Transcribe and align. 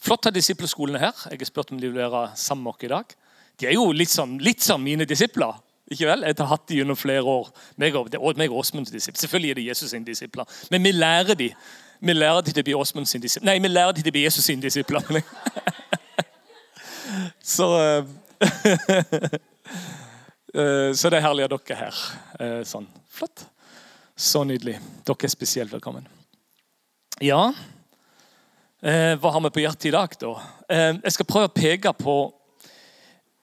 Flott 0.00 0.26
av 0.26 0.32
disippelskolene 0.32 1.00
her. 1.02 1.16
Jeg 1.28 1.42
har 1.42 1.48
spurt 1.48 1.72
om 1.74 1.80
de 1.80 1.90
vil 1.90 2.00
være 2.00 2.30
sammen 2.40 2.64
med 2.64 2.72
oss 2.72 2.86
i 2.86 2.88
dag. 2.88 3.12
De 3.60 3.66
er 3.68 3.74
jo 3.76 3.90
litt 3.92 4.12
som, 4.12 4.38
litt 4.40 4.64
som 4.64 4.80
mine 4.80 5.04
disipler. 5.04 5.58
ikke 5.90 6.06
vel? 6.08 6.24
Jeg 6.24 6.38
har 6.38 6.48
hatt 6.54 6.68
dem 6.68 6.80
gjennom 6.80 6.96
flere 6.96 7.22
år. 7.28 7.50
Meg 7.76 7.96
og, 7.98 8.08
meg 8.38 8.50
og 8.50 8.62
Åsmunds 8.62 8.90
disipler. 8.94 9.20
Selvfølgelig 9.20 9.50
er 9.50 9.54
det 9.58 9.66
Jesus 9.66 9.90
sine 9.92 10.06
disipler. 10.06 10.44
Men 10.70 10.84
vi 10.84 10.92
lærer 10.96 11.34
dem 11.36 11.52
vi 12.00 12.14
lærer 12.16 12.40
dem 12.40 12.54
til 12.54 12.62
å 12.62 12.64
bli 12.64 12.74
Åsmund 12.80 13.08
sin 13.10 13.20
disipler. 13.20 13.44
Nei, 13.50 13.58
vi 13.60 13.68
lærer 13.68 13.92
dem 13.92 14.00
til 14.00 14.08
å 14.08 14.16
bli 14.16 14.22
Jesus 14.24 14.46
sine 14.48 14.62
disipler. 14.64 15.04
Så 17.54 17.68
Så 20.96 21.10
det 21.12 21.18
er 21.18 21.26
herlig 21.26 21.44
at 21.44 21.52
dere 21.52 21.76
er 21.76 21.82
her. 21.82 22.64
Sånn. 22.64 22.88
Flott. 23.12 23.44
Så 24.16 24.46
nydelig. 24.48 24.78
Dere 25.04 25.28
er 25.28 25.34
spesielt 25.34 25.72
velkommen. 25.76 26.08
Ja 27.20 27.52
eh, 28.82 29.16
Hva 29.20 29.32
har 29.32 29.42
vi 29.44 29.52
på 29.54 29.64
hjertet 29.64 29.88
i 29.90 29.94
dag, 29.94 30.14
da? 30.20 30.34
Eh, 30.68 30.92
jeg 31.04 31.16
skal 31.16 31.28
prøve 31.28 31.50
å 31.50 31.54
peke 31.54 31.92
på 31.96 32.16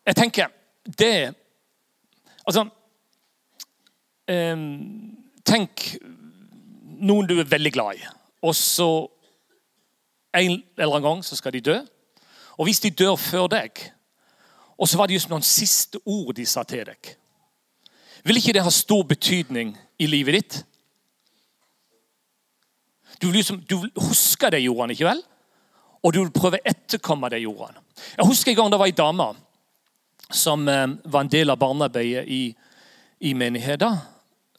Jeg 0.07 0.15
tenker 0.15 0.53
det 0.97 1.33
Altså 2.47 2.67
eh, 4.27 4.55
Tenk 5.47 5.85
noen 6.97 7.27
du 7.29 7.37
er 7.37 7.49
veldig 7.49 7.71
glad 7.71 7.99
i, 7.99 8.07
og 8.41 8.55
så 8.57 8.89
en 10.33 10.57
eller 10.77 10.95
annen 10.97 11.05
gang 11.05 11.21
så 11.23 11.37
skal 11.37 11.53
de 11.53 11.61
dø. 11.61 11.75
Og 12.57 12.67
hvis 12.67 12.81
de 12.83 12.89
dør 12.89 13.15
før 13.15 13.47
deg, 13.53 13.83
og 14.77 14.89
så 14.89 14.97
var 14.97 15.07
det 15.07 15.17
just 15.17 15.29
noen 15.29 15.45
siste 15.45 16.01
ord 16.05 16.33
de 16.37 16.45
sa 16.45 16.63
til 16.67 16.83
deg 16.85 17.13
Vil 18.27 18.37
ikke 18.37 18.53
det 18.53 18.65
ha 18.65 18.73
stor 18.73 19.05
betydning 19.07 19.71
i 19.99 20.09
livet 20.09 20.37
ditt? 20.37 20.57
Du 23.21 23.31
liksom, 23.31 23.63
du 23.65 23.75
husker 23.77 23.97
huske 24.03 24.51
det 24.53 24.61
gjorde 24.61 24.93
ikke 24.93 25.09
vel? 25.09 25.23
Og 26.03 26.13
du 26.13 26.19
vil 26.21 26.33
prøve 26.33 26.59
å 26.59 26.69
etterkomme 26.69 27.29
det 27.33 27.41
gjorde. 27.41 27.81
Jeg 28.17 28.27
husker 28.29 28.51
en 28.51 28.59
gang 28.59 28.71
det 28.71 28.79
var 28.79 28.91
ei 28.91 28.95
dame 28.95 29.27
som 30.29 30.67
eh, 30.67 30.87
var 31.03 31.25
en 31.25 31.31
del 31.31 31.49
av 31.49 31.59
barnearbeidet 31.61 32.27
i, 32.27 32.43
i 33.19 33.33
menigheten, 33.33 33.97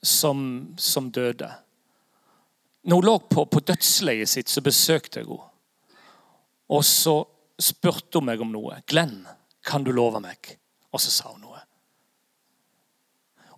som, 0.02 0.40
som, 0.78 1.10
døde. 1.10 1.50
Når 2.86 3.00
hun 3.00 3.06
lå 3.06 3.14
på, 3.30 3.44
på 3.50 3.62
dødsleiet 3.66 4.30
sitt, 4.30 4.48
så 4.48 4.62
besøkte 4.64 5.20
jeg 5.20 5.28
henne. 5.28 5.44
Og 6.68 6.84
så 6.84 7.20
spurte 7.58 8.20
hun 8.20 8.28
meg 8.28 8.42
om 8.44 8.50
noe. 8.52 8.82
'Glenn, 8.86 9.22
kan 9.64 9.84
du 9.84 9.90
love 9.92 10.20
meg?' 10.20 10.58
Og 10.92 11.00
så 11.00 11.10
sa 11.12 11.32
hun 11.32 11.42
noe. 11.42 11.62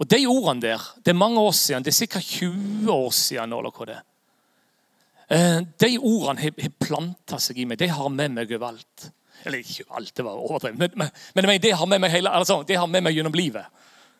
Og 0.00 0.08
De 0.08 0.22
ordene 0.26 0.62
der 0.62 0.84
det 1.04 1.12
er 1.12 1.18
mange 1.18 1.40
år 1.40 1.52
siden, 1.52 1.84
det 1.84 1.92
er 1.92 1.98
sikkert 1.98 2.24
20 2.24 2.90
år 2.90 3.10
siden. 3.10 3.52
eller 3.52 3.70
hva 3.70 3.86
det 3.86 3.96
er. 3.98 4.06
Eh, 5.30 5.60
de 5.78 5.94
ordene 5.98 6.42
har 6.42 6.72
planta 6.82 7.38
seg 7.38 7.60
i 7.62 7.66
meg. 7.68 7.78
De 7.78 7.88
har 7.90 8.08
med 8.10 8.34
meg 8.34 8.54
overalt. 8.56 9.10
Eller 9.44 9.62
ikke 9.62 9.86
alt, 9.96 10.12
det 10.16 10.24
var 10.26 10.40
overdrevet. 10.40 10.78
Men, 10.78 11.10
men, 11.34 11.46
men 11.46 11.60
det, 11.62 11.72
har 11.72 11.86
med 11.86 12.02
meg 12.02 12.12
hele, 12.12 12.32
altså, 12.34 12.60
det 12.66 12.76
har 12.76 12.90
med 12.90 13.06
meg 13.06 13.16
gjennom 13.16 13.36
livet. 13.38 13.68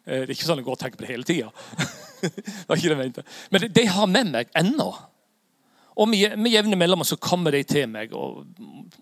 Eh, 0.07 0.23
det 0.23 0.29
er 0.29 0.37
ikke 0.37 0.49
sånn 0.49 0.63
jeg 0.63 0.69
går 0.69 0.79
og 0.79 0.83
tenker 0.85 1.01
på 1.01 1.07
det 1.07 1.13
hele 1.13 1.29
tida. 1.29 1.51
Men 3.51 3.67
de 3.73 3.85
har 3.89 4.07
med 4.07 4.31
meg 4.33 4.51
ennå. 4.57 4.91
Og 6.01 6.09
med, 6.09 6.37
med 6.39 6.53
jevne 6.53 6.77
mellomrom 6.77 7.09
så 7.09 7.17
kommer 7.21 7.53
de 7.53 7.63
til 7.65 7.89
meg 7.89 8.13
og, 8.17 8.47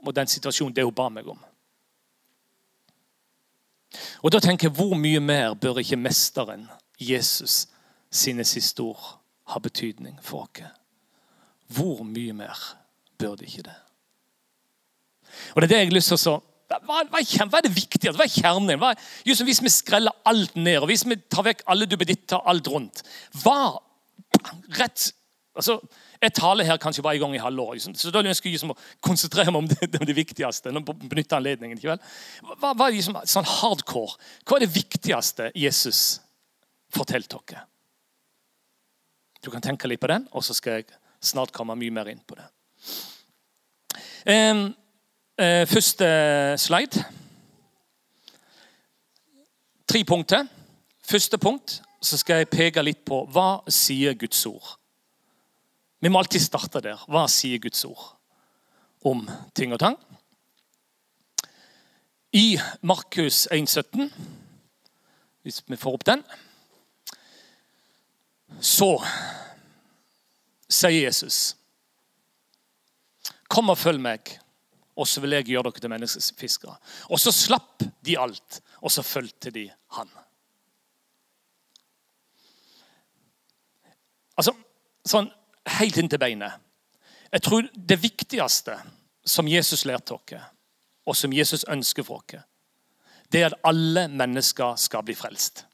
og 0.02 0.12
den 0.14 0.30
situasjonen 0.30 0.74
det 0.74 0.86
hun 0.86 0.94
ba 0.94 1.08
meg 1.12 1.26
om. 1.30 1.38
Og 4.22 4.32
da 4.34 4.40
tenker 4.42 4.68
jeg, 4.68 4.76
Hvor 4.76 4.94
mye 4.98 5.20
mer 5.20 5.54
bør 5.54 5.80
ikke 5.82 5.98
mesteren, 5.98 6.66
Jesus, 6.98 7.68
sine 8.10 8.44
siste 8.44 8.82
ord 8.82 9.18
ha 9.52 9.60
betydning 9.62 10.18
for 10.22 10.48
oss? 10.48 10.72
Hvor 11.68 12.04
mye 12.06 12.34
mer 12.36 12.60
bør 13.20 13.36
det 13.38 13.48
ikke 13.50 13.66
det? 13.68 13.76
Og 15.54 15.60
det 15.60 15.68
er 15.68 15.72
det 15.72 15.80
jeg 15.82 15.90
har 15.90 15.98
lyst 15.98 16.14
til 16.14 16.32
å 16.32 16.38
hva, 16.68 16.78
hva, 16.84 17.20
hva, 17.24 17.58
er 17.58 17.64
det 17.64 17.72
viktige? 17.72 18.12
Hva 18.12 18.26
er 18.26 18.32
kjernen? 18.32 18.80
Hva, 18.80 18.90
just 19.24 19.44
hvis 19.46 19.62
vi 19.64 19.70
skreller 19.72 20.12
alt 20.28 20.56
ned, 20.58 20.82
og 20.82 20.90
hvis 20.90 21.06
vi 21.08 21.16
tar 21.32 21.46
vekk 21.46 21.62
alle 21.72 21.88
duppeditter, 21.88 22.42
alt 22.44 22.68
rundt 22.68 23.00
Hva 23.40 23.78
rett 24.76 25.06
altså, 25.56 25.78
Jeg 26.20 26.34
taler 26.36 26.68
her 26.68 26.80
kanskje 26.82 27.04
bare 27.06 27.16
en 27.16 27.24
gang 27.24 27.38
i 27.38 27.40
halvåret, 27.40 27.88
så 27.96 28.12
da 28.12 28.20
ønsker 28.20 28.50
jeg 28.50 28.58
liksom 28.58 28.74
å 28.74 28.78
konsentrere 29.04 29.54
meg 29.54 29.62
om 29.62 29.70
det, 29.70 29.88
det, 29.94 30.02
det 30.10 30.16
viktigste. 30.18 30.74
benytte 30.74 31.38
anledningen, 31.38 31.78
ikke 31.78 31.94
vel? 31.94 32.04
Hva, 32.58 32.74
hva 32.74 32.88
er 32.88 32.96
liksom, 32.98 33.16
sånn 33.24 33.48
hardcore? 33.48 34.18
Hva 34.44 34.58
er 34.58 34.66
det 34.66 34.72
viktigste 34.74 35.52
Jesus 35.56 36.18
fortalte 36.92 37.38
dere? 37.38 37.64
Du 39.40 39.52
kan 39.54 39.62
tenke 39.62 39.88
litt 39.88 40.02
på 40.02 40.10
den, 40.10 40.26
og 40.34 40.42
så 40.44 40.56
skal 40.58 40.80
jeg 40.80 40.90
snart 41.20 41.52
komme 41.54 41.76
mye 41.78 41.94
mer 41.94 42.10
inn 42.12 42.22
på 42.26 42.36
det. 42.38 42.46
Eh, 44.28 45.64
første 45.66 46.06
slide. 46.58 47.04
Tre 49.88 50.04
punkter. 50.04 50.46
Første 51.02 51.38
punkt 51.38 51.82
så 52.02 52.18
skal 52.18 52.42
jeg 52.42 52.50
peke 52.52 52.82
litt 52.84 53.00
på 53.06 53.22
hva 53.32 53.62
sier 53.72 54.14
Guds 54.18 54.44
ord. 54.46 54.74
Vi 56.00 56.10
må 56.12 56.20
alltid 56.20 56.42
starte 56.44 56.82
der. 56.84 57.00
Hva 57.08 57.24
sier 57.30 57.58
Guds 57.62 57.84
ord 57.88 58.04
om 59.06 59.24
ting 59.54 59.72
og 59.72 59.80
tang? 59.80 59.96
I 62.32 62.58
Markus 62.82 63.46
1,17, 63.50 64.10
hvis 65.42 65.62
vi 65.66 65.76
får 65.80 65.96
opp 65.96 66.04
den, 66.06 66.22
så 68.60 68.98
sier 70.68 71.08
Jesus. 71.08 71.56
Kom 73.48 73.72
og 73.72 73.78
følg 73.80 74.00
meg, 74.04 74.34
og 74.98 75.08
så 75.08 75.22
vil 75.24 75.36
jeg 75.38 75.48
gjøre 75.52 75.70
dere 75.70 75.82
til 75.82 75.92
menneskefiskere. 75.92 76.76
Og 77.08 77.20
så 77.22 77.32
slapp 77.32 77.84
de 78.04 78.16
alt, 78.20 78.60
og 78.82 78.92
så 78.92 79.04
fulgte 79.06 79.52
de 79.54 79.68
han. 79.96 80.10
Altså, 84.38 84.54
sånn 85.08 85.30
helt 85.78 85.98
inn 85.98 86.10
til 86.10 86.20
beinet. 86.20 86.60
Jeg 87.32 87.44
tror 87.44 87.66
det 87.74 87.98
viktigste 88.00 88.76
som 89.28 89.48
Jesus 89.50 89.84
lærte 89.88 90.16
oss, 90.16 90.36
og 91.08 91.16
som 91.16 91.32
Jesus 91.32 91.64
ønsker 91.68 92.06
for 92.06 92.22
oss, 92.22 92.44
det 93.28 93.42
er 93.42 93.50
at 93.50 93.66
alle 93.68 94.06
mennesker 94.08 94.76
skal 94.80 95.04
bli 95.04 95.16
frelst. 95.16 95.64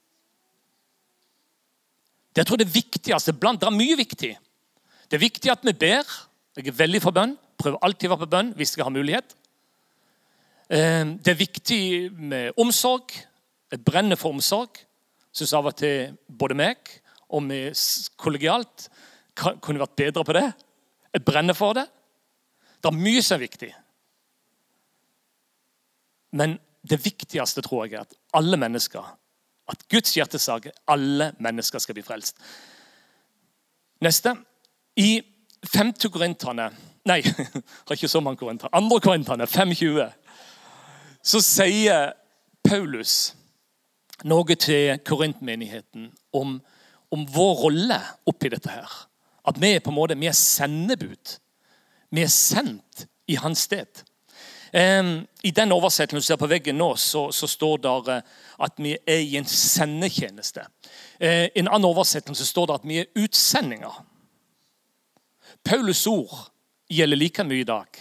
Det 2.35 2.43
jeg 2.43 2.49
tror 2.49 2.59
det 2.59 2.75
viktigste 2.75 3.33
blant 3.39 3.61
Det 3.63 3.69
er 3.69 3.77
mye 3.77 3.97
viktig. 3.97 4.33
Det 5.11 5.19
er 5.19 5.25
viktig 5.25 5.53
at 5.53 5.65
vi 5.67 5.73
ber. 5.73 6.09
Jeg 6.57 6.69
er 6.69 6.79
veldig 6.79 7.03
for 7.03 7.15
bønn. 7.15 7.37
Prøver 7.61 7.83
alltid 7.83 8.09
å 8.09 8.15
være 8.15 8.27
på 8.27 8.33
bønn 8.35 8.53
hvis 8.59 8.77
jeg 8.77 8.85
har 8.87 8.95
mulighet. 8.95 9.37
Eh, 10.71 11.05
det 11.21 11.35
er 11.35 11.41
viktig 11.41 11.83
med 12.13 12.61
omsorg. 12.61 13.15
Jeg 13.73 13.85
brenner 13.85 14.21
for 14.21 14.35
omsorg. 14.35 14.81
Syns 15.35 15.55
av 15.57 15.67
og 15.67 15.77
til 15.79 16.15
både 16.29 16.57
meg 16.59 16.95
og 17.35 17.49
vi 17.49 17.61
kollegialt 18.21 18.89
kunne 19.35 19.83
vært 19.83 19.97
bedre 19.99 20.25
på 20.27 20.37
det. 20.37 20.47
Jeg 21.15 21.25
brenner 21.27 21.57
for 21.59 21.75
det. 21.75 21.87
Det 22.79 22.91
er 22.91 23.01
mye 23.01 23.23
som 23.25 23.37
er 23.37 23.45
viktig. 23.47 23.71
Men 26.35 26.59
det 26.85 27.01
viktigste 27.05 27.63
tror 27.65 27.87
jeg 27.87 27.97
er 27.97 28.05
at 28.05 28.17
alle 28.37 28.59
mennesker, 28.61 29.05
at 29.71 29.85
Guds 29.89 30.13
hjertesak 30.17 30.69
er 30.69 30.79
alle 30.93 31.31
mennesker 31.43 31.81
skal 31.81 31.97
bli 31.97 32.05
frelst. 32.05 32.39
Neste. 34.05 34.35
I 34.97 35.23
5. 35.67 35.93
Korinterne 36.13 36.71
Nei, 37.05 37.21
har 37.87 37.93
ikke 37.97 38.09
så 38.09 38.21
mange 38.25 38.41
korinter. 38.41 38.69
Andre 38.73 39.01
Korinterne, 39.01 39.45
5.20, 39.45 40.07
så 41.25 41.41
sier 41.45 42.15
Paulus 42.65 43.35
noe 44.25 44.57
til 44.57 44.95
korintmenigheten 45.05 46.07
om, 46.33 46.55
om 47.13 47.27
vår 47.35 47.59
rolle 47.61 47.99
oppi 48.25 48.49
dette 48.55 48.73
her. 48.73 48.95
At 49.45 49.61
vi 49.61 49.75
er 49.75 49.85
på 49.85 49.93
en 49.93 49.99
måte, 49.99 50.17
vi 50.17 50.31
er 50.31 50.39
sendebud. 50.39 51.37
Vi 52.09 52.25
er 52.25 52.33
sendt 52.33 53.05
i 53.29 53.37
hans 53.37 53.67
sted. 53.69 54.01
I 54.75 55.53
den 55.55 55.73
oversettelsen 55.77 56.25
du 56.25 56.27
ser 56.27 56.41
på 56.41 56.49
veggen 56.51 56.81
nå, 56.81 56.95
så, 56.97 57.29
så 57.37 57.47
står 57.47 57.85
det 57.85 58.17
eh, 58.17 58.33
at 58.65 58.81
vi 58.83 58.97
er 58.97 59.21
i 59.23 59.37
en 59.39 59.47
sendetjeneste. 59.47 60.65
Eh, 61.21 61.47
I 61.53 61.63
en 61.63 61.69
annen 61.69 61.87
oversettelse 61.93 62.47
står 62.49 62.67
det 62.67 62.79
at 62.81 62.89
vi 62.89 62.99
er 63.03 63.13
utsendinger. 63.23 64.01
Paulus 65.65 66.07
ord 66.07 66.51
gjelder 66.93 67.19
like 67.19 67.45
mye 67.47 67.63
i 67.65 67.69
dag. 67.69 68.01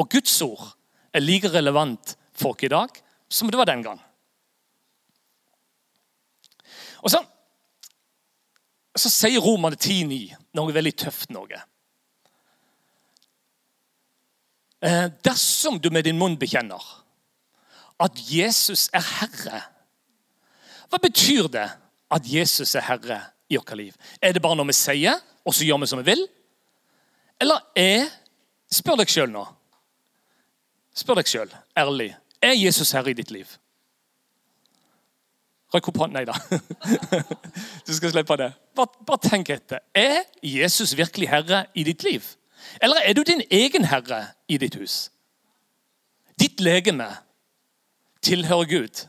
Og 0.00 0.08
Guds 0.10 0.34
ord 0.42 0.72
er 1.12 1.20
like 1.24 1.50
relevant 1.52 2.16
for 2.32 2.56
oss 2.56 2.64
i 2.64 2.72
dag 2.72 3.02
som 3.32 3.50
det 3.50 3.60
var 3.60 3.68
den 3.68 3.84
gang. 3.84 4.00
Og 7.02 7.10
så, 7.10 7.20
så 8.96 9.10
sier 9.10 9.42
Romerne 9.42 9.76
10,9 9.76 10.38
noe 10.56 10.74
veldig 10.74 10.94
tøft. 11.04 11.30
noe. 11.34 11.60
Eh, 14.82 15.08
dersom 15.24 15.78
du 15.80 15.90
med 15.90 16.04
din 16.04 16.18
munn 16.18 16.38
bekjenner 16.38 16.82
at 18.02 18.18
Jesus 18.26 18.88
er 18.90 19.04
Herre 19.20 19.60
Hva 20.90 20.98
betyr 20.98 21.46
det 21.48 21.68
at 22.12 22.26
Jesus 22.26 22.74
er 22.74 22.84
Herre 22.84 23.20
i 23.48 23.56
vårt 23.56 23.70
liv? 23.78 23.94
Er 24.20 24.34
det 24.34 24.42
bare 24.42 24.58
noe 24.58 24.68
vi 24.68 24.74
sier, 24.76 25.22
og 25.46 25.54
så 25.54 25.64
gjør 25.64 25.80
vi 25.80 25.88
som 25.88 26.02
vi 26.02 26.10
vil? 26.10 26.26
Eller 27.42 27.64
er 27.78 28.10
Spør 28.72 29.02
deg 29.02 29.10
sjøl 29.12 29.28
nå. 29.28 29.42
Spør 30.96 31.18
deg 31.20 31.28
sjøl, 31.28 31.50
ærlig. 31.76 32.12
Er 32.40 32.54
Jesus 32.56 32.94
herre 32.96 33.12
i 33.12 33.16
ditt 33.18 33.32
liv? 33.34 33.50
Røyk 35.72 35.88
opp 35.88 35.98
hånden. 36.00 36.16
Nei 36.16 36.24
da. 36.28 36.36
Du 37.86 37.92
skal 37.92 38.12
slippe 38.12 38.36
det. 38.40 38.48
Bare, 38.76 39.04
bare 39.08 39.28
tenk 39.28 39.50
etter. 39.52 39.82
Er 39.92 40.24
Jesus 40.44 40.94
virkelig 40.96 41.28
herre 41.28 41.66
i 41.76 41.84
ditt 41.84 42.04
liv? 42.06 42.24
Eller 42.80 43.04
er 43.04 43.16
du 43.16 43.22
din 43.28 43.42
egen 43.50 43.84
herre 43.90 44.22
i 44.48 44.56
ditt 44.60 44.76
hus? 44.80 45.10
Ditt 46.40 46.60
legeme 46.64 47.10
tilhører 48.24 48.70
Gud. 48.70 49.04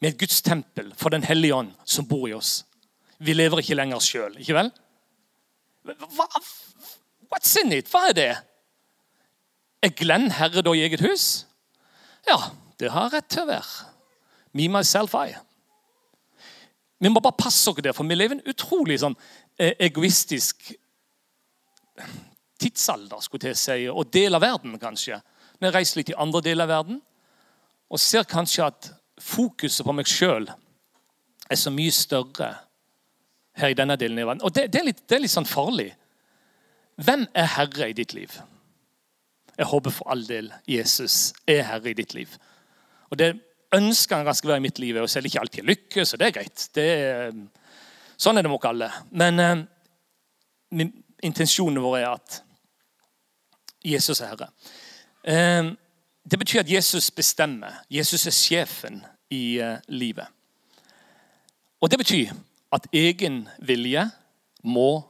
Med 0.00 0.14
et 0.14 0.20
Guds 0.20 0.40
tempel 0.44 0.92
for 0.96 1.12
Den 1.12 1.24
hellige 1.24 1.54
ånd 1.54 1.74
som 1.84 2.08
bor 2.08 2.28
i 2.28 2.36
oss. 2.36 2.62
Vi 3.18 3.36
lever 3.36 3.60
ikke 3.60 3.76
lenger 3.76 4.00
sjøl, 4.04 4.40
ikke 4.40 4.56
vel? 4.56 4.72
Hva, 5.84 6.26
what's 7.30 7.56
in 7.60 7.72
it? 7.72 7.90
Hva 7.92 8.08
er 8.10 8.16
det? 8.16 8.30
Er 9.84 9.92
Glenn 9.96 10.30
herre 10.32 10.64
da 10.64 10.72
i 10.72 10.84
eget 10.86 11.04
hus? 11.04 11.44
Ja, 12.28 12.38
det 12.80 12.92
har 12.94 13.12
rett 13.12 13.28
til 13.32 13.44
å 13.44 13.50
være. 13.50 13.90
Me, 14.56 14.68
myself, 14.72 15.16
I. 15.18 15.34
Vi 17.02 17.10
må 17.12 17.20
bare 17.20 17.36
passe 17.36 17.68
oss 17.68 17.82
der, 17.84 17.92
for 17.92 18.08
vi 18.08 18.16
lever 18.16 18.38
i 18.38 18.40
en 18.40 18.54
utrolig 18.54 19.00
sånn, 19.02 19.16
eh, 19.58 19.74
egoistisk 19.82 20.72
tidsalder, 22.60 23.20
skulle 23.20 23.52
jeg 23.52 23.60
si, 23.60 23.88
og 23.90 24.08
del 24.14 24.34
av 24.34 24.42
verden, 24.42 24.78
kanskje. 24.80 25.20
Vi 25.60 25.70
reiser 25.70 26.00
litt 26.00 26.14
i 26.14 26.18
andre 26.18 26.40
deler 26.40 26.64
av 26.64 26.72
verden 26.78 27.02
og 27.90 28.00
ser 28.00 28.24
kanskje 28.24 28.66
at 28.66 28.88
fokuset 29.20 29.84
på 29.86 29.92
meg 29.94 30.08
sjøl 30.08 30.48
er 30.48 31.60
så 31.60 31.70
mye 31.70 31.92
større 31.94 32.48
her 33.60 33.70
i 33.70 33.76
denne 33.78 33.96
delen 34.00 34.18
av 34.18 34.32
verden. 34.32 34.42
Og 34.46 34.54
det, 34.54 34.66
det, 34.72 34.80
er 34.80 34.88
litt, 34.90 35.04
det 35.08 35.16
er 35.16 35.24
litt 35.24 35.34
sånn 35.34 35.48
farlig. 35.48 35.92
Hvem 37.04 37.26
er 37.34 37.50
herre 37.56 37.90
i 37.90 37.96
ditt 37.96 38.14
liv? 38.14 38.34
Jeg 39.54 39.70
håper 39.70 39.94
for 39.94 40.10
all 40.10 40.24
del 40.26 40.50
Jesus 40.66 41.32
er 41.46 41.62
herre 41.68 41.92
i 41.92 41.98
ditt 41.98 42.14
liv. 42.14 42.30
Og 43.10 43.18
Det 43.18 43.34
ønsker 43.74 44.16
han 44.16 44.26
ganske 44.26 44.48
være 44.48 44.62
i 44.62 44.66
mitt 44.66 44.78
liv. 44.78 44.98
Og 45.02 45.10
selv 45.10 45.26
ikke 45.26 45.40
alltid 45.42 45.68
lykkes, 45.68 46.14
og 46.14 46.20
det 46.20 46.26
er 46.26 46.36
greit. 46.38 46.66
Det 46.74 46.84
er, 46.84 47.38
sånn 48.16 48.38
er 48.38 48.46
det 48.46 48.50
med 48.50 48.58
oss 48.58 48.70
alle. 48.70 48.90
Men 49.10 49.42
eh, 49.42 50.90
intensjonen 51.26 51.82
vår 51.82 51.98
er 52.00 52.08
at 52.12 52.40
Jesus 53.84 54.20
er 54.20 54.32
herre. 54.34 54.50
Eh, 55.22 55.72
det 56.24 56.40
betyr 56.40 56.62
at 56.62 56.70
Jesus 56.70 57.10
bestemmer. 57.14 57.82
Jesus 57.92 58.26
er 58.26 58.36
sjefen 58.36 59.02
i 59.34 59.58
eh, 59.60 59.78
livet. 59.88 60.26
Og 61.80 61.90
det 61.90 62.00
betyr 62.00 62.32
at 62.74 62.88
egen 62.92 63.44
vilje 63.62 64.08
må 64.66 65.04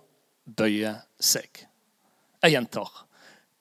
bøye 0.44 0.92
seg. 1.20 1.64
Jeg 2.44 2.52
gjentar. 2.52 2.90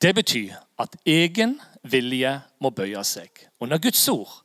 Det 0.01 0.11
betyr 0.15 0.57
at 0.83 0.97
egen 1.07 1.55
vilje 1.87 2.33
må 2.59 2.73
bøye 2.75 3.03
seg 3.07 3.45
under 3.63 3.79
Guds 3.79 4.03
ord. 4.11 4.43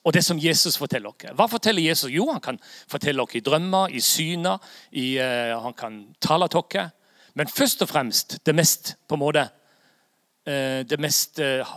Og 0.00 0.14
det 0.16 0.22
som 0.24 0.38
Jesus 0.40 0.78
forteller 0.80 1.12
oss. 1.12 1.28
Hva 1.36 1.46
forteller 1.50 1.84
Jesus? 1.84 2.10
Jo, 2.10 2.30
han 2.32 2.40
kan 2.40 2.58
fortelle 2.88 3.22
oss 3.22 3.36
i 3.36 3.44
drømmer, 3.44 3.92
i 3.92 4.00
syner, 4.00 4.58
i, 4.90 5.20
uh, 5.20 5.60
han 5.60 5.76
kan 5.76 6.00
tale 6.24 6.48
til 6.48 6.64
oss. 6.64 6.96
Men 7.36 7.52
først 7.52 7.84
og 7.84 7.90
fremst 7.90 8.38
det 8.46 8.54
mest 8.56 8.94
på 9.06 9.14
en 9.14 9.22
måte 9.22 9.44
uh, 9.44 10.80
det 10.88 10.98
mest 10.98 11.38
uh, 11.44 11.76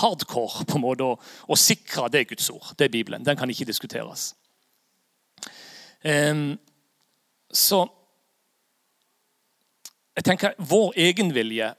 hardcore 0.00 0.64
på 0.64 0.80
en 0.80 0.86
måte 0.86 1.06
å, 1.06 1.18
å, 1.20 1.60
sikre 1.60 2.08
det 2.10 2.24
er 2.24 2.30
Guds 2.32 2.48
ord. 2.50 2.72
Det 2.78 2.88
er 2.88 2.96
Bibelen. 2.96 3.24
Den 3.24 3.36
kan 3.36 3.50
ikke 3.52 3.68
diskuteres. 3.68 4.32
Så 7.52 7.78
jeg 10.16 10.24
tenker 10.24 10.54
Vår 10.58 10.92
egenvilje 10.96 11.72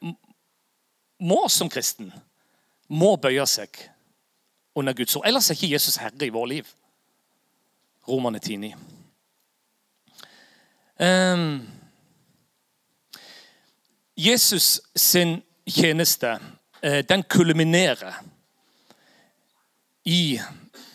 må 1.19 1.39
som 1.51 1.69
kristen 1.69 2.11
må 2.87 3.15
bøye 3.21 3.45
seg 3.49 3.75
under 4.79 4.93
Guds 4.93 5.15
ord. 5.15 5.27
Ellers 5.27 5.49
er 5.49 5.57
ikke 5.57 5.73
Jesus 5.73 5.99
herre 5.99 6.25
i 6.25 6.31
vår 6.33 6.47
liv. 6.47 6.69
Romerne 8.07 8.39
10,9. 8.39 8.71
Um, 10.99 11.67
Jesus 14.17 14.81
sin 14.95 15.41
tjeneste 15.67 16.39
eh, 16.81 17.05
den 17.09 17.23
kulminerer 17.23 18.23
i 20.03 20.39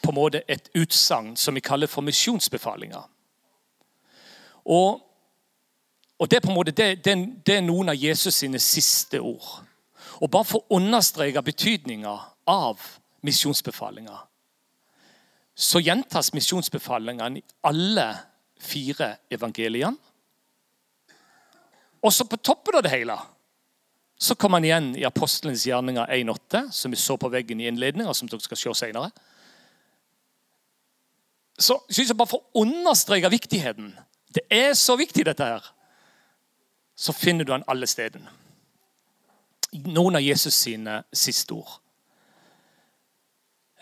på 0.03 0.11
en 0.11 0.15
måte 0.15 0.43
et 0.49 0.69
utsagn 0.75 1.37
som 1.37 1.55
vi 1.55 1.63
kaller 1.65 1.89
for 1.89 2.05
misjonsbefalinger. 2.05 3.05
Og, 4.65 5.01
og 6.19 6.31
det, 6.31 6.37
er 6.37 6.45
på 6.45 6.53
en 6.53 6.57
måte, 6.57 6.73
det, 6.73 7.05
det, 7.05 7.17
det, 7.47 7.57
er 7.57 7.65
noen 7.65 7.93
av 7.93 7.99
Jesus 8.01 8.41
sine 8.41 8.61
siste 8.63 9.21
ord. 9.21 9.65
Og 10.21 10.31
Bare 10.31 10.49
for 10.49 10.65
å 10.65 10.79
understreke 10.79 11.43
betydninga 11.45 12.15
av 12.49 12.81
misjonsbefalinga, 13.25 14.17
så 15.55 15.81
gjentas 15.81 16.33
misjonsbefalingene 16.35 17.39
i 17.39 17.45
alle 17.69 18.09
fire 18.59 19.15
evangeliene. 19.31 19.97
Og 22.05 22.13
så 22.13 22.27
på 22.29 22.37
toppen 22.37 22.77
av 22.77 22.85
det 22.85 22.93
hele 22.93 23.17
så 24.25 24.37
kommer 24.39 24.61
han 24.61 24.67
igjen 24.67 24.89
i 24.97 25.05
Apostelens 25.09 25.65
gjerninger 25.67 26.11
1,8, 26.13 26.69
som 26.73 26.93
vi 26.93 26.99
så 27.01 27.17
på 27.21 27.29
veggen 27.33 27.61
i 27.61 27.67
innledninga, 27.69 28.15
som 28.15 28.29
dere 28.31 28.45
skal 28.45 28.61
se 28.61 28.75
senere. 28.85 29.11
Så 31.59 31.77
synes 31.89 32.11
jeg 32.11 32.19
bare 32.19 32.31
For 32.31 32.43
å 32.43 32.65
understreke 32.65 33.31
viktigheten 33.31 33.93
Det 34.35 34.47
er 34.51 34.73
så 34.75 34.97
viktig, 34.99 35.27
dette 35.27 35.45
her. 35.45 35.69
Så 36.97 37.13
finner 37.13 37.45
du 37.45 37.53
han 37.53 37.67
alle 37.71 37.87
stedene 37.91 38.31
noen 39.75 40.17
av 40.17 40.23
Jesus 40.23 40.55
sine 40.55 41.03
siste 41.13 41.55
ord. 41.57 41.79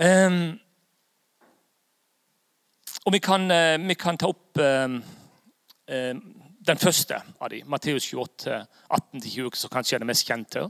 Um, 0.01 0.55
og 3.05 3.15
vi 3.15 3.21
kan, 3.23 3.45
uh, 3.51 3.77
vi 3.83 3.97
kan, 3.99 4.19
ta 4.19 4.31
opp 4.33 4.59
um, 4.59 4.97
um, 5.93 6.23
den 6.63 6.81
første 6.81 7.19
av 7.39 7.51
dem, 7.53 7.69
Matteus 7.71 8.07
28, 8.09 8.63
18-20, 8.89 9.59
som 9.59 9.73
kanskje 9.73 9.99
er 9.99 10.03
det 10.05 10.11
mest 10.11 10.27
kjente. 10.29 10.65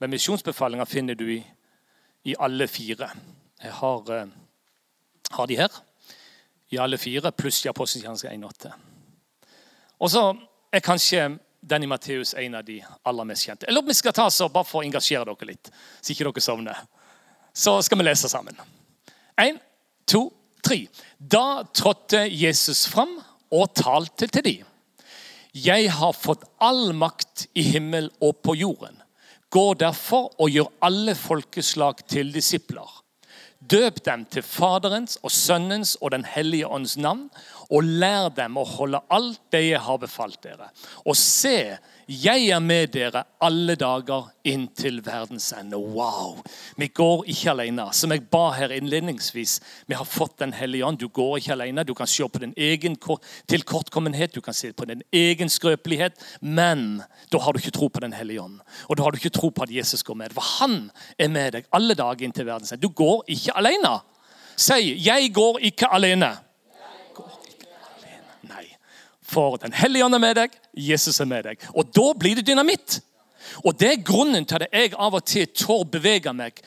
Men 0.00 0.12
misjonsbefalinger 0.12 0.88
finner 0.88 1.16
du 1.16 1.28
i, 1.36 1.40
i, 2.24 2.34
alle 2.40 2.68
fire. 2.68 3.10
Jeg 3.62 3.72
har, 3.72 4.10
har, 5.30 5.46
de 5.46 5.56
her. 5.56 5.78
I 6.74 6.80
alle 6.82 6.98
fire, 6.98 7.32
pluss 7.32 7.62
i 7.64 7.70
Apostelens 7.70 8.24
1,8. 8.24 8.72
Og 10.00 10.10
så 10.12 10.22
er 10.72 10.84
kanskje 10.84 11.28
den 11.66 11.82
i 11.82 11.88
Matteus 11.90 12.34
en 12.38 12.54
av 12.54 12.64
de 12.64 12.78
aller 13.02 13.26
mest 13.26 13.46
kjente. 13.46 13.66
Eller 13.66 13.82
om 13.82 13.88
vi 13.88 13.96
skal 13.96 14.14
ta 14.14 14.28
så 14.30 14.48
bare 14.52 14.68
for 14.68 14.82
å 14.82 14.86
engasjere 14.86 15.26
dere 15.26 15.50
litt, 15.50 15.70
så 16.00 16.12
ikke 16.12 16.28
dere 16.28 16.44
sovner. 16.44 16.82
Så 17.56 17.78
skal 17.82 17.98
vi 17.98 18.06
lese 18.06 18.28
sammen. 18.30 18.58
Én, 19.40 19.58
to, 20.06 20.28
tre. 20.62 20.84
Da 21.18 21.64
trådte 21.74 22.26
Jesus 22.28 22.84
fram 22.92 23.16
og 23.50 23.72
talte 23.74 24.28
til 24.28 24.44
dem. 24.46 24.72
Jeg 25.56 25.88
har 25.96 26.12
fått 26.12 26.44
all 26.60 26.92
makt 26.92 27.46
i 27.56 27.64
himmel 27.64 28.10
og 28.20 28.42
på 28.44 28.54
jorden. 28.60 29.00
Gå 29.48 29.72
derfor 29.80 30.28
og 30.42 30.52
gjør 30.52 30.68
alle 30.84 31.14
folkeslag 31.16 32.02
til 32.10 32.32
disipler. 32.34 32.90
Døp 33.70 34.02
dem 34.06 34.24
til 34.30 34.44
Faderens 34.46 35.18
og 35.22 35.32
Sønnens 35.34 35.96
og 36.00 36.12
Den 36.14 36.24
hellige 36.28 36.68
ånds 36.68 36.96
navn, 36.96 37.28
og 37.70 37.82
lær 37.82 38.28
dem 38.36 38.58
å 38.60 38.66
holde 38.68 39.02
alt 39.10 39.40
det 39.52 39.64
jeg 39.66 39.82
har 39.82 39.98
befalt 40.02 40.38
dere. 40.44 40.70
Og 41.04 41.16
se, 41.18 41.76
jeg 42.06 42.48
er 42.54 42.60
med 42.62 42.92
dere 42.94 43.24
alle 43.42 43.74
dager 43.74 44.28
inntil 44.46 45.00
verdens 45.02 45.48
ende. 45.56 45.74
Wow! 45.76 46.38
Vi 46.78 46.86
går 46.94 47.24
ikke 47.32 47.50
alene. 47.50 47.88
Som 47.90 48.14
jeg 48.14 48.28
ba 48.30 48.52
her 48.54 48.70
innledningsvis, 48.76 49.56
vi 49.90 49.98
har 49.98 50.06
fått 50.06 50.38
Den 50.38 50.52
hellige 50.52 50.86
ånd. 50.86 50.98
Du 50.98 51.08
går 51.08 51.38
ikke 51.38 51.52
alene. 51.52 51.84
Du 51.84 51.94
kan 51.94 52.06
se 52.06 52.28
på 52.28 52.38
din 52.38 52.54
egen 52.56 52.96
tilkortkommenhet, 53.48 54.34
du 54.34 54.40
kan 54.40 54.54
se 54.54 54.72
på 54.72 54.84
din 54.84 55.02
egen 55.12 55.48
skrøpelighet. 55.48 56.14
Men 56.40 57.02
da 57.32 57.38
har 57.42 57.52
du 57.52 57.58
ikke 57.58 57.74
tro 57.74 57.88
på 57.88 58.00
Den 58.00 58.12
hellige 58.12 58.42
ånd. 58.42 58.60
Og 58.88 58.96
da 58.96 59.02
har 59.02 59.10
du 59.10 59.18
ikke 59.18 59.34
tro 59.34 59.50
på 59.50 59.62
at 59.62 59.74
Jesus 59.74 60.02
går 60.02 60.14
med. 60.14 60.32
For 60.32 60.46
han 60.60 60.90
er 61.18 61.28
med 61.28 61.52
deg 61.58 61.66
alle 61.72 61.94
dager 61.94 62.22
inntil 62.22 62.46
verdens 62.46 62.72
ende. 62.72 62.86
Du 62.86 62.94
går 62.94 63.24
ikke 63.26 63.56
alene. 63.56 63.98
Si 64.56 64.94
'Jeg 64.94 65.34
går 65.34 65.58
ikke 65.58 65.86
alene'. 65.86 66.45
For 69.26 69.58
Den 69.58 69.74
hellige 69.74 70.06
ånd 70.06 70.14
er 70.14 70.22
med 70.22 70.38
deg, 70.38 70.54
Jesus 70.72 71.20
er 71.20 71.28
med 71.28 71.46
deg. 71.48 71.68
Og 71.74 71.90
da 71.94 72.12
blir 72.18 72.38
det 72.38 72.46
dynamitt. 72.46 73.00
Og 73.64 73.78
Det 73.78 73.88
er 73.90 74.02
grunnen 74.04 74.44
til 74.46 74.62
at 74.62 74.72
jeg 74.72 74.94
av 74.98 75.14
og 75.14 75.24
til 75.26 75.46
tør 75.54 75.84
bevege 75.90 76.32
meg 76.34 76.58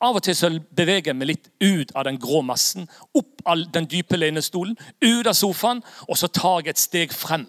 Av 0.00 0.16
og 0.16 0.22
til 0.22 0.36
så 0.36 0.50
beveger 0.76 1.12
jeg 1.12 1.16
meg 1.16 1.30
litt 1.30 1.48
ut 1.62 1.94
av 1.96 2.04
den 2.04 2.18
grå 2.20 2.42
massen, 2.44 2.88
opp 3.16 3.42
av 3.46 3.64
den 3.72 3.88
dype 3.88 4.18
lenestolen, 4.18 4.76
ut 5.00 5.26
av 5.26 5.36
sofaen, 5.36 5.82
og 6.08 6.18
så 6.18 6.28
tar 6.28 6.60
jeg 6.62 6.74
et 6.74 6.82
steg 6.82 7.16
frem 7.16 7.46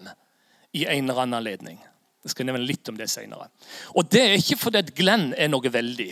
i 0.72 0.86
en 0.86 1.04
eller 1.04 1.24
annen 1.24 1.40
anledning. 1.40 1.78
Jeg 2.24 2.34
skal 2.34 2.48
nevne 2.48 2.66
litt 2.66 2.88
om 2.88 2.98
det 2.98 3.08
senere. 3.10 3.48
Og 3.96 4.08
det 4.12 4.22
er 4.22 4.36
ikke 4.38 4.58
fordi 4.60 4.82
Glenn 4.96 5.32
er 5.36 5.48
noe 5.48 5.72
veldig. 5.72 6.10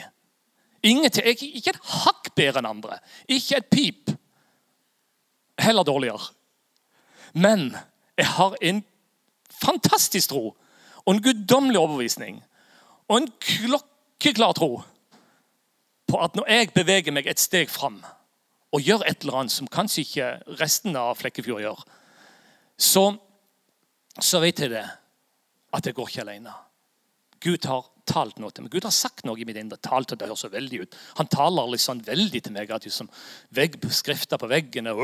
Ingenting, 0.89 1.27
ikke 1.29 1.75
et 1.75 1.93
hakk 2.05 2.31
bedre 2.39 2.63
enn 2.63 2.71
andre. 2.71 2.99
Ikke 3.29 3.59
et 3.59 3.71
pip. 3.71 4.13
Heller 5.59 5.87
dårligere. 5.87 6.31
Men 7.35 7.73
jeg 8.19 8.27
har 8.35 8.57
en 8.61 8.83
fantastisk 9.63 10.33
tro 10.33 10.45
og 11.05 11.11
en 11.15 11.23
guddommelig 11.23 11.81
overbevisning 11.81 12.41
og 13.09 13.17
en 13.21 13.29
klokkeklar 13.41 14.57
tro 14.59 14.73
på 16.09 16.21
at 16.25 16.37
når 16.37 16.49
jeg 16.51 16.73
beveger 16.77 17.15
meg 17.15 17.29
et 17.29 17.41
steg 17.41 17.71
fram 17.73 18.01
og 18.75 18.85
gjør 18.85 19.07
et 19.09 19.25
eller 19.25 19.43
annet 19.43 19.55
som 19.55 19.71
kanskje 19.71 20.05
ikke 20.05 20.31
resten 20.61 20.97
av 20.99 21.17
Flekkefjord 21.21 21.63
gjør, 21.65 21.85
så, 22.79 23.05
så 24.21 24.41
vet 24.45 24.61
jeg 24.61 24.75
det 24.75 24.85
at 25.77 25.87
jeg 25.87 25.97
går 25.97 26.11
ikke 26.11 26.25
alene. 26.27 26.53
Gud 27.45 27.65
har 27.69 27.87
talt 28.09 28.41
noe 28.41 28.53
til 28.53 28.65
meg. 28.65 28.73
Gud 28.73 28.87
har 28.89 28.95
sagt 28.95 29.27
noe 29.29 29.41
i 29.41 29.47
mitt 29.49 29.59
indre. 29.61 29.79
talt, 29.81 30.13
og 30.13 30.19
det 30.21 30.29
høres 30.29 30.45
så 30.45 30.53
veldig 30.53 30.83
ut. 30.83 30.97
Han 31.21 31.31
taler 31.33 31.73
liksom 31.73 32.01
veldig 32.07 32.43
til 32.43 32.53
meg. 32.53 32.71
at 32.71 32.85
liksom, 32.85 33.11
vegg, 33.51 33.77
Skrifter 33.93 34.41
på 34.41 34.49
veggene 34.49 34.95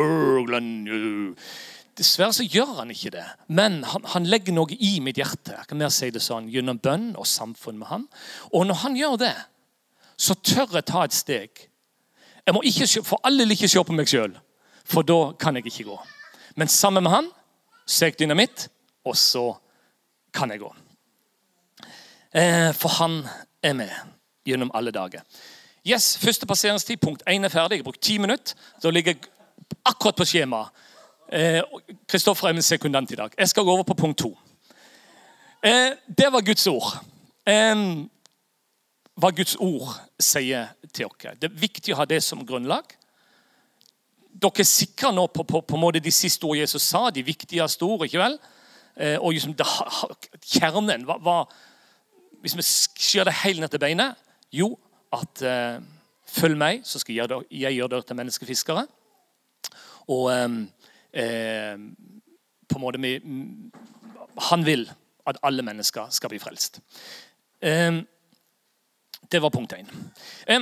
Dessverre 1.95 2.35
så 2.35 2.47
gjør 2.47 2.81
han 2.81 2.91
ikke 2.91 3.13
det. 3.15 3.25
Men 3.55 3.83
han, 3.87 4.07
han, 4.15 4.27
legger 4.27 4.57
noe 4.57 4.75
i 4.75 4.97
mitt 5.05 5.21
hjerte 5.21 5.55
jeg 5.55 5.69
kan 5.71 5.79
mer 5.79 5.93
si 5.95 6.11
det 6.15 6.23
sånn, 6.25 6.49
gjennom 6.51 6.81
bønn 6.83 7.13
og 7.15 7.29
samfunn 7.31 7.79
med 7.79 7.91
han. 7.91 8.09
Og 8.51 8.67
når 8.67 8.81
han 8.83 8.99
gjør 8.99 9.21
det, 9.23 9.35
så 10.19 10.35
tør 10.35 10.75
jeg 10.79 10.89
ta 10.91 11.05
et 11.05 11.15
steg. 11.15 11.65
Jeg 12.45 12.55
må 12.55 12.63
ikke, 12.67 12.89
For 13.07 13.23
alle 13.25 13.47
vil 13.47 13.57
ikke 13.57 13.71
se 13.71 13.85
på 13.87 13.97
meg 13.97 14.11
sjøl, 14.11 14.35
for 14.85 15.07
da 15.07 15.33
kan 15.41 15.57
jeg 15.57 15.71
ikke 15.71 15.89
gå. 15.93 15.99
Men 16.61 16.71
sammen 16.71 17.07
med 17.07 17.15
han 17.15 17.31
så 17.87 18.05
er 18.05 18.13
jeg 18.13 18.25
dynamitt, 18.25 18.69
og 19.05 19.17
så 19.19 19.47
kan 20.35 20.51
jeg 20.51 20.63
gå. 20.65 20.71
Eh, 22.35 22.71
for 22.75 22.91
han 22.99 23.21
er 23.63 23.77
med 23.79 23.93
gjennom 24.47 24.73
alle 24.75 24.91
dager. 24.91 25.23
Yes, 25.87 26.17
Første 26.19 26.47
passeringstid, 26.47 26.97
punkt 26.97 27.23
1 27.29 27.45
er 27.45 27.53
ferdig. 27.53 27.77
Jeg 27.77 27.85
har 27.85 27.91
brukt 27.91 28.03
ti 28.03 28.19
minutter. 28.19 28.57
Da 28.83 28.91
ligger 28.91 29.13
jeg 29.13 29.21
akkurat 29.85 30.17
på 30.17 30.25
skjemaet. 30.25 30.73
Kristoffer 32.09 32.49
er 32.49 32.55
min 32.55 32.63
sekundant 32.63 33.11
i 33.11 33.19
dag. 33.19 33.33
Jeg 33.39 33.49
skal 33.51 33.65
gå 33.67 33.73
over 33.73 33.83
på 33.83 33.97
punkt 33.99 34.21
to. 34.23 34.31
Eh, 35.65 35.97
det 36.19 36.29
var 36.33 36.45
Guds 36.47 36.67
ord. 36.67 36.93
Eh, 37.47 37.75
hva 39.15 39.31
Guds 39.31 39.57
ord 39.63 39.95
sier 40.21 40.75
til 40.93 41.09
dere. 41.09 41.35
Det 41.41 41.49
er 41.49 41.63
viktig 41.63 41.95
å 41.95 42.03
ha 42.03 42.07
det 42.09 42.21
som 42.23 42.43
grunnlag. 42.47 42.95
Dere 44.35 44.63
er 44.63 44.69
sikre 44.69 45.13
nå 45.15 45.27
på, 45.33 45.47
på, 45.47 45.63
på 45.63 45.81
måte 45.81 46.03
de 46.03 46.13
siste 46.15 46.47
ord 46.47 46.59
Jesus 46.59 46.87
sa, 46.87 47.09
de 47.11 47.25
viktigste 47.25 47.87
ord. 47.87 48.05
ikke 48.07 48.23
vel? 48.23 48.39
Eh, 48.95 49.17
og 49.19 49.35
liksom 49.35 49.57
kjernen 49.59 51.07
hva, 51.09 51.19
hva, 51.19 51.39
Hvis 52.45 52.55
vi 52.55 52.63
skjærer 52.63 53.33
det 53.33 53.41
helt 53.41 53.63
ned 53.65 53.73
til 53.73 53.81
beinet 53.83 54.21
Jo, 54.55 54.69
at 55.11 55.43
eh, 55.43 55.81
følg 56.31 56.59
meg, 56.59 56.85
så 56.87 57.01
skal 57.03 57.17
jeg 57.17 57.75
gjøre 57.75 57.89
dere 57.91 58.07
til 58.07 58.19
menneskefiskere. 58.19 58.85
Og 60.11 60.31
eh, 61.15 61.77
på 62.69 62.79
en 62.79 62.83
måte 62.83 63.01
vi, 63.01 63.21
Han 64.51 64.67
vil 64.67 64.91
at 65.27 65.39
alle 65.43 65.63
mennesker 65.63 66.11
skal 66.11 66.29
bli 66.33 66.39
frelst. 66.39 66.81
Eh, 67.63 68.03
det 69.33 69.43
var 69.43 69.51
punkt 69.51 69.73
én. 69.73 69.89
Eh, 70.47 70.61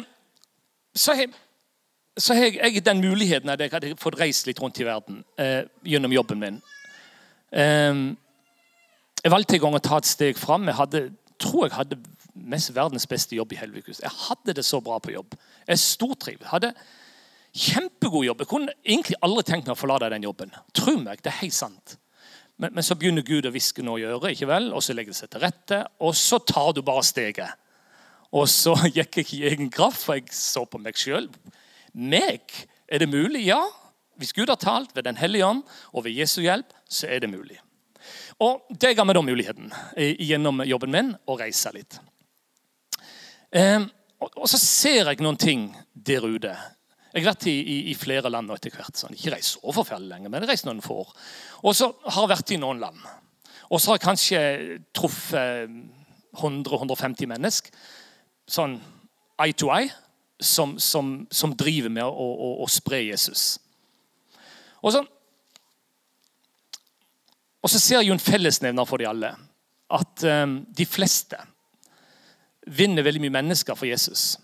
så 0.94 1.14
har 1.14 2.42
jeg, 2.44 2.74
jeg 2.74 2.84
den 2.84 3.00
muligheten 3.00 3.48
at 3.48 3.60
jeg 3.60 3.72
hadde 3.72 3.96
fått 3.96 4.20
reist 4.20 4.46
litt 4.46 4.60
rundt 4.60 4.80
i 4.80 4.84
verden 4.84 5.24
eh, 5.38 5.64
gjennom 5.84 6.12
jobben 6.12 6.38
min. 6.38 6.62
Eh, 7.52 8.14
jeg 9.22 9.32
valgte 9.32 9.56
en 9.56 9.62
gang 9.66 9.78
å 9.78 9.82
ta 9.82 9.98
et 9.98 10.10
steg 10.10 10.38
fram. 10.38 10.66
Jeg 10.68 10.78
hadde, 10.78 11.02
tror 11.38 11.66
jeg 11.66 11.76
hadde 11.76 12.00
mest 12.34 12.72
verdens 12.74 13.06
beste 13.06 13.36
jobb 13.36 13.52
i 13.52 13.60
Helvikus. 13.60 14.00
Jeg 14.02 14.10
hadde 14.28 14.54
det 14.56 14.64
så 14.66 14.80
bra 14.80 14.98
på 14.98 15.12
jobb. 15.14 15.36
Jeg 15.66 15.78
stortriv. 15.78 16.42
Hadde 16.48 16.72
Kjempegod 17.52 18.24
jobb. 18.24 18.40
Jeg 18.40 18.48
kunne 18.48 18.72
egentlig 18.80 19.18
aldri 19.20 19.44
tenkt 19.44 19.66
meg 19.68 19.76
å 19.76 19.80
forlate 19.80 20.08
den 20.14 20.24
jobben. 20.24 20.54
Tro 20.76 20.96
meg, 21.00 21.20
det 21.20 21.32
er 21.32 21.42
helt 21.42 21.56
sant. 21.56 21.98
Men, 22.56 22.72
men 22.76 22.86
så 22.86 22.96
begynner 22.96 23.24
Gud 23.26 23.48
å 23.48 23.52
hviske 23.52 23.84
noe 23.84 23.98
å 23.98 24.02
gjøre, 24.02 24.32
ikke 24.32 24.48
vel? 24.48 24.70
og 24.72 24.84
så 24.84 24.96
legger 24.96 25.12
det 25.12 25.20
seg 25.20 25.32
til 25.32 25.44
rette. 25.44 25.82
Og 26.00 26.16
så 26.16 26.40
tar 26.48 26.72
du 26.76 26.82
bare 26.86 27.04
steget. 27.04 27.60
Og 28.32 28.48
så 28.48 28.74
gikk 28.96 29.20
jeg 29.20 29.26
ikke 29.26 29.38
i 29.38 29.44
egen 29.52 29.72
kraft, 29.72 30.04
for 30.06 30.16
jeg 30.16 30.32
så 30.36 30.64
på 30.64 30.80
meg 30.80 30.96
sjøl. 31.00 31.28
Meg? 31.92 32.56
Er 32.88 33.04
det 33.04 33.10
mulig? 33.12 33.44
Ja. 33.50 33.60
Hvis 34.20 34.32
Gud 34.36 34.48
har 34.52 34.60
talt 34.60 34.96
ved 34.96 35.04
Den 35.04 35.18
hellige 35.20 35.46
ånd 35.46 35.62
og 35.92 36.04
ved 36.06 36.16
Jesu 36.16 36.40
hjelp, 36.44 36.72
så 36.88 37.08
er 37.08 37.20
det 37.24 37.32
mulig. 37.32 37.58
Og 38.40 38.64
Det 38.80 38.94
ga 38.96 39.04
meg 39.04 39.16
da 39.16 39.22
muligheten 39.24 39.72
gjennom 39.96 40.64
jobben 40.66 40.92
min 40.92 41.12
å 41.28 41.36
reise 41.38 41.72
litt. 41.74 41.98
Eh, 43.52 43.84
og 44.22 44.46
så 44.48 44.58
ser 44.60 45.10
jeg 45.10 45.20
noen 45.20 45.36
ting 45.36 45.66
der 45.92 46.24
ute 46.24 46.54
jeg 47.12 47.24
har 47.24 47.34
vært 47.34 47.48
i, 47.50 47.56
i, 47.60 47.78
i 47.92 47.96
flere 47.98 48.30
land 48.32 48.48
nå 48.48 48.56
etter 48.56 48.72
hvert. 48.72 48.96
Sånn. 48.96 49.16
Ikke 49.16 49.34
reist 49.34 49.58
så 49.58 49.74
forferdelig 49.76 50.14
lenge, 50.14 50.30
men 50.32 50.46
reist 50.48 50.64
noen 50.68 50.80
få 50.84 51.02
år. 51.02 51.10
Og 51.62 51.76
så 51.76 51.90
har 52.06 52.22
jeg 52.24 52.32
vært 52.32 52.54
i 52.54 52.60
noen 52.62 52.80
land. 52.80 53.02
Og 53.68 53.80
så 53.80 53.92
har 53.92 53.98
jeg 53.98 54.06
kanskje 54.06 54.40
truffet 54.96 55.74
100-150 56.40 57.28
mennesker 57.28 57.76
sånn 58.48 58.78
eye 59.40 59.54
to 59.56 59.70
eye 59.72 59.90
som, 60.42 60.74
som, 60.80 61.26
som 61.30 61.54
driver 61.56 61.92
med 61.92 62.04
å, 62.04 62.10
å, 62.10 62.48
å, 62.64 62.68
spre 62.70 63.02
Jesus. 63.04 63.56
Og 64.82 64.94
så, 64.94 65.02
og 67.62 67.70
så 67.70 67.78
ser 67.78 68.00
jeg 68.00 68.10
jo 68.10 68.16
en 68.16 68.22
fellesnevner 68.22 68.88
for 68.88 68.98
de 68.98 69.06
alle. 69.06 69.30
At 69.92 70.24
um, 70.26 70.62
de 70.74 70.86
fleste 70.88 71.38
vinner 72.66 73.06
veldig 73.06 73.22
mye 73.22 73.36
mennesker 73.38 73.78
for 73.78 73.86
Jesus. 73.86 74.34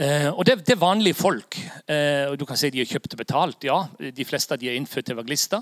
Eh, 0.00 0.30
og 0.32 0.46
det, 0.48 0.62
det, 0.66 0.76
er 0.76 0.80
vanlige 0.80 1.18
folk. 1.18 1.58
Og 2.32 2.38
du 2.40 2.46
kan 2.48 2.56
si 2.56 2.70
De 2.72 2.80
er 2.80 2.88
kjøpt 2.88 3.12
og 3.14 3.24
betalt. 3.24 3.64
ja. 3.68 3.82
De 3.98 4.24
fleste 4.24 4.54
av 4.54 4.62
de 4.62 4.70
er 4.70 4.78
innfødt 4.80 5.12
evangelister. 5.12 5.60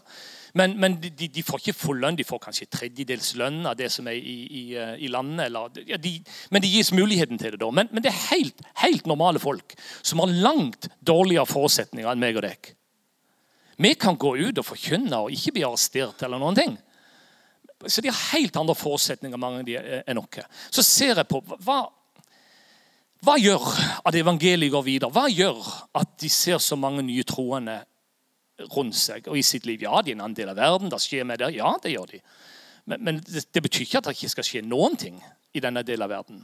Men, 0.55 0.75
men 0.81 0.97
de, 1.01 1.29
de, 1.29 1.43
får 1.47 1.63
ikke 1.63 1.77
full 1.77 2.01
lønn. 2.03 2.19
De 2.19 2.27
får 2.27 2.41
kanskje 2.43 2.69
tredjedels 2.73 3.35
lønn 3.39 3.63
av 3.69 3.77
det 3.79 3.91
som 3.93 4.09
er 4.11 4.19
i, 4.19 4.37
i, 4.47 4.63
eh, 4.79 4.97
i 5.07 5.11
landet. 5.13 5.47
Eller, 5.47 5.83
ja, 5.87 5.99
de, 6.01 6.17
men 6.51 6.65
de 6.65 6.73
gis 6.73 6.93
muligheten 6.97 7.39
til 7.39 7.55
det. 7.55 7.61
da. 7.63 7.71
Men, 7.75 7.91
men, 7.93 8.05
det 8.05 8.13
er 8.13 8.27
helt, 8.33 8.65
helt 8.83 9.07
normale 9.11 9.43
folk 9.43 9.77
som 10.03 10.23
har 10.25 10.35
langt 10.43 10.91
dårligere 11.07 11.49
forutsetninger 11.51 12.11
enn 12.11 12.23
meg 12.23 12.41
og 12.41 12.47
deg. 12.49 12.73
Vi 13.81 13.95
kan 13.97 14.19
gå 14.21 14.35
ut 14.37 14.59
og 14.61 14.67
forkynne 14.67 15.25
og 15.25 15.35
ikke 15.35 15.55
bli 15.57 15.65
arrestert 15.65 16.27
eller 16.27 16.43
noen 16.43 16.59
ting. 16.59 16.75
Så 17.87 18.03
de 18.05 18.11
har 18.11 18.27
helt 18.35 18.59
andre 18.61 18.77
forutsetninger 18.77 19.41
mange 19.41 19.63
av 19.63 19.69
de 19.69 19.79
enn 20.05 20.21
oss. 20.21 20.43
Så 20.69 20.85
ser 20.85 21.15
jeg 21.23 21.31
på 21.31 21.41
hva 21.65 21.87
hva 23.21 23.37
gjør 23.37 23.65
at 24.09 24.17
evangeliet 24.17 24.73
går 24.73 24.85
videre? 24.87 25.13
Hva 25.13 25.27
gjør 25.29 25.59
at 26.01 26.13
de 26.23 26.29
ser 26.33 26.61
så 26.63 26.77
mange 26.81 27.03
nye 27.05 27.25
troende 27.29 27.83
rundt 28.73 28.97
seg 28.97 29.29
og 29.29 29.37
i 29.37 29.45
sitt 29.45 29.67
liv? 29.69 29.83
Ja, 29.85 30.01
de 30.01 30.15
er 30.15 30.17
en 30.17 30.25
annen 30.25 30.39
del 30.39 30.53
av 30.53 30.57
verden. 30.57 30.89
Det 30.93 31.01
skjer 31.05 31.27
med 31.29 31.43
det. 31.43 31.51
Ja, 31.59 31.75
det 31.83 31.93
gjør 31.93 32.15
de. 32.15 32.23
Men, 32.89 33.05
men 33.05 33.21
det, 33.27 33.45
det, 33.53 33.63
betyr 33.63 33.85
ikke 33.85 34.01
at 34.01 34.09
det 34.09 34.17
ikke 34.17 34.33
skal 34.33 34.49
skje 34.49 34.65
noen 34.65 34.97
ting 35.01 35.21
i 35.53 35.61
denne 35.61 35.85
delen 35.85 36.07
av 36.07 36.15
verden. 36.15 36.41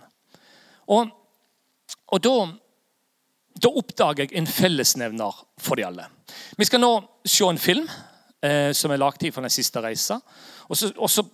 Og, 0.92 1.08
og 2.12 2.22
da, 2.22 2.34
da, 3.56 3.72
oppdager 3.72 4.26
jeg 4.26 4.36
en 4.36 4.50
fellesnevner 4.50 5.40
for 5.56 5.80
de 5.80 5.88
alle. 5.88 6.10
Vi 6.60 6.68
skal 6.68 6.84
nå 6.84 6.92
se 7.24 7.48
en 7.48 7.62
film 7.62 7.88
eh, 7.88 8.76
som 8.76 8.92
er 8.92 9.00
laget 9.00 9.32
fra 9.32 9.46
den 9.46 9.54
siste 9.54 9.80
reisa. 9.80 10.20
Og 10.68 10.76
så, 10.76 10.92
og 10.96 11.10
så 11.10 11.24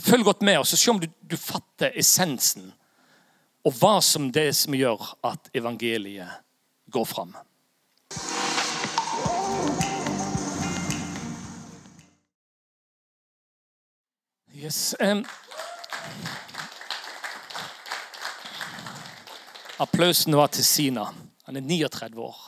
Følg 0.00 0.24
godt 0.24 0.40
med 0.40 0.56
og 0.56 0.64
se 0.64 0.78
om 0.88 0.96
du, 0.96 1.04
du 1.28 1.34
fatter 1.36 1.92
essensen 2.00 2.70
og 3.62 3.74
hva 3.78 3.98
som 4.02 4.30
det 4.34 4.48
er 4.50 4.54
som 4.58 4.74
gjør 4.74 5.12
at 5.26 5.50
evangeliet 5.54 6.40
går 6.90 7.04
fram. 7.06 7.34
Yes. 14.52 14.94
Um, 15.00 15.24
applausen 19.80 20.36
var 20.36 20.52
til 20.54 20.64
Sina. 20.64 21.06
Han 21.46 21.56
er 21.56 21.64
39 21.66 22.20
år. 22.22 22.40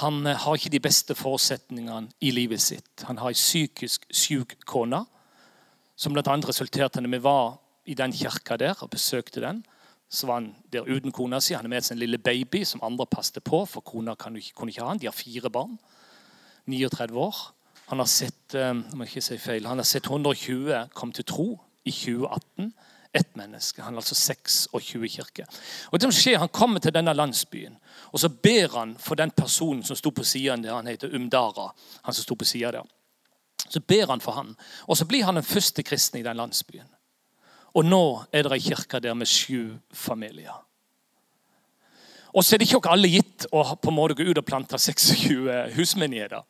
Han 0.00 0.26
eh, 0.26 0.36
har 0.36 0.56
ikke 0.56 0.72
de 0.72 0.80
beste 0.80 1.16
forutsetningene 1.16 2.12
i 2.20 2.30
livet 2.30 2.60
sitt. 2.60 3.04
Han 3.08 3.18
har 3.20 3.32
ei 3.32 3.36
psykisk 3.36 4.06
syk 4.12 4.58
kone, 4.68 5.02
som 5.96 6.12
bl.a. 6.12 6.36
resulterte 6.44 7.00
når 7.00 7.16
vi 7.16 7.22
var 7.24 7.56
i 7.88 7.96
den 7.96 8.12
kirka 8.12 8.56
der 8.60 8.76
og 8.84 8.92
besøkte 8.92 9.40
den 9.44 9.62
så 10.08 10.26
var 10.26 10.34
han 10.34 10.54
der 10.72 10.86
uten 10.86 11.12
kona 11.12 11.40
si. 11.40 11.54
Han 11.54 11.64
er 11.64 11.68
med 11.68 11.82
sin 11.82 11.98
lille 11.98 12.18
baby 12.18 12.64
som 12.64 12.80
andre 12.82 13.06
passet 13.06 13.44
på, 13.44 13.64
for 13.66 13.80
kona 13.80 14.14
kunne 14.14 14.38
ikke 14.38 14.82
ha 14.82 14.88
han. 14.88 14.98
De 14.98 15.06
har 15.06 15.16
fire 15.16 15.50
barn. 15.50 15.78
39 16.66 17.18
år. 17.18 17.36
Han 17.86 17.98
har 17.98 18.06
sett 18.10 18.54
eh, 18.54 18.72
må 18.74 19.06
ikke 19.06 19.22
si 19.22 19.38
feil, 19.38 19.66
han 19.66 19.78
har 19.78 19.86
sett 19.86 20.08
120 20.10 20.88
komme 20.94 21.14
til 21.14 21.24
tro 21.24 21.48
i 21.84 21.92
2018. 21.94 22.72
Ett 23.16 23.36
menneske. 23.36 23.80
Han 23.82 23.94
er 23.94 24.02
altså 24.02 24.14
26 24.14 25.08
kirker. 25.08 25.46
Og 25.88 26.00
det 26.00 26.04
som 26.04 26.12
skjer, 26.12 26.38
Han 26.38 26.48
kommer 26.48 26.80
til 26.80 26.92
denne 26.92 27.14
landsbyen, 27.14 27.78
og 28.12 28.20
så 28.20 28.28
ber 28.28 28.78
han 28.78 28.96
for 28.98 29.14
den 29.14 29.30
personen 29.30 29.84
som 29.84 29.96
sto 29.96 30.10
på 30.10 30.24
siden 30.24 30.64
der. 30.64 30.74
Han 30.74 30.86
heter 30.86 31.14
Umdara. 31.14 31.72
han 32.02 32.14
som 32.14 32.22
sto 32.22 32.34
på 32.34 32.44
siden 32.44 32.72
der. 32.72 32.82
Så 33.68 33.80
ber 33.80 34.06
han 34.06 34.20
for 34.20 34.32
han, 34.32 34.56
og 34.86 34.96
så 34.96 35.04
blir 35.04 35.24
han 35.24 35.34
den 35.34 35.44
første 35.44 35.82
kristne 35.82 36.20
i 36.20 36.22
den 36.22 36.36
landsbyen. 36.36 36.95
Og 37.76 37.84
nå 37.84 38.04
er 38.32 38.46
det 38.46 38.56
ei 38.56 38.62
kirke 38.70 39.00
der 39.04 39.14
med 39.14 39.28
sju 39.28 39.76
familier. 39.92 40.56
Og 42.36 42.44
så 42.44 42.54
er 42.54 42.60
det 42.60 42.68
ikke 42.68 42.92
alle 42.92 43.08
gitt 43.08 43.46
å 43.52 43.62
på 43.80 43.92
en 43.92 43.96
måte 43.96 44.16
gå 44.16 44.26
ut 44.28 44.40
og 44.40 44.44
plante 44.44 44.78
26 44.80 45.48
husmenigheter. 45.76 46.44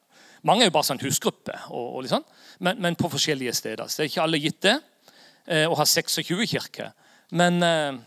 Mange 0.46 0.64
er 0.64 0.70
jo 0.70 0.74
bare 0.76 0.86
sånn 0.86 1.02
husgruppe, 1.02 1.54
og, 1.70 1.86
og 1.96 2.04
liksom, 2.06 2.24
men, 2.62 2.78
men, 2.82 2.96
på 2.98 3.10
forskjellige 3.10 3.54
steder. 3.54 3.88
Så 3.88 3.98
det 3.98 4.04
er 4.04 4.10
ikke 4.12 4.24
alle 4.26 4.40
gitt 4.42 4.60
det 4.66 4.74
eh, 4.76 5.64
å 5.66 5.78
ha 5.78 5.86
26 5.86 6.46
kirker. 6.50 6.92
Men 7.34 7.62
eh, 7.62 7.98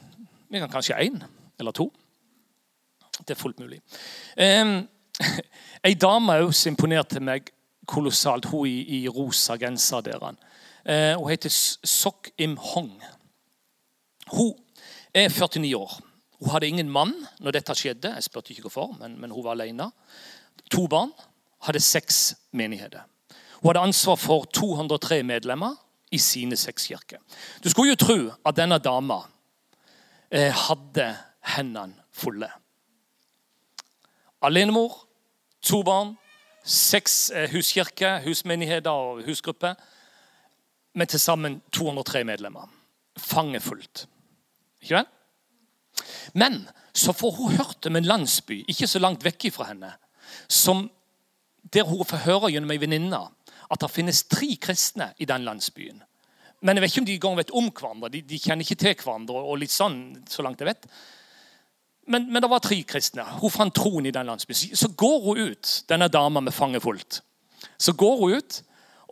Vi 0.50 0.60
kan 0.60 0.72
kanskje 0.72 0.98
én 0.98 1.20
eller 1.60 1.76
to. 1.76 1.90
Det 3.20 3.36
er 3.36 3.40
fullt 3.40 3.60
mulig. 3.60 3.82
Um, 4.40 4.88
Ei 5.86 5.94
dame 6.00 6.40
også 6.42 6.72
imponerte 6.72 7.20
meg 7.22 7.52
kolossalt, 7.88 8.48
hun 8.50 8.66
i, 8.66 9.04
i 9.04 9.08
rosa 9.12 9.58
genser 9.60 10.02
der. 10.08 10.24
Uh, 10.24 10.49
hun 10.90 11.30
heter 11.30 11.52
Sok 11.86 12.32
Im 12.42 12.56
Hong. 12.58 12.96
Hun 14.32 14.56
er 15.14 15.30
49 15.30 15.76
år. 15.78 16.00
Hun 16.40 16.50
hadde 16.50 16.68
ingen 16.68 16.90
mann 16.90 17.14
når 17.40 17.60
dette 17.60 17.76
skjedde. 17.76 18.14
Jeg 18.16 18.26
spurte 18.26 18.54
ikke 18.54 18.66
hvorfor, 18.68 18.96
men, 19.00 19.20
men 19.22 19.32
hun 19.32 19.44
var 19.44 19.58
alene. 19.58 19.92
To 20.72 20.88
barn. 20.88 21.12
Hadde 21.62 21.80
seks 21.84 22.36
menigheter. 22.52 23.04
Hun 23.60 23.70
hadde 23.70 23.86
ansvar 23.90 24.16
for 24.16 24.46
203 24.56 25.24
medlemmer 25.24 25.76
i 26.12 26.18
sine 26.18 26.58
seks 26.58 26.88
kirker. 26.88 27.20
Du 27.64 27.70
skulle 27.70 27.92
jo 27.92 28.00
tro 28.00 28.18
at 28.46 28.58
denne 28.58 28.80
dama 28.80 29.20
eh, 30.32 30.54
hadde 30.56 31.12
hendene 31.56 31.94
fulle. 32.16 32.50
Alenemor, 34.42 34.96
to 35.62 35.84
barn, 35.84 36.16
seks 36.64 37.32
eh, 37.36 37.50
huskirker, 37.52 38.22
husmenigheter 38.24 38.92
og 38.92 39.26
husgrupper. 39.28 39.76
Med 40.94 41.08
til 41.08 41.20
sammen 41.20 41.62
203 41.72 42.24
medlemmer. 42.24 42.70
Fangefullt. 43.18 44.08
Ikke 44.82 45.02
det? 45.02 45.06
Men 46.34 46.68
så 46.94 47.14
får 47.14 47.32
hun 47.32 47.56
hørt 47.58 47.86
om 47.86 47.96
en 47.96 48.08
landsby 48.08 48.64
ikke 48.68 48.88
så 48.88 49.00
langt 49.00 49.26
vekk 49.26 49.50
fra 49.54 49.70
henne, 49.72 49.92
som, 50.48 50.90
der 51.74 51.84
hun 51.84 52.06
får 52.06 52.26
høre 52.26 52.52
gjennom 52.54 52.72
ei 52.72 52.82
venninne 52.82 53.20
at 53.70 53.82
det 53.82 53.92
finnes 53.94 54.24
tre 54.30 54.56
kristne 54.62 55.12
i 55.18 55.28
den 55.30 55.46
landsbyen. 55.46 56.02
Men 56.62 56.76
jeg 56.76 56.84
vet 56.84 56.92
ikke 56.92 57.02
om 57.02 57.08
de 57.08 57.16
engang 57.16 57.38
vet 57.38 57.56
om 57.56 57.70
hverandre. 57.72 58.10
De, 58.12 58.22
de, 58.26 58.40
kjenner 58.40 58.66
ikke 58.66 58.80
til 58.82 58.96
hverandre. 59.00 59.44
og 59.46 59.60
litt 59.62 59.72
sånn, 59.72 60.00
så 60.28 60.44
langt 60.44 60.60
jeg 60.60 60.72
vet. 60.72 60.88
Men, 62.10 62.26
men 62.34 62.42
det 62.44 62.50
var 62.52 62.64
tre 62.64 62.82
kristne. 62.84 63.24
Hun 63.40 63.54
fant 63.54 63.76
troen 63.76 64.10
i 64.10 64.14
den 64.16 64.28
landsbyen. 64.28 64.76
Så 64.76 64.90
går 64.98 65.20
hun 65.28 65.54
ut, 65.54 65.76
denne 65.88 66.10
dama 66.12 66.42
med 66.44 66.56
fanget 66.56 66.84
fullt. 66.84 67.22
Så 67.78 67.94
går 67.94 68.18
hun 68.20 68.42
ut, 68.42 68.60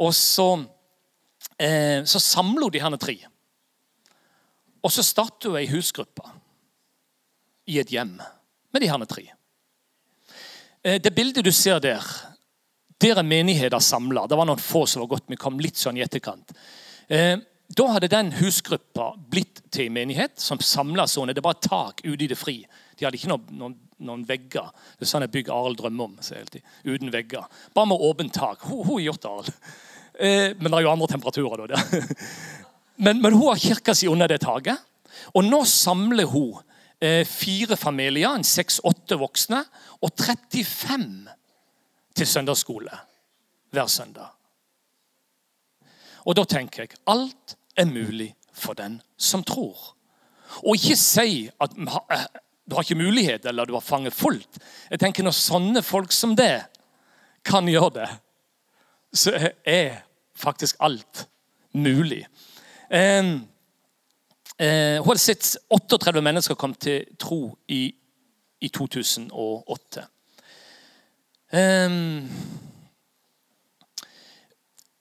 og 0.04 0.12
så, 0.18 0.50
eh, 1.60 2.04
så 2.06 2.20
hun 2.20 2.72
de 2.72 2.82
her 2.82 2.98
tre. 2.98 3.18
Og 4.84 4.92
så 4.92 5.04
starter 5.04 5.50
hun 5.50 5.60
ei 5.60 5.68
husgruppe 5.72 6.24
i 7.68 7.80
et 7.80 7.92
hjem 7.92 8.18
med 8.72 8.82
de 8.82 8.90
her 8.90 9.06
tre. 9.06 9.26
Eh, 10.84 11.02
det 11.02 11.16
bildet 11.16 11.46
du 11.46 11.52
ser 11.52 11.80
der, 11.80 12.04
der 13.02 13.20
er 13.20 13.24
menigheter 13.24 13.80
samla. 13.80 14.28
Det 14.28 14.38
var 14.38 14.48
noen 14.48 14.62
få 14.62 14.86
som 14.86 15.04
var 15.04 15.16
godt, 15.18 15.30
vi 15.30 15.40
kom 15.40 15.60
litt 15.60 15.78
sånn 15.78 15.98
i 15.98 16.06
etterkant. 16.06 16.54
Eh, 17.08 17.38
da 17.68 17.88
hadde 17.92 18.08
den 18.08 18.32
husgruppa 18.38 19.10
blitt 19.30 19.66
til 19.72 19.90
en 19.90 19.98
menighet 19.98 20.40
som 20.40 20.60
samla 20.64 21.04
sånn. 21.10 21.34
Det 21.36 21.44
var 21.44 21.60
tak 21.60 22.00
ute 22.06 22.24
i 22.24 22.30
det 22.32 22.40
fri. 22.40 22.62
De 22.96 23.06
hadde 23.06 23.20
ikke 23.20 23.32
noen, 23.34 23.50
noen, 23.60 23.76
noen 24.08 24.24
vegger. 24.28 24.72
Det 24.96 25.04
er 25.04 25.12
sånn 25.12 25.26
jeg 25.26 25.34
bygger 25.34 25.54
Arild 25.54 25.82
drømmer 25.82 26.08
om. 26.08 26.16
Uten 26.88 27.12
vegger. 27.12 27.50
Bare 27.76 27.92
med 27.92 28.06
åpent 28.08 28.34
tak. 28.34 28.64
Hun, 28.70 28.86
har 28.88 29.04
gjort 29.04 29.04
gjort, 29.10 29.30
Arild. 29.34 29.60
Eh, 30.20 30.54
men 30.58 30.72
det 30.72 30.80
er 30.80 30.86
jo 30.88 30.92
andre 30.92 31.08
temperaturer. 31.08 31.68
da. 31.68 31.82
Men, 33.00 33.22
men, 33.22 33.34
hun 33.34 33.52
har 33.52 33.60
kirka 33.62 33.94
si 33.94 34.08
under 34.10 34.26
det 34.28 34.40
taket. 34.42 34.80
Og 35.38 35.44
nå 35.46 35.60
samler 35.70 36.26
hun 36.26 36.56
eh, 36.98 37.22
fire 37.30 37.78
familier, 37.78 38.32
en 38.34 38.42
seks-åtte 38.42 39.20
voksne, 39.22 39.60
og 40.02 40.14
35 40.18 41.28
til 42.18 42.28
søndagsskole 42.28 42.98
hver 43.70 43.92
søndag. 43.94 44.34
Og 46.26 46.40
da 46.40 46.48
tenker 46.50 46.88
jeg 46.88 46.98
alt 47.06 47.54
er 47.78 47.86
mulig 47.86 48.32
for 48.50 48.74
den 48.74 48.98
som 49.14 49.46
tror. 49.46 49.78
Og 50.66 50.74
ikke 50.80 50.98
si 50.98 51.46
at 51.62 51.78
eh, 51.78 52.26
du 52.66 52.76
har 52.76 52.84
ikke 52.84 53.00
mulighet, 53.00 53.46
eller 53.46 53.66
du 53.66 53.76
har 53.78 53.86
fanget 53.86 54.14
fullt. 54.18 54.58
Jeg 54.90 55.00
tenker 55.00 55.24
Når 55.24 55.38
sånne 55.38 55.86
folk 55.86 56.12
som 56.12 56.34
det 56.36 56.66
kan 57.46 57.68
gjøre 57.70 57.94
det, 58.02 58.10
så 59.14 59.38
er 59.64 60.07
faktisk 60.38 60.76
alt 60.80 61.28
mulig. 61.74 62.26
Eh, 62.92 63.26
eh, 64.60 64.98
hun 65.02 65.10
hadde 65.10 65.22
sett 65.22 65.58
38 65.70 66.22
mennesker 66.22 66.56
komme 66.56 66.76
til 66.80 67.06
tro 67.20 67.58
i, 67.68 67.90
i 68.62 68.70
2008. 68.70 70.06
Eh, 71.54 71.98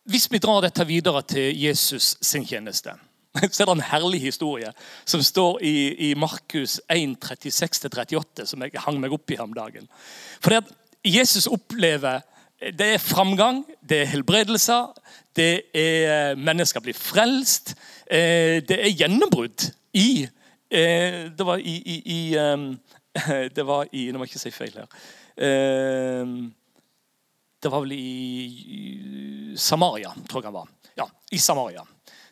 hvis 0.07 0.31
vi 0.31 0.39
drar 0.39 0.63
dette 0.63 0.87
videre 0.87 1.23
til 1.27 1.51
Jesus 1.59 2.17
sin 2.23 2.47
tjeneste, 2.47 2.95
så 3.53 3.63
er 3.63 3.69
det 3.69 3.75
en 3.77 3.89
herlig 3.91 4.21
historie 4.23 4.71
som 5.05 5.23
står 5.23 5.61
i, 5.67 5.77
i 6.11 6.15
Markus 6.15 6.81
1, 6.91 7.19
36-38, 7.25 8.47
som 8.47 8.63
jeg 8.63 8.85
hang 8.87 9.01
meg 9.03 9.13
opp 9.13 9.31
i 9.35 9.41
om 9.43 9.55
dagen. 9.55 9.89
For 10.41 10.55
det 10.55 10.65
at 10.65 10.73
Jesus 11.07 11.47
opplever 11.47 12.25
det 12.61 12.87
er 12.95 13.03
framgang, 13.03 13.65
det 13.85 14.01
er 14.01 14.13
helbredelser, 14.15 14.93
det 15.37 15.69
er 15.77 16.39
mennesker 16.41 16.81
blir 16.81 16.97
frelst. 16.97 17.75
Eh, 18.07 18.63
det 18.65 18.79
er 18.81 18.95
gjennombrudd 18.95 19.67
i 19.99 20.23
eh, 20.71 21.27
Det 21.37 21.47
var 21.47 21.59
i, 21.59 21.75
i, 21.77 21.97
i 22.07 22.21
Det 23.57 23.65
var 23.67 23.89
i 23.93 24.07
Nå 24.13 24.21
må 24.21 24.25
jeg 24.25 24.37
ikke 24.37 24.45
si 24.45 24.53
feil 24.55 24.79
her. 24.79 25.03
Det 27.57 27.73
var 27.73 27.83
vel 27.83 27.93
i 27.97 29.55
Samaria, 29.59 30.13
tror 30.29 30.41
jeg 30.43 30.49
han 30.49 30.57
var. 30.61 30.73
Ja, 30.97 31.07
i 31.33 31.39
Samaria. 31.43 31.85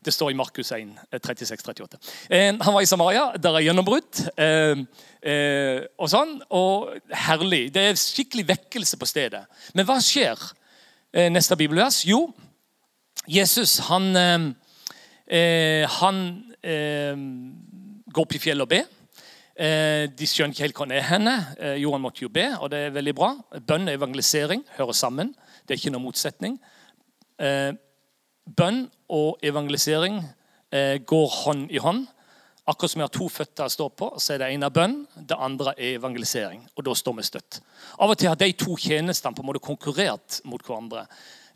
Det 0.05 0.13
står 0.13 0.31
i 0.31 0.37
Markus 0.37 0.73
1, 0.73 0.89
36-38. 1.13 1.97
Eh, 2.29 2.55
han 2.61 2.75
var 2.75 2.81
i 2.81 2.87
Samaria. 2.87 3.31
Der 3.41 3.57
er 3.57 3.65
gjennombrudd. 3.65 4.19
Eh, 4.37 4.83
eh, 5.25 5.81
og 5.97 6.11
sånn, 6.13 6.35
og 6.53 6.91
herlig. 7.25 7.71
Det 7.73 7.85
er 7.89 7.97
skikkelig 7.97 8.45
vekkelse 8.51 8.99
på 9.01 9.09
stedet. 9.09 9.47
Men 9.73 9.89
hva 9.89 9.97
skjer? 10.05 10.51
Neste 11.31 11.55
bibelvers. 11.55 12.01
Jo, 12.09 12.25
Jesus 13.31 13.77
han, 13.87 14.09
han 15.95 16.17
går 18.11 18.23
opp 18.25 18.35
i 18.35 18.41
fjellet 18.43 18.67
og 18.67 18.73
ber. 18.73 18.89
De 20.11 20.27
skjønner 20.27 20.51
ikke 20.51 20.65
helt 20.65 20.81
hvor 20.81 20.91
det 20.91 20.99
er 20.99 21.07
henne. 21.13 21.37
Jo, 21.79 21.93
han 21.95 22.03
måtte 22.03 22.25
jo 22.27 22.33
be, 22.35 22.49
og 22.59 22.73
det 22.75 22.81
er 22.89 22.97
veldig 22.99 23.15
bra. 23.15 23.31
Bønn 23.63 23.87
og 23.87 23.95
evangelisering 23.95 24.67
hører 24.75 24.99
sammen. 25.05 25.31
Det 25.63 25.77
er 25.77 25.85
ikke 25.85 25.95
noen 25.95 26.09
motsetning. 26.09 26.59
Bønn 28.45 28.85
og 29.09 29.41
evangelisering 29.45 30.21
går 31.07 31.29
hånd 31.45 31.71
i 31.73 31.81
hånd. 31.81 32.05
Akkurat 32.67 32.91
som 32.91 33.01
vi 33.01 33.05
har 33.05 33.13
to 33.13 33.27
føtter 33.29 33.67
å 33.67 33.73
stå 33.73 33.87
på, 33.93 34.07
så 34.17 34.35
er 34.35 34.41
det 34.41 34.47
ene 34.55 34.71
bønn, 34.73 35.03
det 35.29 35.37
andre 35.37 35.75
er 35.77 35.99
evangelisering. 35.99 36.63
Og 36.75 36.87
da 36.87 36.95
står 36.97 37.19
vi 37.19 37.25
støtt. 37.29 37.59
Av 38.01 38.09
og 38.09 38.17
til 38.17 38.31
har 38.31 38.39
de 38.41 38.49
to 38.57 38.77
tjenestene 38.81 39.37
på 39.37 39.45
en 39.45 39.51
måte 39.51 39.61
konkurrert 39.65 40.39
mot 40.49 40.63
hverandre. 40.65 41.05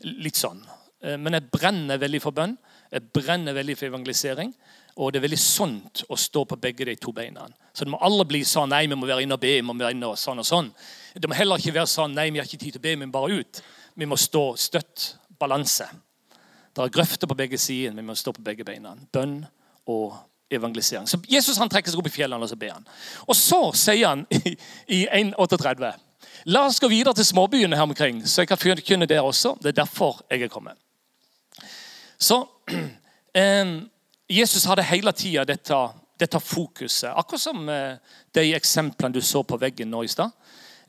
Litt 0.05 0.37
sånn. 0.37 0.61
Men 1.01 1.33
jeg 1.37 1.49
brenner 1.49 1.97
veldig 2.01 2.21
for 2.21 2.37
bønn. 2.37 2.53
Jeg 2.93 3.09
brenner 3.15 3.57
veldig 3.57 3.77
for 3.79 3.89
evangelisering. 3.89 4.53
Og 4.99 5.09
det 5.09 5.19
er 5.21 5.25
veldig 5.25 5.39
sunt 5.41 6.03
å 6.13 6.17
stå 6.19 6.43
på 6.49 6.59
begge 6.61 6.85
de 6.85 6.95
to 7.01 7.13
beina. 7.15 7.47
Så 7.73 7.87
det 7.87 7.93
må 7.93 8.01
aldri 8.05 8.27
bli 8.33 8.41
sånn 8.45 8.69
nei, 8.73 8.83
vi 8.89 8.97
må 8.99 9.07
være 9.09 9.23
inne 9.25 9.37
og 9.37 9.41
be. 9.41 9.55
vi 9.55 9.65
må 9.65 9.77
være 9.79 9.95
inne 9.95 10.11
og 10.11 10.19
sånn 10.19 10.43
og 10.43 10.45
sånn. 10.45 10.69
Det 11.15 11.29
må 11.29 11.37
heller 11.37 11.61
ikke 11.61 11.77
være 11.79 11.89
sånn 11.89 12.13
nei, 12.17 12.27
vi 12.29 12.41
har 12.41 12.49
ikke 12.49 12.61
tid 12.65 12.75
til 12.75 12.83
å 12.83 12.85
be, 12.85 12.95
vi 12.97 13.07
må 13.07 13.15
bare 13.15 13.39
ut. 13.39 13.61
Vi 13.95 14.09
må 14.09 14.19
stå 14.19 14.43
støtt. 14.59 15.15
Balanse. 15.39 15.87
Det 16.83 16.93
er 16.93 16.97
grøfter 16.97 17.27
på 17.27 17.35
begge 17.35 17.57
sider. 17.57 17.95
Vi 17.95 18.01
må 18.05 18.15
stå 18.15 18.31
på 18.31 18.43
begge 18.43 18.63
beina. 18.63 18.95
Bønn 19.11 19.41
og 19.89 20.15
evangelisering. 20.51 21.07
Så 21.07 21.19
Jesus 21.29 21.57
han 21.57 21.69
trekker 21.69 21.91
seg 21.91 21.99
opp 21.99 22.07
i 22.07 22.13
fjellene 22.13 22.45
og 22.45 22.51
så 22.51 22.57
ber 22.59 22.77
han. 22.77 22.85
Og 23.27 23.35
så 23.37 23.59
sier 23.77 24.13
han 24.13 24.25
i, 24.33 24.55
i 24.87 25.01
1.38 25.07 25.91
La 26.47 26.63
oss 26.67 26.79
gå 26.79 26.87
videre 26.87 27.13
til 27.17 27.27
småbyene 27.27 27.75
her 27.75 27.83
omkring, 27.83 28.21
så 28.27 28.41
jeg 28.41 28.49
kan 28.51 28.59
forkynne 28.59 29.07
der 29.09 29.25
også. 29.25 29.57
Det 29.59 29.73
er 29.73 29.81
derfor 29.81 30.21
jeg 30.31 30.45
er 30.45 30.51
kommet. 30.51 30.77
Så 32.19 32.45
eh, 33.41 33.73
Jesus 34.29 34.65
hadde 34.69 34.87
hele 34.87 35.11
tida 35.11 35.43
dette, 35.47 35.79
dette, 36.19 36.39
fokuset. 36.39 37.11
Akkurat 37.11 37.43
som 37.43 37.69
eh, 37.69 37.99
de 38.35 38.53
eksemplene 38.55 39.13
du 39.15 39.21
så 39.21 39.43
på 39.43 39.59
veggen 39.59 39.91
nå 39.91 40.03
i 40.03 40.11
stad. 40.11 40.31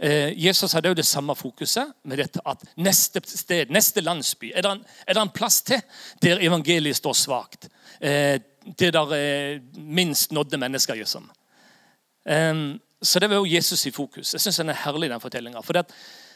Eh, 0.02 0.32
Jesus 0.46 0.72
hadde 0.72 0.88
jo 0.88 0.96
det 0.96 1.04
samme 1.04 1.34
fokuset 1.36 1.90
med 2.08 2.22
dette 2.22 2.40
at 2.48 2.62
neste 2.80 3.20
sted, 3.28 3.68
neste 3.68 4.00
landsby 4.00 4.48
Er 4.54 4.64
det 4.64 4.70
en, 4.70 4.84
er 5.04 5.16
det 5.16 5.20
en 5.20 5.32
plass 5.34 5.60
til 5.60 5.82
der 6.24 6.40
evangeliet 6.40 6.96
står 6.96 7.18
svakt? 7.20 7.68
Eh, 8.00 8.40
det 8.78 8.92
der 8.92 9.60
minst 9.76 10.32
nådde 10.32 10.56
mennesker. 10.56 10.94
Liksom. 10.94 11.28
Eh, 12.24 12.54
så 13.02 13.20
det 13.20 13.28
var 13.28 13.36
jo 13.36 13.52
Jesus 13.52 13.86
i 13.86 13.90
fokus. 13.90 14.32
Jeg 14.32 14.40
syns 14.40 14.56
den 14.56 14.72
er 14.72 14.80
herlig, 14.86 15.10
den 15.10 15.20
fortellinga. 15.20 15.60
For 15.60 15.84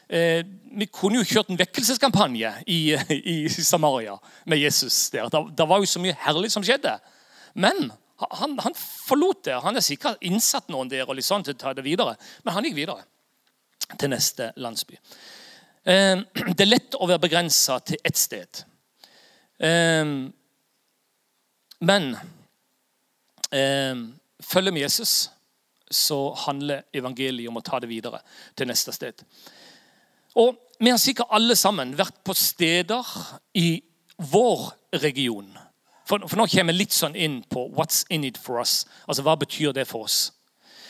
vi 0.05 0.87
kunne 0.93 1.17
jo 1.17 1.25
kjørt 1.25 1.49
en 1.49 1.59
vekkelseskampanje 1.59 2.51
i, 2.67 2.93
i 3.35 3.49
Samaria 3.49 4.19
med 4.45 4.59
Jesus. 4.59 5.11
der. 5.11 5.29
Det, 5.29 5.69
var 5.69 5.79
jo 5.79 5.89
så 5.89 6.01
mye 6.01 6.17
herlig 6.21 6.53
som 6.53 6.65
skjedde. 6.65 6.99
Men 7.55 7.93
han, 8.21 8.59
han 8.61 8.77
forlot 8.77 9.45
det. 9.45 9.57
Han 9.65 9.77
er 9.77 9.85
sikkert 9.85 10.21
innsatt 10.21 10.69
noen 10.69 10.89
der 10.89 11.09
og 11.09 11.21
sånn 11.25 11.45
til 11.45 11.57
å 11.57 11.61
ta 11.61 11.73
det 11.73 11.85
videre. 11.85 12.17
Men 12.45 12.55
han 12.55 12.69
gikk 12.69 12.77
videre 12.77 13.05
til 13.99 14.11
neste 14.13 14.53
landsby. 14.57 14.99
Eh, 15.85 16.23
det 16.57 16.65
er 16.65 16.71
lett 16.71 16.97
å 16.97 17.09
være 17.09 17.25
begrensa 17.27 17.79
til 17.85 18.01
ett 18.05 18.19
sted. 18.19 18.65
Eh, 19.59 20.05
men 21.85 22.11
eh, 23.51 24.05
følger 24.41 24.73
med 24.73 24.87
Jesus, 24.87 25.31
så 25.91 26.35
handler 26.47 26.87
evangeliet 26.97 27.51
om 27.51 27.61
å 27.61 27.65
ta 27.65 27.79
det 27.81 27.91
videre 27.91 28.23
til 28.57 28.71
neste 28.71 28.95
sted. 28.95 29.25
Og 30.41 30.61
Vi 30.83 30.91
har 30.91 30.99
sikkert 30.99 31.31
alle 31.31 31.55
sammen 31.57 31.93
vært 31.95 32.17
på 32.27 32.35
steder 32.35 33.07
i 33.55 33.79
vår 34.19 34.73
region. 35.05 35.47
For, 36.05 36.27
for 36.27 36.37
nå 36.37 36.49
kommer 36.51 36.75
vi 36.75 36.81
litt 36.83 36.93
sånn 36.93 37.15
inn 37.15 37.45
på 37.47 37.69
'what's 37.71 38.03
in 38.11 38.25
it 38.25 38.37
for 38.37 38.59
us'. 38.61 38.85
Altså, 39.07 39.23
Hva 39.23 39.37
betyr 39.39 39.73
det 39.73 39.87
for 39.87 40.05
oss? 40.05 40.33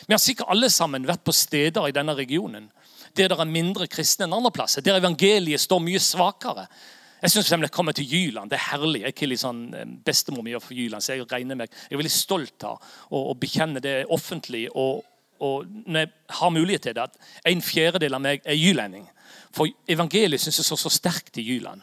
Vi 0.09 0.13
har 0.13 0.19
sikkert 0.19 0.49
alle 0.49 0.71
sammen 0.71 1.07
vært 1.07 1.25
på 1.25 1.33
steder 1.33 1.87
i 1.89 1.93
denne 1.93 2.15
regionen 2.17 2.71
der 3.17 3.31
det 3.31 3.39
er 3.39 3.49
mindre 3.49 3.87
kristne 3.91 4.27
enn 4.27 4.37
andre 4.37 4.53
plasser. 4.55 4.83
Der 4.83 4.99
evangeliet 4.99 5.63
står 5.63 5.83
mye 5.83 6.03
svakere. 6.03 6.67
Jeg 7.25 7.33
syns 7.33 7.51
jeg 7.53 7.71
kommer 7.73 7.93
til 7.97 8.05
Jyland. 8.05 8.51
Det 8.51 8.59
er 8.59 8.67
herlig. 8.73 9.01
Jeg 9.01 9.09
er 9.09 9.15
ikke 9.15 9.37
sånn 9.41 9.63
eh, 9.73 9.87
bestemor 10.05 10.45
mi 10.45 10.53
for 10.61 10.77
Jyland, 10.77 11.01
så 11.01 11.15
jeg 11.15 11.25
regner 11.31 11.57
meg. 11.57 11.73
Jeg 11.73 11.97
er 11.97 12.03
veldig 12.03 12.13
stolt 12.13 12.67
av 12.69 12.83
å 13.15 13.33
bekjenne 13.41 13.81
det 13.81 13.95
offentlig. 14.13 14.67
Og, 14.75 15.01
og, 15.41 15.65
når 15.87 16.05
jeg 16.05 16.13
har 16.41 16.53
mulighet 16.53 16.85
til 16.89 16.97
det, 16.99 17.07
at 17.09 17.49
en 17.49 17.65
fjerdedel 17.65 18.19
av 18.19 18.25
meg 18.27 18.45
er 18.45 18.59
jylending. 18.59 19.07
For 19.57 19.71
evangeliet 19.89 20.43
syns 20.43 20.61
jeg 20.61 20.69
står 20.69 20.83
så 20.85 20.93
sterkt 20.93 21.41
i 21.41 21.47
Jyland. 21.47 21.81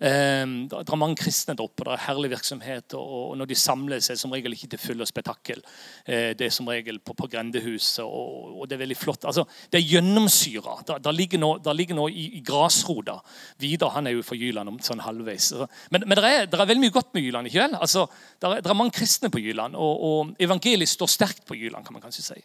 Ehm, 0.00 0.64
det 0.70 0.78
er 0.80 0.96
mange 0.96 1.18
kristne 1.20 1.52
der 1.52 1.66
oppe, 1.66 1.84
det 1.84 1.92
er 1.92 2.04
herlig 2.06 2.30
virksomhet. 2.32 2.94
Og 2.96 3.34
når 3.36 3.50
de 3.50 3.56
samler 3.58 4.00
seg, 4.04 4.16
som 4.16 4.32
regel 4.32 4.54
ikke 4.56 4.70
til 4.72 4.80
full 4.80 5.04
og 5.04 5.08
spetakkel. 5.08 5.60
Eh, 6.06 6.30
det 6.38 6.46
er 6.46 6.54
som 6.54 6.68
regel 6.70 7.00
på, 7.04 7.14
på 7.16 7.28
grendehuset, 7.28 8.04
og, 8.04 8.62
det 8.68 8.76
er 8.78 8.82
veldig 8.84 8.96
flott. 8.96 9.26
Altså, 9.28 9.44
det 9.72 9.80
er 9.80 9.88
gjennomsyra. 9.96 10.78
Det 10.96 11.14
ligger 11.16 11.42
noe, 11.42 12.08
i, 12.10 12.26
i 12.38 12.44
grasrota. 12.46 13.18
Vidar 13.60 13.92
han 13.96 14.08
er 14.08 14.16
jo 14.16 14.24
fra 14.24 14.38
Jyland 14.40 14.72
om 14.72 14.78
sånn 14.84 15.02
halvveis. 15.04 15.50
Men, 15.92 16.06
men 16.06 16.16
det, 16.16 16.30
er, 16.30 16.46
det, 16.46 16.56
er, 16.56 16.70
veldig 16.70 16.84
mye 16.86 16.94
godt 16.94 17.12
med 17.16 17.26
Jyland. 17.26 17.50
ikke 17.50 17.66
vel? 17.66 17.76
Altså, 17.80 18.06
det, 18.38 18.48
er, 18.48 18.64
det 18.64 18.72
er 18.72 18.78
mange 18.78 18.96
kristne 18.96 19.32
på 19.32 19.42
Jyland, 19.42 19.76
og, 19.76 20.06
og 20.08 20.40
evangeliet 20.40 20.88
står 20.88 21.12
sterkt 21.12 21.44
på 21.48 21.58
Jyland, 21.58 21.84
kan 21.84 21.96
man 21.96 22.04
kanskje 22.06 22.24
si. 22.30 22.40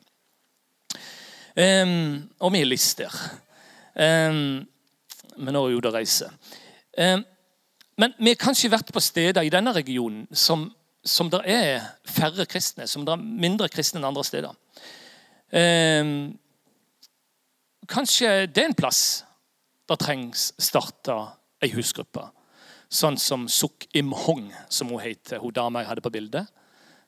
Um, 1.56 2.26
og 2.44 2.52
vi 2.52 2.60
er 2.60 2.68
lister. 2.68 3.14
Um, 3.96 4.66
men 5.40 5.56
nå 5.56 5.62
er 5.64 5.72
jo 5.72 5.84
det 5.86 5.94
reise. 5.96 6.28
Um, 7.00 7.24
men 7.98 8.16
vi 8.20 8.34
har 8.34 8.40
kanskje 8.40 8.72
vært 8.74 8.92
på 8.92 9.04
steder 9.04 9.46
i 9.46 9.52
denne 9.54 9.72
regionen 9.76 10.26
som, 10.36 10.68
som 11.04 11.30
det 11.32 11.42
er 11.48 11.86
færre 12.04 12.46
kristne, 12.50 12.88
som 12.88 13.06
det 13.08 13.14
er 13.14 13.24
mindre 13.46 13.70
kristne 13.72 14.02
enn 14.02 14.10
andre 14.10 14.26
steder. 14.28 14.58
Eh, 15.56 16.10
kanskje 17.88 18.34
det 18.52 18.64
er 18.64 18.72
en 18.72 18.78
plass 18.78 19.06
det 19.86 20.00
trengs 20.02 20.50
starta 20.58 21.20
ei 21.64 21.70
husgruppe. 21.76 22.24
Sånn 22.90 23.18
som 23.22 23.48
Suk 23.50 23.86
Im 23.98 24.12
Hong, 24.26 24.50
som 24.70 24.90
hun 24.90 25.02
heter, 25.02 25.40
hun 25.42 25.54
dama 25.54 25.84
jeg 25.84 25.92
hadde 25.92 26.04
på 26.06 26.14
bildet. 26.14 26.50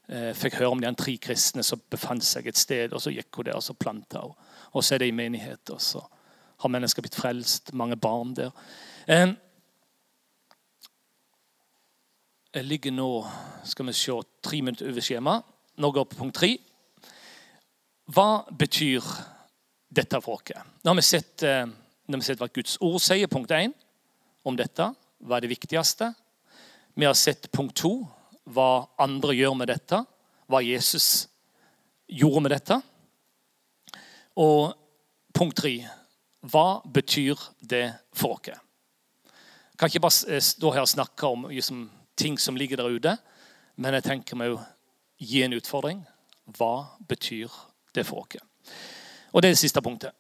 Eh, 0.08 0.32
fikk 0.38 0.60
høre 0.60 0.76
om 0.76 0.82
de 0.82 0.91
tre 0.97 1.17
kristne 1.21 1.65
som 1.65 1.82
befant 1.91 2.23
seg 2.23 2.47
et 2.47 2.60
sted, 2.60 2.93
og 2.93 3.02
så 3.04 3.12
gikk 3.13 3.41
hun 3.41 3.50
der 3.50 3.58
og 3.58 3.65
så 3.65 3.76
planta 3.78 4.23
hun. 4.23 4.38
Og 4.73 4.86
så 4.86 4.95
er 4.95 5.04
det 5.04 5.10
i 5.12 5.15
menighet, 5.15 5.73
og 5.73 5.82
så 5.82 6.04
har 6.62 6.73
mennesker 6.73 7.04
blitt 7.06 7.17
frelst, 7.17 7.73
mange 7.73 7.97
barn 8.00 8.34
der. 8.38 8.56
Eh, 9.08 9.28
Jeg 9.28 9.36
ligger 12.53 12.91
nå 12.91 13.10
skal 13.67 13.88
vi 13.89 13.93
se, 13.93 14.15
tre 14.41 14.62
minutter 14.62 14.89
over 14.89 15.03
skjema. 15.03 15.41
Nå 15.77 15.91
går 15.91 16.05
vi 16.05 16.15
på 16.15 16.21
punkt 16.21 16.39
tre. 16.39 16.51
Hva 18.07 18.45
betyr 18.51 19.03
dette 19.91 20.21
for 20.23 20.39
oss? 20.39 20.63
Nå 20.83 20.91
har 20.91 20.95
vi 20.95 21.05
sett, 21.05 21.43
eh, 21.43 21.65
har 21.67 22.17
vi 22.17 22.21
sett 22.21 22.39
hva 22.39 22.47
Guds 22.47 22.77
ord 22.81 23.01
sier, 23.01 23.27
punkt 23.27 23.51
én, 23.51 23.73
om 24.45 24.55
dette. 24.55 24.95
Hva 25.19 25.38
er 25.38 25.41
det 25.41 25.51
viktigste? 25.51 26.13
Vi 26.95 27.05
har 27.05 27.13
sett 27.13 27.51
punkt 27.51 27.75
to, 27.75 28.07
hva 28.47 28.88
andre 28.97 29.36
gjør 29.36 29.57
med 29.57 29.67
dette. 29.67 30.05
Hva 30.47 30.63
Jesus 30.63 31.27
gjorde 32.07 32.41
med 32.41 32.51
dette. 32.51 32.81
Og 34.38 34.73
punkt 35.33 35.57
tre, 35.57 35.89
hva 36.41 36.81
betyr 36.86 37.36
det 37.62 37.91
for 38.15 38.38
oss? 38.38 38.47
Jeg 38.47 39.77
kan 39.77 39.89
ikke 39.89 40.05
bare 40.07 40.41
stå 40.41 40.71
her 40.73 40.81
og 40.81 40.89
snakke 40.89 41.27
om 41.27 41.43
liksom, 41.51 41.89
ting 42.17 42.39
som 42.39 42.58
ligger 42.58 42.82
der 42.82 42.93
ute. 42.93 43.17
Men 43.75 43.93
jeg 43.97 44.08
tenker 44.08 44.39
meg 44.39 44.56
å 44.56 44.62
gi 45.21 45.43
en 45.45 45.56
utfordring. 45.58 46.01
Hva 46.58 46.97
betyr 47.08 47.51
det 47.93 48.06
for 48.08 48.25
oss? 48.25 48.41
Og 49.34 49.41
det 49.41 49.49
er 49.49 49.56
det 49.56 49.62
siste 49.62 49.84
punktet. 49.84 50.15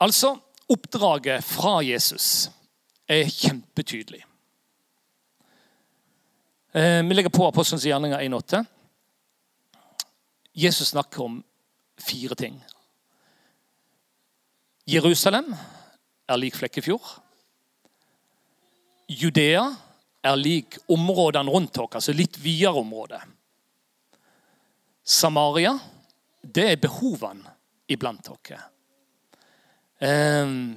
Altså, 0.00 0.32
oppdraget 0.70 1.44
fra 1.44 1.80
Jesus 1.84 2.48
er 3.08 3.28
kjempetydelig. 3.28 4.22
Eh, 6.72 7.02
vi 7.02 7.14
legger 7.14 7.34
på 7.34 7.48
Apostelens 7.48 7.84
gjerninger 7.84 8.22
1,8. 8.22 8.64
Jesus 10.54 10.88
snakker 10.88 11.24
om 11.24 11.40
fire 11.98 12.34
ting. 12.34 12.62
Jerusalem 14.86 15.52
er 16.28 16.38
lik 16.38 16.56
Flekkefjord. 16.56 17.10
Judea 19.10 19.66
er 20.22 20.36
lik 20.36 20.78
områdene 20.88 21.50
rundt 21.50 21.78
oss, 21.78 21.94
altså 22.00 22.14
litt 22.16 22.38
videre 22.42 22.82
område. 22.82 23.20
Samaria, 25.04 25.72
det 26.42 26.66
er 26.72 26.82
behovene 26.82 27.56
iblant 27.90 28.28
oss. 28.32 28.52
Ehm, 30.00 30.76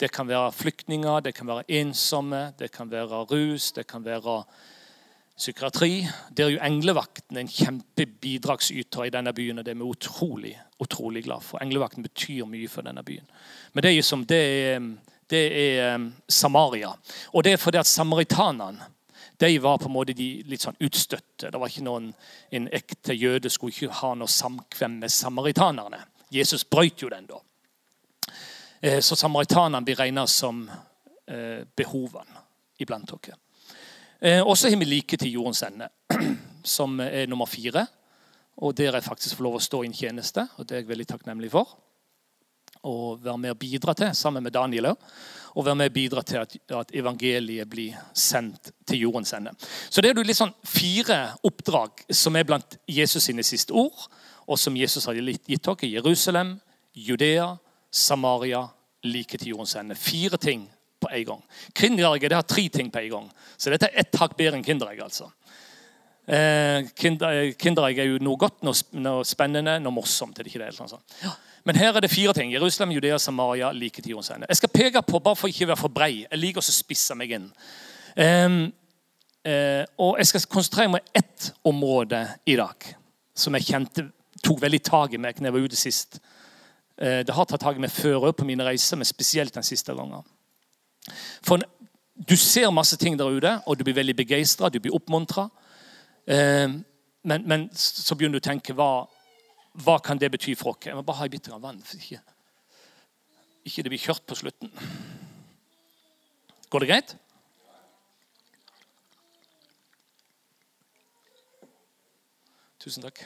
det 0.00 0.10
kan 0.12 0.28
være 0.28 0.52
flyktninger, 0.52 1.20
det 1.20 1.34
kan 1.34 1.48
være 1.48 1.64
ensomme, 1.80 2.52
det 2.58 2.70
kan 2.72 2.90
være 2.90 3.24
rus, 3.30 3.72
det 3.72 3.86
kan 3.88 4.04
være 4.04 4.42
psykiatri. 5.36 6.06
Det 6.36 6.44
er 6.44 6.54
jo 6.54 6.64
Englevakten 6.64 7.36
en 7.36 7.48
kjempebidragsyter 7.48 9.06
i 9.06 9.12
denne 9.12 9.32
byen, 9.36 9.58
og 9.58 9.64
det 9.64 9.72
er 9.72 9.80
vi 9.80 9.88
utrolig, 9.88 10.54
utrolig 10.80 11.24
glad 11.24 11.44
for. 11.44 11.60
Englevakten 11.62 12.04
betyr 12.04 12.44
mye 12.48 12.68
for 12.68 12.84
denne 12.84 13.04
byen. 13.04 13.24
Men 13.72 13.82
det 13.82 13.90
er 13.90 13.96
jo 13.96 14.06
som 14.08 14.24
det 14.28 14.40
er 14.40 14.90
det 15.30 15.44
er 15.58 15.94
um, 15.94 16.10
Samaria. 16.28 16.92
Og 17.32 17.44
det 17.44 17.52
er 17.52 17.60
fordi 17.60 17.80
at 17.80 17.90
samaritanene 17.90 18.92
de 19.36 19.58
var 19.60 19.78
på 19.78 19.84
en 19.84 19.92
måte 19.92 20.14
de 20.16 20.28
litt 20.48 20.64
sånn 20.64 20.78
utstøtte. 20.80 21.50
Det 21.50 21.58
var 21.60 21.68
ikke 21.68 21.84
noen, 21.84 22.12
En 22.50 22.68
ekte 22.72 23.14
jøde 23.14 23.50
skulle 23.50 23.74
ikke 23.74 23.98
ha 24.00 24.14
noe 24.14 24.30
samkvem 24.32 25.00
med 25.02 25.12
samaritanerne. 25.12 25.98
Jesus 26.32 26.64
brøt 26.64 27.02
jo 27.02 27.10
den 27.12 27.26
da. 27.28 27.40
Eh, 28.80 29.00
så 29.00 29.16
samaritanene 29.16 29.84
blir 29.84 29.98
regnet 30.00 30.30
som 30.30 30.64
eh, 31.26 31.66
behovene 31.76 32.44
iblant 32.80 33.12
dere. 33.12 33.36
Eh, 34.20 34.40
og 34.40 34.56
så 34.56 34.70
har 34.70 34.80
vi 34.80 34.88
like 34.88 35.16
til 35.16 35.36
jordens 35.36 35.62
ende, 35.62 35.90
som 36.76 37.00
er 37.00 37.26
nummer 37.28 37.46
fire. 37.46 37.86
Og 38.56 38.76
der 38.76 38.94
jeg 38.94 39.04
faktisk 39.04 39.36
får 39.36 39.44
lov 39.44 39.58
å 39.58 39.64
stå 39.64 39.82
i 39.82 39.90
en 39.90 39.96
tjeneste, 39.96 40.48
og 40.56 40.64
det 40.64 40.76
er 40.78 40.84
jeg 40.84 40.94
veldig 40.94 41.08
takknemlig 41.12 41.52
for 41.52 41.76
å 42.86 43.16
være 43.20 43.40
med 43.42 43.56
og 43.56 43.58
bidra 43.60 43.94
til, 43.98 44.14
sammen 44.14 44.44
med 44.46 44.54
Daniel 44.54 44.94
og 45.56 45.64
være 45.64 45.78
med 45.80 45.90
og 45.90 45.94
bidra 45.94 46.22
til 46.22 46.42
at, 46.42 46.54
at, 46.68 46.90
evangeliet 46.94 47.68
blir 47.70 47.96
sendt 48.12 48.70
til 48.86 49.06
jordens 49.06 49.32
ende. 49.32 49.54
Så 49.88 50.04
det 50.04 50.10
er 50.10 50.20
jo 50.20 50.36
sånn 50.36 50.52
fire 50.68 51.20
oppdrag 51.48 52.04
som 52.12 52.36
er 52.36 52.44
blant 52.44 52.76
Jesus 52.84 53.24
sine 53.24 53.44
siste 53.46 53.72
ord, 53.72 54.04
og 54.46 54.60
som 54.60 54.76
Jesus 54.76 55.08
har 55.08 55.16
gitt 55.16 55.48
dere. 55.48 55.88
Jerusalem, 55.88 56.58
Judea, 56.92 57.54
Samaria, 57.90 58.66
like 59.06 59.40
til 59.40 59.54
jordens 59.54 59.74
ende. 59.80 59.96
Fire 59.96 60.36
ting 60.36 60.68
på 61.00 61.08
en 61.08 61.24
gang. 61.32 61.42
Kinderegget 61.72 62.36
har 62.36 62.46
tre 62.46 62.68
ting 62.68 62.92
på 62.92 63.00
en 63.00 63.10
gang. 63.16 63.32
Så 63.56 63.72
dette 63.72 63.88
er 63.88 64.04
ett 64.04 64.20
hakk 64.20 64.36
bedre 64.36 64.60
enn 64.60 64.66
Kinderegg. 64.66 65.00
altså. 65.08 65.30
Eh, 66.26 66.84
er 66.84 68.04
jo 68.04 68.18
noe 68.20 68.36
godt, 68.36 68.62
noe 68.66 69.24
spennende, 69.24 69.78
noe 69.80 69.94
morsomt. 69.94 70.38
er 70.38 70.44
det 70.44 70.52
ikke 70.52 70.64
det? 70.66 70.74
Sånn. 70.76 71.04
Ja. 71.22 71.32
Men 71.66 71.76
her 71.76 71.96
er 71.96 72.00
det 72.00 72.10
fire 72.10 72.32
ting. 72.32 72.52
Jerusalem, 72.54 72.92
Judea, 72.94 73.18
Samaria, 73.18 73.72
like 73.72 74.02
til 74.02 74.10
jordens 74.10 74.30
ende. 74.30 74.46
Jeg 74.48 74.56
skal 74.56 74.68
peke 74.68 75.02
på, 75.02 75.18
bare 75.18 75.36
for 75.36 75.50
ikke 75.50 75.66
å 75.66 75.72
være 75.72 75.80
for 75.80 75.94
brei. 75.94 76.12
Jeg 76.22 76.38
liker 76.38 76.62
å 76.62 76.74
spisse 76.74 77.16
meg 77.18 77.32
inn. 77.34 77.48
Um, 78.14 78.60
uh, 79.42 79.82
og 79.98 80.20
Jeg 80.20 80.30
skal 80.30 80.46
konsentrere 80.52 80.92
meg 80.94 81.02
om 81.02 81.18
ett 81.18 81.48
område 81.66 82.22
i 82.46 82.54
dag 82.56 82.86
som 83.36 83.58
jeg 83.58 83.66
kjente 83.66 84.06
tok 84.46 84.62
veldig 84.62 84.80
tak 84.86 85.16
i 85.16 85.20
meg 85.20 85.40
når 85.40 85.50
jeg 85.50 85.56
var 85.56 85.66
ute 85.66 85.80
sist. 85.80 86.20
Uh, 87.02 87.26
det 87.26 87.34
har 87.34 87.50
tatt 87.50 87.64
tak 87.66 87.80
i 87.80 87.82
meg 87.82 87.90
før 87.90 88.30
på 88.30 88.46
mine 88.46 88.64
reiser, 88.64 89.00
men 89.00 89.10
spesielt 89.10 89.58
den 89.58 89.66
siste 89.66 89.96
gangen. 89.98 90.22
For 91.42 91.66
du 92.14 92.36
ser 92.38 92.70
masse 92.70 92.96
ting 92.96 93.18
der 93.18 93.26
ute, 93.26 93.58
og 93.66 93.74
du 93.74 93.82
blir 93.82 93.98
veldig 93.98 94.14
begeistra, 94.22 94.70
du 94.70 94.78
blir 94.78 94.94
oppmuntra. 94.94 95.48
Uh, 96.30 96.78
men, 97.26 97.42
men, 97.42 97.68
så 97.74 98.14
begynner 98.14 98.38
du 98.38 98.44
å 98.44 98.50
tenke 98.52 98.78
hva, 98.78 99.08
hva 99.84 99.98
kan 100.00 100.18
det 100.18 100.30
bety 100.32 100.54
for 100.56 100.72
oss? 100.72 100.86
Jeg 100.86 100.96
må 100.96 101.04
bare 101.04 101.20
ha 101.20 101.28
bitte 101.28 101.60
vann, 101.60 101.82
så 101.84 101.98
ikke, 102.00 102.20
ikke 103.68 103.84
det 103.84 103.92
blir 103.92 104.02
kjørt 104.02 104.24
på 104.26 104.38
slutten. 104.38 104.72
Går 106.70 106.84
det 106.84 106.88
greit? 106.90 107.16
Tusen 112.86 113.02
takk. 113.02 113.24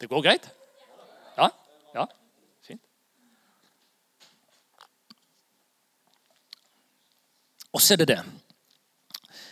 Det 0.00 0.08
går 0.10 0.22
greit? 0.24 0.48
Ja? 1.38 1.48
Ja? 1.94 2.06
Fint. 2.66 2.82
Og 7.72 7.80
så 7.80 7.94
er 7.94 8.02
det 8.02 8.08
det 8.12 8.20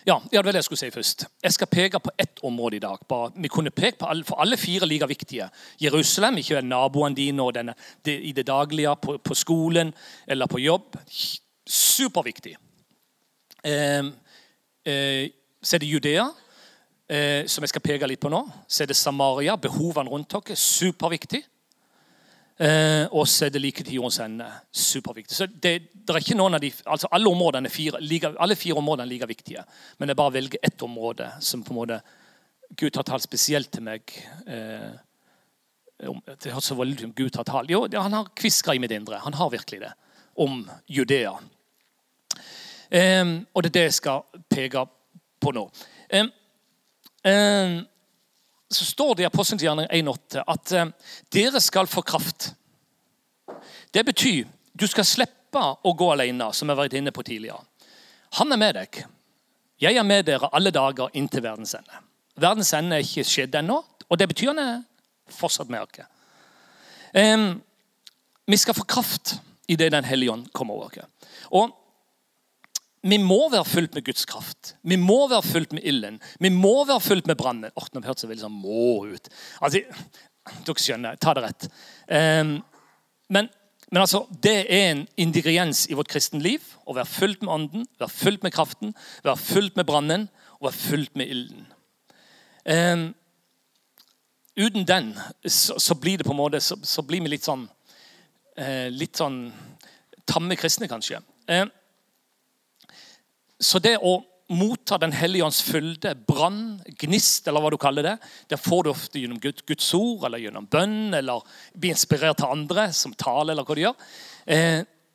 Ja, 0.06 0.16
ja, 0.32 0.38
det 0.38 0.44
var 0.44 0.52
det 0.52 0.60
jeg 0.62 0.64
skulle 0.64 0.80
si 0.80 0.90
først. 0.90 1.24
Jeg 1.42 1.52
skal 1.52 1.66
peke 1.66 2.00
på 2.00 2.10
ett 2.18 2.40
område 2.42 2.76
i 2.76 2.82
dag. 2.82 2.98
Bare, 3.08 3.32
vi 3.36 3.48
kunne 3.48 3.70
peke 3.70 3.98
på 3.98 4.06
alle, 4.06 4.24
For 4.24 4.40
alle 4.40 4.56
fire 4.56 4.86
like 4.86 5.08
viktige. 5.08 5.48
Jerusalem, 5.80 6.38
ikke 6.38 6.62
naboene 6.62 7.16
dine 7.16 7.42
og 7.42 7.54
denne, 7.54 7.74
det, 8.04 8.20
i 8.22 8.32
det 8.32 8.46
daglige, 8.46 8.96
på, 8.96 9.18
på, 9.18 9.34
skolen 9.34 9.94
eller 10.26 10.46
på 10.46 10.58
jobb. 10.58 10.96
Superviktig. 11.66 12.56
Eh, 13.64 14.04
eh, 14.86 15.28
så 15.62 15.76
er 15.76 15.78
det 15.78 15.90
Judea, 15.90 16.26
eh, 17.08 17.46
som 17.46 17.62
jeg 17.62 17.68
skal 17.68 17.84
peke 17.84 18.06
litt 18.06 18.20
på 18.20 18.32
nå. 18.32 18.46
Så 18.68 18.82
er 18.82 18.86
det 18.86 18.96
Samaria, 18.96 19.56
behovene 19.56 20.10
rundt 20.10 20.32
dere. 20.32 20.56
Superviktig. 20.56 21.44
Eh, 22.60 23.06
og 23.16 23.24
så 23.28 23.46
er 23.46 23.52
det 23.54 23.60
like 23.62 23.84
til 23.84 23.94
jordens 23.96 24.18
ende. 24.20 24.46
Superviktig. 24.72 25.36
Så 25.36 25.46
det, 25.46 25.72
det, 25.94 26.12
er 26.12 26.20
ikke 26.20 26.36
noen 26.36 26.58
av 26.58 26.60
de, 26.60 26.68
altså 26.84 27.08
Alle 27.16 27.30
områdene 27.30 27.70
fire, 27.72 28.00
like, 28.04 28.28
alle 28.36 28.56
fire 28.56 28.76
områdene 28.76 29.06
er 29.06 29.12
like 29.14 29.28
viktige. 29.30 29.62
Men 29.98 30.12
jeg 30.12 30.18
bare 30.20 30.34
velger 30.34 30.66
ett 30.68 30.82
område 30.84 31.30
som 31.40 31.62
på 31.64 31.72
en 31.72 31.78
måte 31.78 32.00
Gud 32.76 32.96
har 32.96 33.06
talt 33.08 33.24
spesielt 33.24 33.72
til 33.72 33.86
meg. 33.86 34.12
Eh, 34.46 34.92
det 36.00 36.52
høres 36.52 36.68
så 36.68 36.76
voldelig 36.76 37.08
ut 37.08 37.16
Gud 37.16 37.38
har 37.40 37.48
talt. 37.48 37.72
Jo, 37.72 37.86
han 37.96 38.18
har 38.18 38.28
kviska 38.36 38.74
i 38.76 38.82
mitt 38.82 38.92
indre. 38.92 39.22
Han 39.24 39.34
har 39.34 39.50
virkelig 39.50 39.80
det. 39.86 39.94
Om 40.36 40.62
Judea. 40.86 41.32
Eh, 42.90 43.24
og 43.54 43.64
det 43.64 43.72
er 43.72 43.76
det 43.78 43.86
jeg 43.88 43.96
skal 44.02 44.44
peke 44.52 44.84
på 45.40 45.54
nå. 45.56 45.64
Eh, 46.12 46.28
eh 47.24 47.80
så 48.70 48.84
står 48.84 49.14
det 49.14 49.22
i 49.22 49.26
Apostelens 49.26 49.64
gjerning 49.64 49.88
1,8 49.90 50.44
at 50.46 50.72
eh, 50.76 50.90
dere 51.34 51.60
skal 51.62 51.90
få 51.90 52.02
kraft. 52.06 52.52
Det 53.90 54.04
betyr 54.06 54.46
du 54.72 54.86
skal 54.88 55.06
slippe 55.06 55.60
å 55.60 55.92
gå 55.98 56.10
alene, 56.12 56.52
som 56.54 56.68
jeg 56.68 56.76
har 56.76 56.84
vært 56.84 56.98
inne 57.00 57.12
på 57.14 57.24
tidligere. 57.26 57.58
Han 58.38 58.54
er 58.54 58.60
med 58.60 58.76
deg. 58.78 59.00
Jeg 59.82 59.98
er 59.98 60.06
med 60.06 60.28
dere 60.28 60.52
alle 60.54 60.70
dager 60.70 61.10
inntil 61.18 61.42
verdens 61.42 61.74
ende. 61.74 62.04
Verdens 62.40 62.70
ende 62.76 63.00
er 63.00 63.04
ikke 63.04 63.26
skjedd 63.26 63.58
ennå, 63.58 63.80
og 64.06 64.20
det 64.20 64.28
betyr 64.30 64.52
han 64.52 64.62
er 64.62 64.78
fortsatt 65.34 65.70
med 65.72 65.82
oss. 65.82 66.06
Um, 67.10 67.58
vi 68.46 68.58
skal 68.58 68.76
få 68.78 68.86
kraft 68.86 69.40
idet 69.70 69.90
Den 69.92 70.06
hellige 70.06 70.30
ånd 70.30 70.46
kommer 70.52 70.74
over 70.74 71.02
oss. 71.50 71.74
Vi 73.00 73.16
må 73.16 73.46
være 73.48 73.64
fullt 73.64 73.94
med 73.96 74.04
Guds 74.04 74.26
kraft. 74.28 74.74
Vi 74.82 74.96
må 75.00 75.22
være 75.30 75.46
fullt 75.46 75.72
med 75.72 75.86
ilden. 75.88 76.18
Vi 76.40 76.50
må 76.52 76.82
være 76.84 77.00
fullt 77.00 77.30
med 77.30 77.38
brannen. 77.40 77.72
Oh, 77.72 77.86
nå 77.94 78.02
hørtes 78.04 78.26
jeg 78.26 78.32
veldig 78.32 78.44
sånn 78.44 78.58
må 78.60 79.06
ut. 79.08 79.30
Altså, 79.60 79.80
dere 80.66 80.84
skjønner. 80.84 81.16
Ta 81.20 81.32
det 81.36 81.44
rett. 81.46 81.68
Um, 82.10 82.58
men, 83.32 83.48
men, 83.88 84.02
altså, 84.02 84.26
det 84.44 84.54
er 84.66 84.90
en 84.90 85.06
ingrediens 85.16 85.86
i 85.88 85.96
vårt 85.96 86.12
kristenliv 86.12 86.74
å 86.84 86.98
være 86.98 87.08
fullt 87.08 87.46
med 87.46 87.54
ånden, 87.54 87.88
være 88.02 88.16
fullt 88.18 88.44
med 88.44 88.54
kraften, 88.56 88.92
være 89.24 89.40
fullt 89.46 89.80
med 89.80 89.88
brannen 89.88 90.28
og 90.58 90.68
være 90.68 90.80
fullt 90.82 91.16
med 91.16 91.32
ilden. 91.32 91.66
Um, 92.68 93.08
uten 94.60 94.84
den 94.84 95.14
så, 95.46 95.78
så, 95.80 95.96
blir 95.96 96.20
det 96.20 96.28
på 96.28 96.34
en 96.34 96.42
måte 96.42 96.60
så, 96.60 96.76
så 96.84 97.00
blir 97.00 97.24
vi 97.24 97.32
litt 97.32 97.46
sånn 97.48 97.62
uh, 97.64 98.88
litt 98.92 99.16
sånn 99.16 99.46
tamme 100.28 100.58
kristne, 100.60 100.90
kanskje. 100.90 101.22
Uh, 101.48 101.64
så 103.60 103.80
det 103.82 103.96
å 104.00 104.20
motta 104.50 104.96
Den 104.98 105.12
hellige 105.14 105.44
ånds 105.46 105.60
fylde, 105.62 106.10
brann, 106.26 106.80
gnist, 106.98 107.46
eller 107.46 107.62
hva 107.62 107.70
du 107.70 107.76
kaller 107.78 108.02
det, 108.02 108.16
det 108.50 108.58
får 108.58 108.82
du 108.82 108.88
ofte 108.90 109.20
gjennom 109.20 109.38
Guds 109.38 109.92
ord 109.94 110.24
eller 110.26 110.42
gjennom 110.42 110.66
bønn 110.66 111.14
eller 111.14 111.44
bli 111.78 111.92
inspirert 111.94 112.42
av 112.42 112.56
andre 112.56 112.88
som 112.90 113.14
taler, 113.14 113.52
eller 113.52 113.68
hva 113.68 113.76
de 113.78 113.84
gjør. 113.84 114.08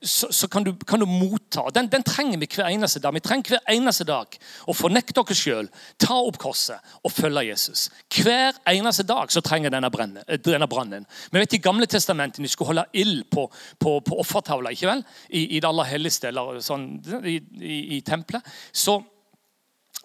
Så, 0.05 0.27
så 0.29 0.47
kan, 0.47 0.63
du, 0.63 0.73
kan, 0.87 1.01
du, 1.01 1.05
motta. 1.09 1.63
Den, 1.73 1.87
den, 1.89 2.03
trenger 2.05 2.37
vi 2.37 2.47
hver 2.47 2.69
eneste 2.69 2.99
dag. 3.01 3.13
Vi 3.15 3.23
trenger 3.25 3.55
hver 3.55 3.71
eneste 3.73 4.05
dag 4.05 4.37
å 4.69 4.75
fornekte 4.77 5.23
oss 5.23 5.39
sjøl, 5.39 5.69
ta 5.97 6.19
opp 6.19 6.37
korset 6.41 6.93
og 7.01 7.13
følge 7.13 7.47
Jesus. 7.47 7.87
Hver 8.13 8.59
eneste 8.69 9.07
dag 9.07 9.33
så 9.33 9.41
trenger 9.45 9.73
denne, 9.73 9.89
eh, 10.27 10.67
brannen. 10.69 11.07
Vi 11.31 11.41
vet 11.41 11.57
I 11.57 11.63
Gamle 11.65 11.89
testamentet 11.89 12.43
de 12.43 12.51
skulle 12.51 12.75
holde 12.75 12.85
ild 12.93 13.25
på, 13.33 13.47
på, 13.81 13.97
på 14.05 14.21
offertavla 14.21 14.75
ikke 14.75 14.91
vel? 14.91 15.03
I, 15.29 15.57
i 15.57 15.59
det 15.59 15.69
aller 15.71 15.89
helligste, 15.89 16.29
eller 16.29 16.61
sånn, 16.61 16.87
i, 17.25 17.39
i, 17.61 17.81
i 17.97 18.01
tempelet. 18.05 18.45
Så 18.71 19.01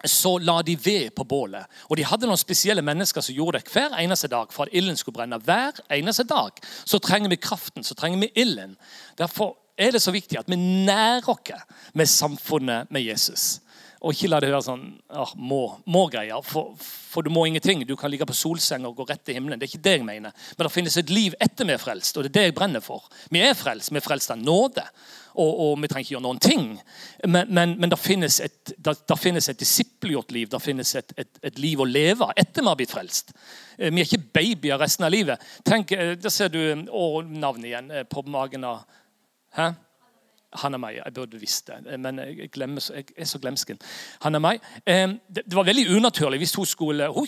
så 0.03 0.37
la 0.41 0.61
de 0.65 0.75
ved 0.75 1.11
på 1.15 1.23
bålet. 1.23 1.65
Og 1.89 1.97
De 1.97 2.05
hadde 2.05 2.25
noen 2.25 2.39
spesielle 2.39 2.81
mennesker 2.81 3.21
som 3.21 3.35
gjorde 3.35 3.59
det 3.61 3.69
hver 3.69 3.93
eneste 4.01 4.29
dag 4.31 4.53
for 4.53 4.65
at 4.65 4.73
ilden 4.73 4.97
skulle 4.97 5.19
brenne. 5.19 5.37
Hver 5.37 5.77
eneste 5.93 6.25
dag 6.25 6.57
så 6.85 6.99
trenger 6.99 7.29
vi 7.29 7.37
kraften, 7.41 7.83
så 7.83 7.93
trenger 7.93 8.23
vi 8.23 8.31
ilden. 8.41 8.77
Derfor 9.17 9.60
er 9.81 9.95
det 9.95 10.03
så 10.03 10.13
viktig 10.13 10.39
at 10.39 10.49
vi 10.51 10.59
nærer 10.59 11.29
oss 11.33 11.67
med 11.97 12.09
samfunnet 12.09 12.91
med 12.93 13.05
Jesus. 13.05 13.59
Og 14.01 14.15
ikke 14.15 14.31
la 14.31 14.39
det 14.41 14.49
høre 14.49 14.63
sånn 14.65 14.85
ah, 15.13 15.29
må-greier. 15.37 16.39
Må 16.39 16.41
for, 16.41 16.71
for, 16.81 17.21
du 17.21 17.29
må 17.29 17.43
ingenting. 17.45 17.83
Du 17.85 17.93
kan 17.99 18.09
ligge 18.09 18.25
på 18.25 18.33
solseng 18.33 18.87
og 18.89 18.95
gå 18.97 19.05
rett 19.05 19.21
til 19.27 19.37
himmelen. 19.37 19.59
Det 19.61 19.67
er 19.67 19.73
ikke 19.75 19.85
det 19.85 19.93
jeg 19.99 20.05
mener. 20.07 20.33
Men 20.57 20.65
det 20.65 20.73
finnes 20.73 20.97
et 20.97 21.11
liv 21.13 21.35
etter 21.37 21.69
vi 21.69 21.75
er 21.75 21.81
frelst, 21.81 22.17
og 22.17 22.25
det 22.25 22.31
er 22.31 22.37
det 22.39 22.45
jeg 22.47 22.55
brenner 22.57 22.81
for. 22.81 23.05
Vi 23.29 23.43
er 23.45 23.53
frelst. 23.57 23.91
Vi 23.93 24.01
er 24.01 24.05
frelst 24.05 24.33
av 24.33 24.41
nåde. 24.41 24.87
Og, 25.31 25.51
og, 25.51 25.75
vi 25.79 25.87
trenger 25.91 26.07
ikke 26.07 26.15
gjøre 26.15 26.25
noen 26.25 26.41
ting. 26.41 26.65
Men, 27.29 27.53
men, 27.53 27.75
men 27.77 27.93
det 27.93 27.99
finnes 28.01 28.39
et, 28.43 28.73
det, 28.73 28.95
det 29.07 29.19
finnes 29.21 29.51
et 29.53 29.59
disippelgjort 29.61 30.33
liv. 30.33 30.49
Det 30.49 30.63
finnes 30.63 30.95
et, 30.97 31.13
et, 31.21 31.31
et, 31.51 31.61
liv 31.61 31.85
å 31.85 31.87
leve 31.87 32.31
etter 32.33 32.65
vi 32.65 32.71
har 32.71 32.79
blitt 32.79 32.95
frelst. 32.95 33.35
Eh, 33.77 33.93
vi 33.93 34.01
er 34.01 34.09
ikke 34.09 34.33
babyer 34.39 34.81
resten 34.81 35.05
av 35.05 35.13
livet. 35.13 35.45
Tenk, 35.67 35.93
eh, 35.93 36.15
Der 36.17 36.33
ser 36.33 36.49
du 36.49 36.59
å, 36.89 37.21
navnet 37.21 37.69
igjen 37.69 37.93
eh, 37.93 38.07
på 38.09 38.25
magen 38.25 38.65
av 38.67 38.81
Hæ? 39.55 39.71
er 40.51 40.77
meg, 40.77 40.95
Jeg 40.95 41.13
burde 41.13 41.39
visst 41.39 41.67
det, 41.67 41.99
men 41.99 42.19
jeg, 42.19 42.49
glemmer, 42.51 42.83
jeg 42.93 43.05
er 43.17 43.25
så 43.25 43.39
glemsken. 43.39 43.79
er 44.23 44.39
meg 44.39 44.59
Det, 44.85 45.55
var 45.55 45.63
veldig 45.63 45.95
unaturlig 45.95 46.39
hvis 46.39 46.55
hun 46.55 46.65
skulle 46.65 47.07
Hun, 47.07 47.27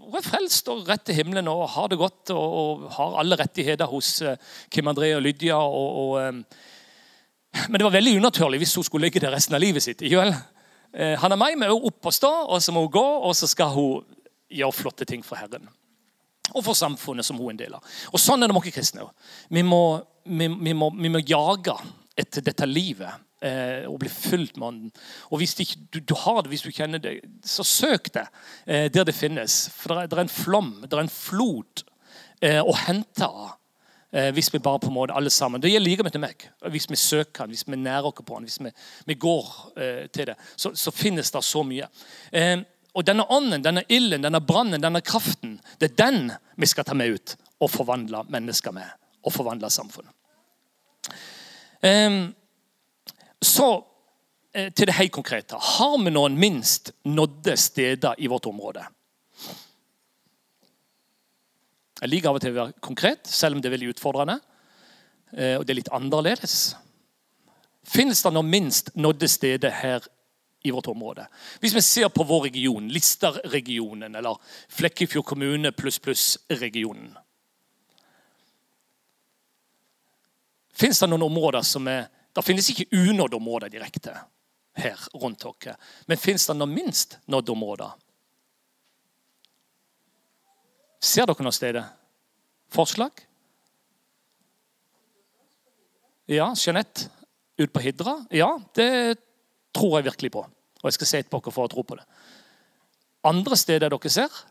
hun 0.00 0.16
er 0.16 0.22
frelst 0.22 0.68
og 0.68 0.88
rett 0.88 1.04
til 1.04 1.14
himmelen 1.14 1.48
og 1.48 1.68
har 1.68 1.88
det 1.88 1.98
godt 1.98 2.30
og, 2.30 2.52
og 2.52 2.90
har 2.96 3.18
alle 3.20 3.36
rettigheter 3.36 3.86
hos 3.86 4.22
eh, 4.22 4.36
Kim 4.70 4.88
André 4.88 5.14
og 5.14 5.22
Lydia. 5.22 5.56
Og, 5.56 6.10
og, 6.10 6.34
men 7.68 7.78
det 7.78 7.84
var 7.84 7.94
veldig 7.94 8.16
unaturlig 8.18 8.58
hvis 8.58 8.74
hun 8.74 8.84
skulle 8.84 9.06
ligge 9.06 9.20
der 9.20 9.34
resten 9.34 9.54
av 9.54 9.60
livet 9.60 9.82
sitt. 9.82 10.02
ikke 10.02 10.18
vel? 10.18 10.34
Han 10.94 11.32
er 11.32 11.38
meg, 11.38 11.56
Mai 11.58 11.68
må 11.68 11.88
opp 11.88 12.06
og 12.06 12.14
stå, 12.14 12.30
og 12.54 12.62
så 12.62 12.72
må 12.72 12.84
hun 12.84 12.90
gå, 12.94 13.06
og 13.26 13.32
så 13.34 13.48
skal 13.50 13.72
hun 13.74 14.04
gjøre 14.50 14.72
flotte 14.72 15.04
ting 15.04 15.24
for 15.26 15.36
Herren. 15.36 15.66
Og 16.52 16.62
for 16.64 16.76
samfunnet 16.78 17.26
som 17.26 17.38
hun 17.40 17.48
er 17.48 17.54
en 17.54 17.62
del 17.64 17.74
av. 17.74 17.94
Og 18.12 18.20
Sånn 18.20 18.42
er 18.42 18.50
det 18.50 18.54
med 18.54 18.62
oss 18.62 18.74
kristne. 18.74 19.06
Vi 19.50 19.64
må, 19.66 19.80
vi, 20.24 20.48
vi, 20.48 20.74
må, 20.74 20.90
vi 20.96 21.12
må 21.12 21.22
jage 21.24 21.76
etter 22.16 22.44
dette 22.46 22.66
livet 22.68 23.10
eh, 23.44 23.84
og 23.88 23.98
bli 24.02 24.10
fylt 24.12 24.56
med 24.58 24.68
Ånden. 24.68 24.94
Og 25.30 25.40
hvis 25.42 25.56
ikke, 25.60 25.80
du, 25.92 26.00
du, 26.00 26.14
har 26.24 26.42
det, 26.42 26.52
hvis 26.52 26.64
du 26.66 26.72
kjenner 26.72 27.02
det, 27.02 27.16
så 27.44 27.66
søk 27.66 28.12
det 28.14 28.26
eh, 28.66 28.86
der 28.92 29.06
det 29.08 29.16
finnes. 29.16 29.64
For 29.74 29.94
det 29.94 30.06
er, 30.06 30.16
er, 30.18 30.24
en 30.24 30.32
flom, 30.32 30.72
det 30.84 30.92
er 30.92 31.04
en 31.04 31.12
flod 31.12 31.84
eh, 32.40 32.62
å 32.62 32.74
hente 32.86 33.28
av. 33.28 33.54
Eh, 34.14 34.30
hvis 34.34 34.52
vi 34.54 34.62
bare 34.62 34.78
på 34.78 34.92
en 34.92 34.94
måte 34.94 35.14
alle 35.14 35.30
sammen, 35.30 35.60
Det 35.60 35.72
gjelder 35.72 35.90
like 35.90 36.06
mye 36.06 36.14
til 36.14 36.22
meg. 36.22 36.46
Hvis 36.70 36.86
vi 36.90 36.96
søker 36.96 37.44
han, 37.44 37.50
hvis 37.50 37.66
vi 37.66 37.76
nærer 37.76 38.06
oss 38.06 38.22
på 38.24 38.36
han, 38.36 38.46
hvis 38.46 38.60
vi, 38.62 38.70
vi 39.06 39.14
går 39.18 39.50
eh, 39.76 40.06
til 40.06 40.30
det, 40.30 40.36
så, 40.56 40.70
så, 40.74 40.94
finnes 40.94 41.30
det 41.30 41.42
så 41.44 41.64
mye. 41.66 41.88
Eh, 42.32 42.60
og 42.94 43.02
denne 43.06 43.26
ånden, 43.26 43.62
denne 43.62 43.82
ilden, 43.88 44.22
denne 44.22 44.40
brannen, 44.40 44.80
denne 44.80 45.02
kraften, 45.02 45.58
det 45.80 45.90
er 45.90 45.96
den 45.98 46.30
vi 46.56 46.66
skal 46.70 46.86
ta 46.86 46.94
med 46.94 47.16
ut 47.16 47.34
og 47.58 47.72
forvandle 47.72 48.22
mennesker 48.30 48.70
med. 48.70 48.86
Og 49.24 49.32
forvandle 49.32 49.70
samfunnet. 49.72 50.12
Ehm, 51.84 52.34
så 53.40 53.84
eh, 54.54 54.72
til 54.72 54.88
det 54.88 54.96
helt 54.96 55.12
konkrete. 55.12 55.56
Har 55.60 55.96
vi 56.00 56.12
noen 56.12 56.36
minst 56.40 56.92
nådde 57.04 57.56
steder 57.60 58.20
i 58.20 58.28
vårt 58.30 58.46
område? 58.46 58.84
Jeg 62.00 62.10
liker 62.10 62.28
av 62.28 62.38
og 62.38 62.42
til 62.42 62.52
å 62.52 62.58
være 62.58 62.80
konkret, 62.84 63.28
selv 63.28 63.56
om 63.56 63.62
det 63.62 63.70
er 63.70 63.76
veldig 63.76 63.92
utfordrende. 63.94 64.38
Eh, 65.32 65.56
og 65.58 65.64
det 65.64 65.74
er 65.74 65.80
litt 65.82 65.94
annerledes. 65.94 66.74
Finnes 67.84 68.22
det 68.24 68.32
noen 68.32 68.50
minst 68.50 68.90
nådde 68.96 69.28
steder 69.28 69.72
her 69.82 70.06
i 70.64 70.72
vårt 70.72 70.88
område? 70.88 71.26
Hvis 71.60 71.76
vi 71.76 71.84
ser 71.84 72.08
på 72.12 72.24
vår 72.24 72.48
region, 72.48 72.88
Lister-regionen 72.92 74.16
eller 74.16 74.40
Flekkefjord 74.72 75.26
kommune 75.34 75.72
pluss 75.76 76.00
pluss-regionen. 76.00 77.12
Fins 80.74 80.98
det 81.00 81.08
noen 81.10 81.22
områder 81.22 81.62
som 81.66 81.86
er 81.88 82.08
Det 82.34 82.42
finnes 82.42 82.66
ikke 82.70 82.88
unådde 82.90 83.36
områder 83.38 83.70
direkte 83.70 84.10
her 84.74 84.98
rundt 85.22 85.44
dere. 85.44 85.76
Men 86.10 86.18
fins 86.18 86.48
det 86.48 86.56
noen 86.58 86.72
minst 86.74 87.18
nådde 87.30 87.52
områder? 87.52 87.92
Ser 90.98 91.28
dere 91.30 91.46
noe 91.46 91.54
sted? 91.54 91.78
Forslag? 92.74 93.22
Ja, 96.26 96.48
Jeanette 96.58 97.06
ut 97.60 97.70
på 97.72 97.84
Hidra? 97.84 98.16
Ja, 98.34 98.56
det 98.74 99.20
tror 99.74 99.98
jeg 99.98 100.08
virkelig 100.08 100.32
på. 100.34 100.42
Og 100.42 100.88
jeg 100.88 100.98
skal 100.98 101.10
se 101.10 101.22
på 101.28 101.38
dere 101.38 101.54
for 101.54 101.68
å 101.68 101.70
tro 101.70 101.84
på 101.86 101.98
det. 102.00 102.06
Andre 103.24 103.56
steder 103.56 103.92
dere 103.92 104.12
ser? 104.12 104.42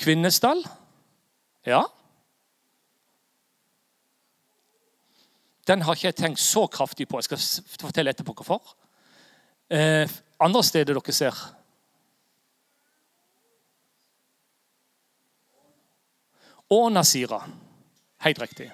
Kvinesdal? 0.00 0.62
Ja. 1.66 1.82
Den 5.66 5.82
har 5.82 5.96
ikke 5.96 6.08
jeg 6.08 6.18
tenkt 6.20 6.40
så 6.40 6.66
kraftig 6.70 7.08
på. 7.08 7.18
Jeg 7.18 7.28
skal 7.28 7.42
fortelle 7.80 8.12
etterpå 8.14 8.34
hvorfor. 8.38 8.76
Eh, 9.70 10.06
andre 10.38 10.62
stedet 10.62 10.94
dere 10.94 11.14
ser? 11.14 11.38
Og 16.70 16.92
Nasira. 16.92 17.40
Helt 18.22 18.42
riktig. 18.42 18.70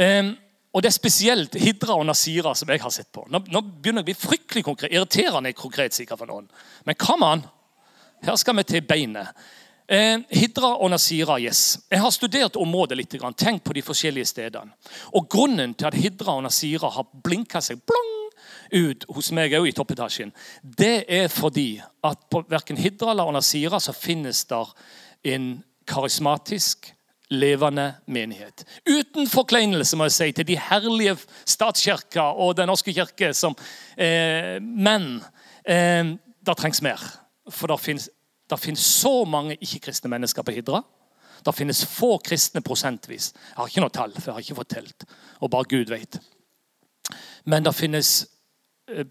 Um, 0.00 0.36
og 0.72 0.82
det 0.82 0.88
er 0.88 0.94
spesielt 0.94 1.56
Hidra 1.60 1.96
og 1.98 2.06
Nasira 2.06 2.54
som 2.54 2.70
jeg 2.70 2.80
har 2.80 2.92
sett 2.94 3.10
på. 3.12 3.24
Nå, 3.28 3.42
nå 3.50 3.60
begynner 3.60 4.00
jeg 4.00 4.06
å 4.06 4.08
bli 4.08 4.18
fryktelig 4.18 4.62
konkret, 4.64 4.92
irriterende 4.94 5.52
konkret 5.58 5.96
sikkert 5.96 6.22
for 6.22 6.30
noen. 6.30 6.46
Men 6.86 6.98
come 6.98 7.26
on! 7.26 7.42
Her 8.22 8.36
skal 8.38 8.56
vi 8.58 8.64
til 8.68 8.86
beinet. 8.86 9.34
Eh, 9.90 10.20
Hidra 10.38 10.76
og 10.78 10.92
Nasira, 10.92 11.40
yes. 11.42 11.80
Jeg 11.90 11.98
har 11.98 12.12
studert 12.14 12.58
området 12.60 12.98
litt. 12.98 13.16
Tenk 13.36 13.64
på 13.66 13.74
de 13.74 13.82
forskjellige 13.82 14.28
stedene. 14.30 14.70
Og 15.18 15.26
Grunnen 15.30 15.74
til 15.74 15.88
at 15.88 15.98
Hidra 15.98 16.36
og 16.38 16.44
Nasira 16.46 16.92
har 16.94 17.08
blinka 17.24 17.62
seg 17.64 17.82
blong 17.82 18.12
ut 18.70 19.04
hos 19.10 19.32
meg 19.34 19.56
òg 19.58 19.66
i 19.66 19.74
toppetasjen, 19.74 20.30
det 20.62 21.02
er 21.10 21.26
fordi 21.32 21.80
at 22.06 22.22
på 22.30 22.44
verken 22.46 22.78
Hidra 22.78 23.10
eller 23.10 23.32
Nasira 23.34 23.80
så 23.82 23.94
finnes 23.96 24.44
der 24.46 24.70
en 25.26 25.48
karismatisk 25.90 26.92
levende 27.34 27.88
menighet. 28.06 28.64
Uten 28.86 29.26
forkleinelse 29.30 29.98
må 29.98 30.06
jeg 30.06 30.16
si, 30.16 30.30
til 30.34 30.48
de 30.48 30.58
herlige 30.58 31.16
statskirker 31.46 32.38
og 32.42 32.56
Den 32.58 32.70
norske 32.70 32.94
kirke. 32.94 33.32
Som, 33.34 33.54
eh, 33.96 34.58
men 34.62 35.22
eh, 35.64 36.14
det 36.46 36.56
trengs 36.58 36.82
mer. 36.82 37.02
For 37.50 37.70
det 37.70 37.80
finnes, 37.82 38.08
det 38.50 38.60
finnes 38.60 38.86
så 39.00 39.24
mange 39.24 39.56
ikke-kristne 39.60 40.10
mennesker 40.12 40.44
på 40.46 40.54
Hidra. 40.54 40.82
Det 41.44 41.54
finnes 41.56 41.84
få 41.88 42.18
kristne 42.24 42.60
prosentvis. 42.60 43.30
Jeg 43.32 43.56
har 43.56 43.70
ikke 43.70 43.84
noe 43.84 43.94
tall, 43.94 44.14
for 44.16 44.30
jeg 44.30 44.36
har 44.36 44.44
ikke 44.44 44.58
fått 44.60 44.74
telt. 44.74 45.06
Og 45.40 45.52
bare 45.52 45.68
Gud 45.70 45.92
vet. 45.92 46.20
Men 47.48 47.64
det 47.64 47.74
finnes 47.74 48.10
eh, 48.90 49.06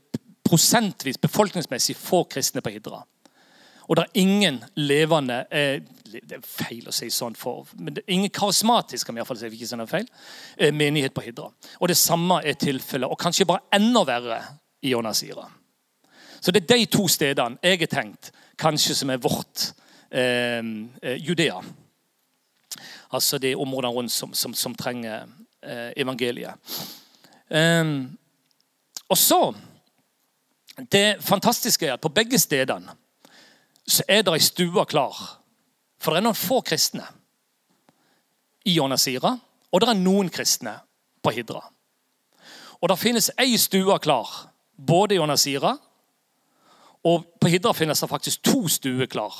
prosentvis, 0.45 1.17
befolkningsmessig, 1.17 1.95
få 1.97 2.23
kristne 2.29 2.61
på 2.61 2.73
Hidra. 2.75 3.01
Og 3.89 3.97
det 3.97 4.03
er 4.05 4.21
ingen 4.21 4.59
levende 4.77 5.39
eh, 5.49 5.81
Det 6.09 6.37
er 6.37 6.45
feil 6.45 6.87
å 6.89 6.93
si 6.93 7.09
sånn, 7.13 7.35
for, 7.37 7.67
men 7.77 7.93
det 7.93 8.03
er 8.03 8.15
ingen 8.15 8.31
karismatisk 8.33 9.09
kan 9.09 9.17
vi 9.17 9.25
si, 9.37 9.49
ikke 9.53 9.69
sånn 9.69 9.85
feil, 9.89 10.07
eh, 10.57 10.73
menighet 10.73 11.13
på 11.13 11.21
Hidra. 11.25 11.49
Og 11.79 11.87
Det 11.87 11.97
samme 11.97 12.41
er 12.41 12.57
tilfellet, 12.57 13.09
og 13.09 13.19
kanskje 13.19 13.45
bare 13.49 13.65
enda 13.77 14.01
verre 14.05 14.39
i 14.81 14.95
Onasira. 14.97 15.45
Så 16.41 16.51
det 16.51 16.63
er 16.63 16.77
de 16.77 16.85
to 16.89 17.05
stedene 17.11 17.59
jeg 17.61 17.81
har 17.81 17.91
tenkt 17.91 18.31
kanskje 18.59 18.95
som 18.95 19.09
er 19.09 19.21
vårt 19.23 19.71
eh, 20.11 20.63
eh 21.03 21.17
Judea. 21.17 21.61
Altså 23.11 23.37
de 23.37 23.55
områdene 23.55 23.93
rundt 23.93 24.11
som, 24.11 24.33
som, 24.33 24.53
som 24.53 24.75
trenger 24.75 25.27
eh, 25.63 25.91
evangeliet. 25.97 26.53
Eh, 27.49 27.85
og 29.09 29.17
så 29.17 29.55
Det 30.91 31.17
fantastiske 31.19 31.85
er 31.85 31.93
at 31.93 32.01
på 32.01 32.09
begge 32.09 32.39
stedene 32.39 32.93
så 33.87 34.03
er 34.07 34.21
det 34.23 34.33
ei 34.33 34.39
stue 34.39 34.85
klar. 34.85 35.17
For 35.99 36.13
det 36.13 36.21
er 36.21 36.23
noen 36.23 36.37
få 36.37 36.61
kristne 36.61 37.03
i 38.63 38.77
Jonasira, 38.77 39.33
og 39.71 39.81
det 39.81 39.89
er 39.89 39.99
noen 39.99 40.29
kristne 40.29 40.77
på 41.23 41.33
Hidra. 41.35 41.59
Og 42.79 42.89
det 42.89 42.99
finnes 43.01 43.31
ei 43.41 43.57
stue 43.59 43.97
klar 43.99 44.29
både 44.77 45.17
i 45.17 45.19
Onasira 45.19 45.75
og 47.07 47.25
på 47.39 47.47
Hidra 47.47 47.73
finnes 47.73 47.99
det 48.01 48.09
faktisk 48.09 48.43
to 48.43 48.67
stuer 48.67 49.07
klar. 49.07 49.35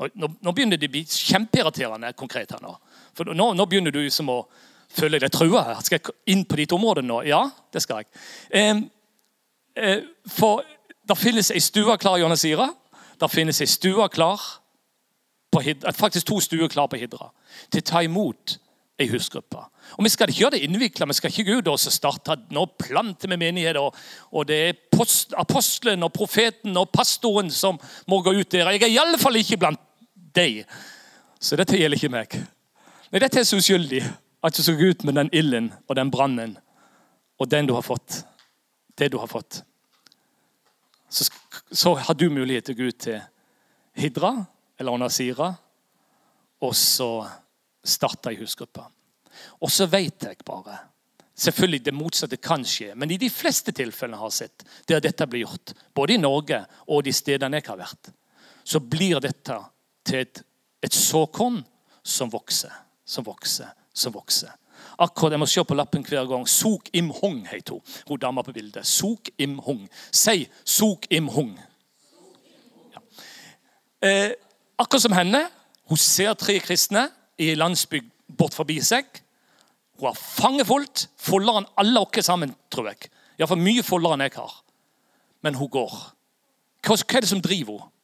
Nå, 0.00 0.30
nå, 0.40 0.52
begynner 0.52 0.80
det 0.80 0.88
å 0.88 0.94
bli 0.94 1.04
kjempeirriterende 1.04 2.12
konkret. 2.16 2.54
her 2.54 2.62
nå. 2.64 2.72
For 3.14 3.28
nå, 3.36 3.52
nå 3.54 3.66
begynner 3.68 3.92
du 3.92 4.02
som 4.10 4.30
å 4.32 4.40
føle 4.90 5.20
deg 5.20 5.30
trua. 5.32 5.62
her. 5.64 5.82
Skal 5.84 6.00
jeg 6.00 6.14
inn 6.32 6.44
på 6.44 6.56
ditt 6.56 6.72
område 6.72 7.02
nå? 7.02 7.22
Ja, 7.28 7.44
det 7.72 7.82
skal 7.84 8.02
jeg. 8.02 8.08
Eh, 8.50 8.80
eh, 9.76 10.02
for 10.26 10.64
det 11.08 11.18
finnes 11.18 11.50
ei 11.50 11.60
stue 11.60 11.96
klar 11.98 12.18
i 12.18 12.24
Jonasira. 12.24 12.70
Det 13.20 13.30
finnes 13.30 13.60
ei 13.60 13.68
stue 13.68 14.08
klar 14.08 14.40
på 15.52 15.60
Hidra, 15.60 15.92
faktisk 15.92 16.26
to 16.26 16.40
stuer 16.40 16.68
klar 16.68 16.88
på 16.88 16.96
Hidra 16.96 17.30
til 17.70 17.82
å 17.82 17.88
ta 17.90 18.02
imot 18.06 18.56
ei 19.00 19.08
husgruppe. 19.08 19.62
Og 19.96 20.04
Vi 20.04 20.12
skal 20.12 20.30
ikke 20.30 20.44
gjøre 20.44 20.56
det 20.56 20.64
innvikla. 20.66 21.06
Vi 21.08 21.16
skal 21.16 21.32
ikke 21.32 21.46
gå 21.48 21.58
ut 21.58 21.70
og 21.72 21.80
starte 21.80 22.36
nå 22.52 22.66
planter 22.78 23.30
vi 23.30 23.38
menigheter. 23.40 23.80
Og, 23.80 23.96
og 24.32 24.46
det 24.48 24.58
er 24.68 24.80
post, 24.92 25.34
apostelen 25.38 26.04
og 26.06 26.12
profeten 26.12 26.76
og 26.76 26.90
pastoren 26.92 27.50
som 27.50 27.80
må 28.06 28.20
gå 28.22 28.34
ut 28.36 28.50
der. 28.52 28.70
Jeg 28.76 28.84
er 28.88 28.96
iallfall 28.98 29.40
ikke 29.40 29.60
blant 29.60 29.80
deg. 30.36 30.64
Så 31.40 31.56
dette 31.56 31.78
gjelder 31.78 31.96
ikke 31.96 32.12
meg. 32.12 32.36
Nei, 33.10 33.22
Dette 33.22 33.40
er 33.40 33.48
så 33.48 33.58
uskyldig 33.58 34.04
at 34.44 34.56
du 34.56 34.62
skal 34.62 34.78
gå 34.78 34.92
ut 34.92 35.04
med 35.08 35.16
den 35.18 35.32
ilden 35.32 35.72
og 35.88 35.96
den 35.96 36.12
brannen 36.12 36.58
og 37.40 37.48
den 37.50 37.66
du 37.66 37.74
har 37.74 37.84
fått. 37.86 38.22
Det 38.94 39.08
du 39.10 39.18
har 39.18 39.30
fått. 39.30 39.62
Så, 41.10 41.26
så 41.72 41.94
har 41.96 42.14
du 42.14 42.28
mulighet 42.30 42.68
til 42.68 42.76
å 42.76 42.78
gå 42.78 42.90
ut 42.92 43.00
til 43.02 43.18
Hidra 43.98 44.34
eller 44.78 44.94
Onasira 44.94 45.54
og 46.60 46.76
så 46.76 47.24
starte 47.84 48.32
i 48.32 48.38
husgruppa. 48.40 48.86
Og 49.60 49.70
så 49.72 49.86
vet 49.90 50.28
jeg 50.28 50.46
bare 50.46 50.78
Selvfølgelig 51.40 51.84
det 51.86 51.92
motsatte 51.96 52.36
kan 52.36 52.64
skje, 52.68 52.90
men 53.00 53.14
i 53.14 53.16
de 53.16 53.30
fleste 53.32 53.72
tilfellene 53.72 54.18
jeg 54.18 54.20
har 54.20 54.32
sett, 54.34 54.64
der 54.90 55.00
dette 55.00 55.24
blir 55.24 55.46
gjort, 55.46 55.72
både 55.96 56.12
i 56.12 56.20
Norge 56.20 56.58
og 56.84 57.06
de 57.06 57.14
stedene 57.16 57.56
jeg 57.56 57.64
har 57.70 57.78
vært, 57.80 58.10
så 58.60 58.80
blir 58.84 59.22
dette 59.24 59.56
til 60.04 60.20
et, 60.20 60.42
et 60.84 60.92
såkorn 60.92 61.62
som 62.04 62.28
vokser, 62.28 62.74
som 63.08 63.24
vokser, 63.24 63.70
som 63.96 64.12
vokser. 64.12 64.52
Akkurat, 65.00 65.32
Jeg 65.32 65.40
må 65.40 65.48
se 65.48 65.64
på 65.64 65.78
lappen 65.78 66.04
hver 66.04 66.28
gang. 66.28 66.44
Sok 66.48 66.90
Im 66.92 67.08
hung 67.22 67.46
heter 67.48 67.78
hun. 67.78 67.82
Hun 68.08 68.20
dama 68.20 68.42
på 68.42 68.52
bildet. 68.52 68.86
Sok 68.86 69.30
Im 69.38 69.58
hung. 69.64 69.88
Si 70.12 70.48
Sok 70.64 71.06
Im 71.10 71.28
hung. 71.28 71.58
Ja. 72.92 73.00
Eh, 74.02 74.32
akkurat 74.78 75.02
som 75.02 75.16
henne. 75.16 75.46
Hun 75.88 75.96
ser 75.96 76.34
tre 76.34 76.58
kristne 76.60 77.08
i 77.40 77.50
en 77.52 77.62
landsby 77.62 78.02
bort 78.38 78.54
forbi 78.56 78.78
seg. 78.84 79.08
Hun 80.00 80.10
har 80.10 80.18
fangefullt, 80.18 81.08
fullere 81.20 81.62
enn 81.62 81.70
alle 81.80 82.02
oss 82.02 82.26
sammen, 82.26 82.54
tror 82.72 82.90
jeg. 82.92 83.10
Iallfall 83.40 83.60
mye 83.60 83.84
fullere 83.84 84.16
enn 84.16 84.26
jeg 84.26 84.36
har. 84.36 84.54
Men 85.44 85.56
hun 85.56 85.72
går. 85.72 85.96
Hva, 86.84 86.96
er 86.96 87.24
det 87.24 87.30
som 87.32 87.42
driver 87.44 87.84
henne? 87.84 87.96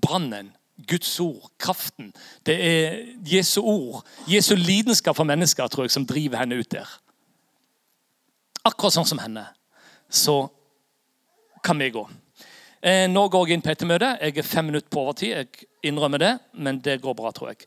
Brannen, 0.00 0.46
Guds 0.88 1.10
ord, 1.20 1.50
kraften. 1.60 2.06
Det 2.46 2.54
er 2.56 2.94
Jesu 3.28 3.60
ord, 3.60 4.00
Jesu 4.30 4.54
lidenskap 4.56 5.18
for 5.18 5.28
mennesker 5.28 5.68
tror 5.68 5.84
jeg, 5.84 5.92
som 5.92 6.06
driver 6.08 6.40
henne 6.40 6.56
ut 6.56 6.70
der. 6.72 6.88
Akkurat 8.64 8.94
sånn 8.94 9.08
som 9.08 9.20
henne. 9.20 9.44
Så 10.08 10.38
kan 11.64 11.76
vi 11.76 11.90
gå. 11.92 12.06
Eh, 12.80 13.04
nå 13.12 13.26
går 13.28 13.44
jeg 13.44 13.58
inn 13.58 13.64
på 13.66 13.74
ettermøtet. 13.74 14.22
Jeg 14.24 14.40
er 14.40 14.48
fem 14.48 14.70
minutter 14.70 14.88
på 14.88 15.04
overtid. 15.04 15.34
Jeg 15.36 15.68
innrømmer 15.86 16.22
det, 16.22 16.34
men 16.52 16.80
det 16.84 17.00
går 17.02 17.16
bra, 17.18 17.32
tror 17.34 17.52
jeg. 17.52 17.66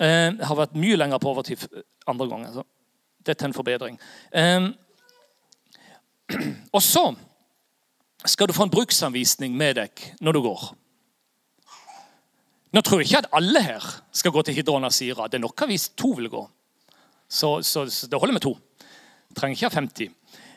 Eh, 0.00 0.30
har 0.40 0.58
vært 0.58 0.78
mye 0.80 0.98
lenger 0.98 1.20
på 1.20 1.32
overtid 1.32 1.64
andre 2.08 2.28
ganger. 2.28 2.54
Så 2.54 2.64
dette 3.26 3.44
er 3.44 3.50
en 3.50 3.56
forbedring. 3.56 3.98
Eh, 4.32 4.70
og 6.76 6.82
så 6.84 7.10
skal 8.28 8.48
du 8.48 8.56
få 8.56 8.68
en 8.68 8.72
bruksanvisning 8.72 9.56
med 9.56 9.80
deg 9.80 10.06
når 10.20 10.36
du 10.36 10.42
går. 10.44 10.70
Nå 12.70 12.82
tror 12.86 13.00
jeg 13.00 13.10
ikke 13.10 13.22
at 13.24 13.32
alle 13.34 13.62
her 13.64 13.86
skal 14.14 14.32
gå 14.34 14.42
til 14.46 14.54
Hidrona 14.54 14.90
Sira. 14.94 15.26
Det 15.26 15.40
er 15.40 15.46
nok 15.46 15.66
hvis 15.66 15.88
to 15.98 16.12
vil 16.18 16.30
gå. 16.30 16.42
Så, 17.30 17.62
så, 17.62 17.86
så, 17.90 18.06
det 18.06 18.18
holder 18.18 18.36
med 18.36 18.44
to. 18.44 18.54
Jeg 19.30 19.38
trenger 19.38 19.56
ikke 19.56 19.68
ha 19.68 19.80
50 19.80 20.08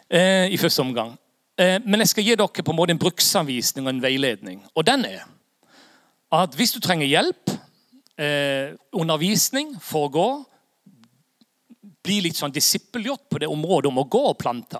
eh, 0.10 0.54
i 0.54 0.58
første 0.62 0.82
omgang. 0.82 1.16
Eh, 1.58 1.80
men 1.86 2.02
jeg 2.02 2.12
skal 2.13 2.28
gi 2.28 2.36
dere 2.38 2.66
på 2.66 2.74
en 2.74 2.78
måte 2.78 2.94
en 2.94 3.02
bruksanvisning 3.02 3.86
og 3.86 3.94
en 3.94 4.02
veiledning. 4.02 4.62
Og 4.74 4.86
den 4.86 5.06
er 5.10 5.26
at 6.34 6.56
hvis 6.58 6.74
du 6.74 6.80
trenger 6.82 7.10
hjelp 7.10 7.54
eh, 8.17 8.74
undervisning 8.91 9.75
å 9.94 10.08
gå. 10.10 10.27
Bli 12.04 12.19
litt 12.25 12.38
sånn 12.38 12.54
disippelgjort 12.54 13.29
på 13.31 13.40
det 13.40 13.48
området 13.48 13.90
om 13.90 14.02
å 14.02 14.08
gå 14.12 14.21
og 14.29 14.40
plante. 14.40 14.79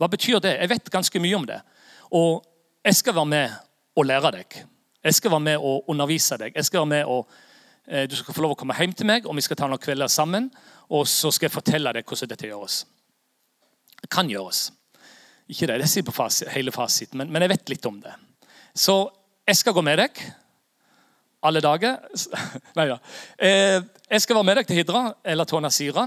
Hva 0.00 0.08
betyr 0.10 0.40
det? 0.40 0.56
Jeg 0.56 0.72
vet 0.72 0.92
ganske 0.92 1.22
mye 1.22 1.38
om 1.38 1.46
det. 1.48 1.60
Og 2.16 2.42
jeg 2.82 2.98
skal 2.98 3.16
være 3.18 3.32
med 3.32 3.56
og 3.98 4.08
lære 4.08 4.32
deg. 4.38 4.60
Jeg 5.02 5.18
skal 5.18 5.34
være 5.34 5.46
med 5.50 5.64
og 5.68 5.90
undervise 5.92 6.38
deg. 6.40 6.56
Jeg 6.56 6.68
skal 6.68 6.82
være 6.82 6.92
med 6.94 7.04
og, 7.04 7.28
eh, 7.86 8.06
Du 8.06 8.16
skal 8.16 8.34
få 8.34 8.42
lov 8.42 8.52
å 8.52 8.58
komme 8.58 8.74
hjem 8.74 8.94
til 8.94 9.06
meg, 9.06 9.26
og 9.26 9.34
vi 9.36 9.42
skal 9.42 9.56
ta 9.56 9.66
noen 9.66 9.78
kvelder 9.78 10.08
sammen. 10.08 10.50
Og 10.90 11.06
så 11.06 11.30
skal 11.32 11.48
jeg 11.48 11.56
fortelle 11.56 11.92
deg 11.92 12.04
hvordan 12.04 12.28
dette 12.28 12.46
gjøres. 12.46 12.84
Det 14.00 14.10
kan 14.10 14.28
gjøres. 14.28 14.72
Ikke 15.48 15.66
det, 15.66 15.80
det 15.80 15.88
sier 15.88 16.02
på 16.02 16.12
fasit, 16.12 16.48
hele 16.48 16.72
fasiten, 16.72 17.18
men, 17.18 17.30
men 17.30 17.42
jeg 17.42 17.50
vet 17.50 17.68
litt 17.68 17.86
om 17.86 18.00
det. 18.00 18.14
Så 18.74 19.10
jeg 19.46 19.56
skal 19.56 19.72
gå 19.72 19.82
med 19.82 19.98
deg 19.98 20.32
alle 21.42 21.62
dager. 21.64 22.00
Nei 22.78 22.88
da. 22.90 22.98
Eh, 23.38 23.78
jeg 24.08 24.24
skal 24.24 24.38
være 24.38 24.48
med 24.48 24.60
deg 24.60 24.68
til 24.68 24.80
Hidra 24.80 25.04
eller 25.24 25.48
Tona 25.48 25.70
Sira. 25.72 26.06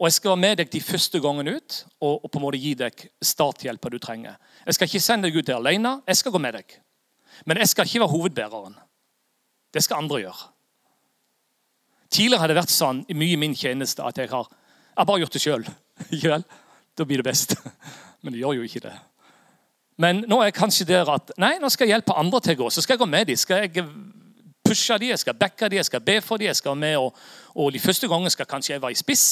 Og 0.00 0.06
jeg 0.08 0.16
skal 0.16 0.32
være 0.32 0.40
med 0.40 0.60
deg 0.62 0.70
de 0.72 0.80
første 0.80 1.20
gangene 1.20 1.58
ut 1.58 1.80
og, 2.00 2.24
på 2.30 2.40
en 2.40 2.44
måte 2.46 2.60
gi 2.60 2.72
deg 2.78 3.02
starthjelpa 3.20 3.90
du 3.92 3.98
trenger. 4.00 4.38
Jeg 4.64 4.78
skal 4.78 4.88
ikke 4.88 5.02
sende 5.04 5.28
deg 5.28 5.36
ut 5.36 5.50
der 5.50 5.58
alene. 5.58 5.98
Jeg 6.08 6.22
skal 6.22 6.32
gå 6.32 6.40
med 6.40 6.56
deg. 6.56 6.78
Men 7.44 7.60
jeg 7.60 7.72
skal 7.72 7.88
ikke 7.88 8.00
være 8.00 8.14
hovedbæreren. 8.14 8.78
Det 9.74 9.84
skal 9.84 10.00
andre 10.00 10.22
gjøre. 10.24 10.48
Tidligere 12.10 12.42
har 12.42 12.50
det 12.50 12.58
vært 12.58 12.72
sånn 12.74 13.04
mye 13.06 13.36
i 13.36 13.38
min 13.38 13.54
tjeneste 13.54 14.02
at 14.02 14.18
jeg 14.18 14.32
har, 14.32 14.48
jeg 14.96 15.06
bare 15.06 15.22
gjort 15.22 15.36
det 15.36 15.44
sjøl. 15.44 15.70
Da 16.98 17.06
blir 17.06 17.20
det 17.20 17.24
best. 17.24 17.54
Men 18.20 18.34
det 18.34 18.40
gjør 18.42 18.58
jo 18.58 18.64
ikke 18.66 18.82
det. 18.84 18.92
Men 20.00 20.24
nå 20.28 20.40
er 20.40 20.48
jeg 20.50 20.56
kanskje 20.58 20.86
der 20.88 21.08
at 21.12 21.30
nei, 21.40 21.54
nå 21.60 21.68
skal 21.72 21.86
jeg 21.86 21.94
hjelpe 21.94 22.16
andre 22.18 22.40
til 22.44 22.56
å 22.56 22.58
gå. 22.64 22.70
Så 22.74 22.82
skal 22.84 22.96
jeg 22.96 23.02
gå 23.02 23.08
med 23.08 23.28
dem. 23.30 23.38
Skal 23.40 23.62
jeg 23.62 23.84
pushe 24.70 24.98
dem, 25.02 25.10
jeg 25.10 25.22
skal 25.24 25.38
dekke 25.38 25.68
dem, 25.68 25.80
jeg 25.80 25.88
skal 25.90 26.04
be 26.06 26.20
for 26.24 26.40
dem. 26.40 26.50
jeg 26.50 26.56
skal 26.62 26.76
med, 26.78 26.96
og, 26.96 27.16
og 27.54 27.72
De 27.72 27.82
første 27.82 28.08
gangene 28.08 28.30
skal 28.30 28.46
kanskje 28.46 28.76
jeg 28.76 28.82
være 28.82 28.96
i 28.96 29.02
spiss 29.02 29.26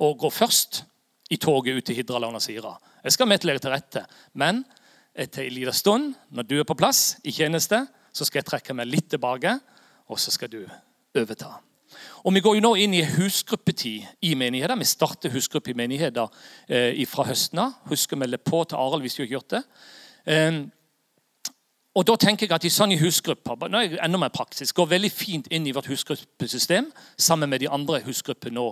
og 0.00 0.18
gå 0.18 0.30
først 0.30 0.84
i 1.30 1.36
toget 1.36 1.76
ut 1.76 1.84
til 1.84 1.96
Hidraland 1.96 2.36
og 2.36 2.42
Sira. 2.42 2.74
Jeg 3.04 3.12
skal 3.12 3.28
med 3.28 3.38
til 3.38 3.50
legge 3.50 3.64
til 3.64 3.70
rette. 3.70 4.04
Men 4.34 4.64
etter 5.14 5.44
en 5.44 5.52
liten 5.54 5.76
stund, 5.76 6.14
når 6.30 6.42
du 6.42 6.58
er 6.58 6.68
på 6.68 6.76
plass 6.78 7.18
i 7.24 7.32
tjeneste, 7.32 7.84
så 8.12 8.26
skal 8.26 8.40
jeg 8.40 8.48
trekke 8.48 8.74
meg 8.74 8.88
litt 8.90 9.10
tilbake, 9.12 9.58
og 10.10 10.18
så 10.18 10.32
skal 10.34 10.50
du 10.50 10.62
overta. 11.14 11.52
Og 12.24 12.34
Vi 12.34 12.40
går 12.40 12.56
jo 12.56 12.64
nå 12.64 12.74
inn 12.78 12.94
i 12.94 13.04
husgruppetid 13.04 14.26
i 14.26 14.34
menigheter. 14.38 14.78
Vi 14.78 14.88
starter 14.88 15.32
husgruppe 15.34 15.72
i 15.72 15.78
menigheter 15.78 16.28
eh, 16.68 17.06
fra 17.08 17.26
høsten 17.26 17.62
av. 17.62 17.78
Husk 17.90 18.14
å 18.14 18.20
melde 18.20 18.38
på 18.38 18.62
til 18.64 18.78
Arild 18.78 19.06
hvis 19.06 19.18
du 19.18 19.22
har 19.24 19.32
gjort 19.34 19.54
det. 19.56 19.62
Eh, 20.26 20.60
og 21.98 22.06
da 22.06 22.14
tenker 22.22 22.46
jeg 22.46 22.54
at 22.54 22.64
i 22.64 22.70
sånne 22.70 23.00
husgrupper 23.00 23.66
nå 23.66 23.80
er 23.80 23.88
jeg 23.88 24.02
enda 24.04 24.18
mer 24.22 24.30
praktisk, 24.30 24.76
går 24.78 24.92
veldig 24.92 25.10
fint 25.10 25.48
inn 25.50 25.64
i 25.66 25.72
vårt 25.74 25.88
husgruppesystem 25.90 26.86
sammen 27.18 27.50
med 27.50 27.64
de 27.64 27.70
andre 27.72 27.98
husgruppene 28.04 28.54
nå 28.54 28.66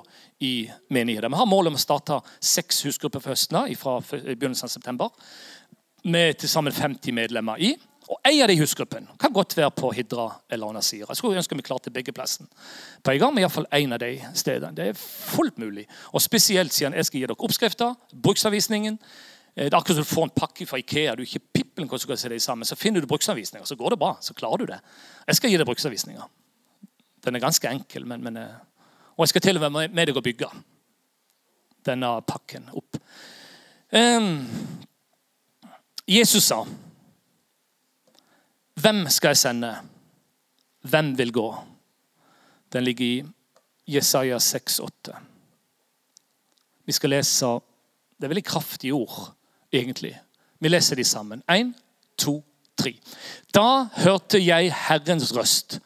i 0.46 0.52
menigheten. 0.94 1.32
Vi 1.34 1.40
har 1.40 1.50
mål 1.50 1.72
om 1.72 1.78
å 1.78 1.82
starte 1.82 2.20
seks 2.38 2.84
husgrupper 2.86 3.24
for 3.24 3.34
høsten 3.34 3.74
fra 3.80 3.96
begynnelsen 4.06 4.68
av 4.68 4.74
september. 4.76 5.10
Med 6.06 6.38
til 6.38 6.52
sammen 6.52 6.72
50 6.72 7.16
medlemmer 7.16 7.58
i. 7.58 7.74
Og 8.08 8.20
En 8.24 8.42
av 8.42 8.48
de 8.48 8.56
husgruppene 8.56 9.18
kan 9.20 9.34
godt 9.34 9.56
være 9.58 9.70
på 9.76 9.90
Hidra 9.92 10.28
eller 10.48 10.72
Nasira. 10.72 11.10
Jeg 11.10 11.18
skulle 11.18 11.42
ønske 11.42 11.56
vi 11.58 11.66
klarte 11.66 11.90
begge 11.92 12.14
plassen 12.14 12.46
på 13.02 13.12
en 13.12 13.18
gang, 13.20 13.34
men 13.34 13.42
iallfall 13.42 13.66
én 13.74 13.92
av 13.92 13.98
de 14.00 14.14
stedene. 14.32 14.72
Det 14.76 14.86
er 14.88 14.94
fullt 14.94 15.58
mulig. 15.58 15.84
Og 16.12 16.22
Spesielt 16.22 16.72
siden 16.72 16.94
jeg 16.94 17.04
skal 17.04 17.20
gi 17.20 17.26
dere 17.26 17.36
oppskrifter, 17.36 17.98
bruksanvisningen. 18.14 18.96
Eh, 19.56 19.64
det 19.64 19.74
er 19.74 19.78
akkurat 19.78 19.98
som 19.98 20.06
du 20.06 20.14
får 20.14 20.28
en 20.30 20.36
pakke 20.38 20.66
fra 20.66 20.78
Ikea. 20.78 21.16
Du 21.16 21.22
ikke 21.26 21.57
pippelen 21.78 21.88
hvordan 21.88 22.30
det 22.30 22.42
sammen. 22.42 22.64
Så 22.64 22.76
finner 22.76 23.00
du 23.00 23.06
bruksanvisninger, 23.06 23.64
så 23.66 23.76
går 23.76 23.90
det 23.90 23.98
bra. 23.98 24.16
Så 24.20 24.34
klarer 24.34 24.58
du 24.58 24.66
det. 24.66 24.80
Jeg 25.26 25.36
skal 25.36 25.50
gi 25.50 25.56
deg 25.56 25.66
bruksanvisninger. 25.66 26.24
Den 27.24 27.34
er 27.34 27.40
ganske 27.40 27.68
enkel, 27.68 28.06
men, 28.06 28.22
men, 28.22 28.36
eh, 28.36 28.58
og 29.16 29.24
jeg 29.24 29.28
skal 29.28 29.40
til 29.40 29.56
og 29.56 29.72
med 29.72 29.90
med 29.90 30.06
deg 30.06 30.16
å 30.16 30.22
bygge 30.22 30.48
denne 31.84 32.20
pakken 32.22 32.68
opp. 32.72 32.98
Um, 33.92 34.46
Jesus 36.06 36.44
sa 36.44 36.64
hvem 38.78 39.08
skal 39.10 39.32
jeg 39.32 39.38
sende? 39.40 39.72
Hvem 40.82 41.16
vil 41.18 41.32
gå? 41.32 41.48
Den 42.72 42.84
ligger 42.84 43.04
i 43.04 43.24
Jesaja 43.86 44.38
6,8. 44.38 45.16
Vi 46.84 46.92
skal 46.92 47.10
lese 47.10 47.60
Det 48.18 48.26
er 48.26 48.28
veldig 48.28 48.44
kraftige 48.44 48.94
ord, 48.94 49.32
egentlig. 49.72 50.14
Vi 50.61 50.68
leser 50.68 50.96
de 50.96 51.04
sammen. 51.04 51.42
Én, 51.50 51.72
to, 52.18 52.40
tre. 52.76 52.94
Da 53.54 53.88
hørte 54.02 54.40
jeg 54.42 54.72
Herrens 54.88 55.34
røst. 55.36 55.80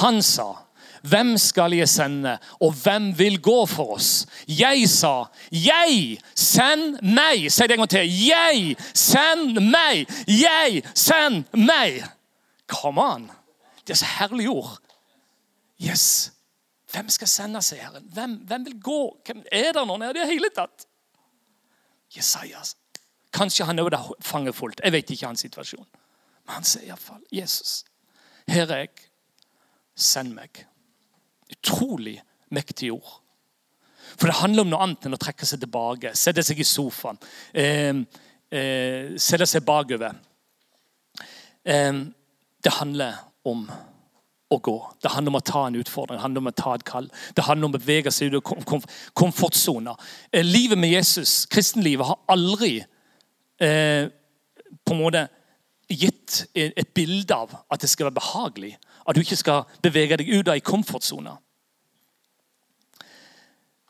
Han 0.00 0.22
sa, 0.22 0.54
'Hvem 1.02 1.38
skal 1.38 1.72
jeg 1.72 1.88
sende, 1.88 2.38
og 2.60 2.72
hvem 2.72 3.18
vil 3.18 3.42
gå 3.42 3.66
for 3.66 3.94
oss?' 3.94 4.26
Jeg 4.48 4.88
sa, 4.88 5.24
'Jeg, 5.52 6.18
send 6.34 6.98
meg.' 7.02 7.52
Si 7.52 7.62
det 7.62 7.70
en 7.70 7.78
gang 7.78 7.90
til. 7.90 8.08
'Jeg, 8.08 8.76
send 8.94 9.60
meg.' 9.60 10.06
Jeg, 10.26 10.82
send 10.94 11.44
meg. 11.56 12.04
Come 12.66 13.02
on! 13.02 13.30
Det 13.86 13.90
er 13.90 13.94
så 13.94 14.06
herlige 14.18 14.50
ord. 14.50 14.78
Yes. 15.80 16.32
Hvem 16.92 17.08
skal 17.08 17.28
sende 17.28 17.62
seg, 17.62 17.78
Herren? 17.78 18.04
Hvem, 18.12 18.34
hvem, 18.34 18.64
vil 18.64 18.80
gå? 18.82 19.16
Hvem 19.26 19.42
er 19.52 19.72
det 19.72 19.86
noen 19.86 20.02
her 20.02 20.10
i 20.10 20.20
det 20.20 20.28
hele 20.28 20.50
tatt? 20.56 20.86
Jesajas. 22.16 22.74
Kanskje 23.34 23.66
han 23.68 23.80
òg 23.82 23.92
fanger 23.92 24.24
fangefullt. 24.24 24.80
Jeg 24.84 24.92
vet 24.92 25.10
ikke 25.10 25.26
hans 25.26 25.44
situasjon. 25.44 25.86
Men 26.46 26.54
han 26.54 26.66
sier 26.66 26.88
iallfall 26.88 27.22
Jesus, 27.34 27.84
her 28.48 28.70
er 28.70 28.86
jeg. 28.86 29.04
Send 29.98 30.30
meg. 30.32 30.62
Utrolig 31.50 32.20
mektige 32.54 32.94
ord. 32.94 33.18
For 34.16 34.30
det 34.30 34.38
handler 34.38 34.64
om 34.64 34.70
noe 34.70 34.84
annet 34.84 35.08
enn 35.08 35.16
å 35.16 35.20
trekke 35.20 35.46
seg 35.46 35.60
tilbake, 35.60 36.14
sette 36.16 36.44
seg 36.46 36.60
i 36.62 36.66
sofaen, 36.66 37.18
eh, 37.52 37.98
eh, 38.50 39.16
sette 39.18 39.46
seg 39.46 39.66
bakover. 39.66 40.14
Eh, 41.64 41.92
det 42.62 42.72
handler 42.78 43.18
om 43.44 43.66
å 44.48 44.58
gå. 44.64 44.76
Det 45.02 45.10
handler 45.12 45.34
om 45.34 45.40
å 45.40 45.44
ta 45.44 45.66
en 45.66 45.76
utfordring, 45.76 46.16
det 46.16 46.22
handler 46.22 46.40
om 46.40 46.50
å 46.52 46.56
ta 46.56 46.74
et 46.74 46.84
kall. 46.84 47.10
Det 47.34 47.44
handler 47.44 47.68
om 47.68 47.74
å 47.74 47.78
bevege 47.78 48.12
seg 48.12 48.32
ut 48.32 48.46
av 48.46 48.86
komfortsona. 49.14 49.96
Eh, 50.32 50.44
livet 50.44 50.78
med 50.78 50.90
Jesus, 50.90 51.44
kristenlivet, 51.46 52.06
har 52.06 52.18
aldri 52.28 52.84
eh, 53.60 54.08
på 54.84 54.94
en 54.94 55.00
måte 55.00 55.26
gitt 55.88 56.42
et 56.54 56.90
bilde 56.94 57.34
av 57.34 57.54
at 57.72 57.80
det 57.80 57.88
skal 57.90 58.08
være 58.08 58.18
behagelig. 58.20 58.74
At 59.08 59.16
du 59.16 59.22
ikke 59.22 59.40
skal 59.40 59.64
bevege 59.82 60.18
deg 60.20 60.28
ut 60.28 60.48
av 60.48 60.58
ei 60.58 60.64
komfortsone. 60.64 61.32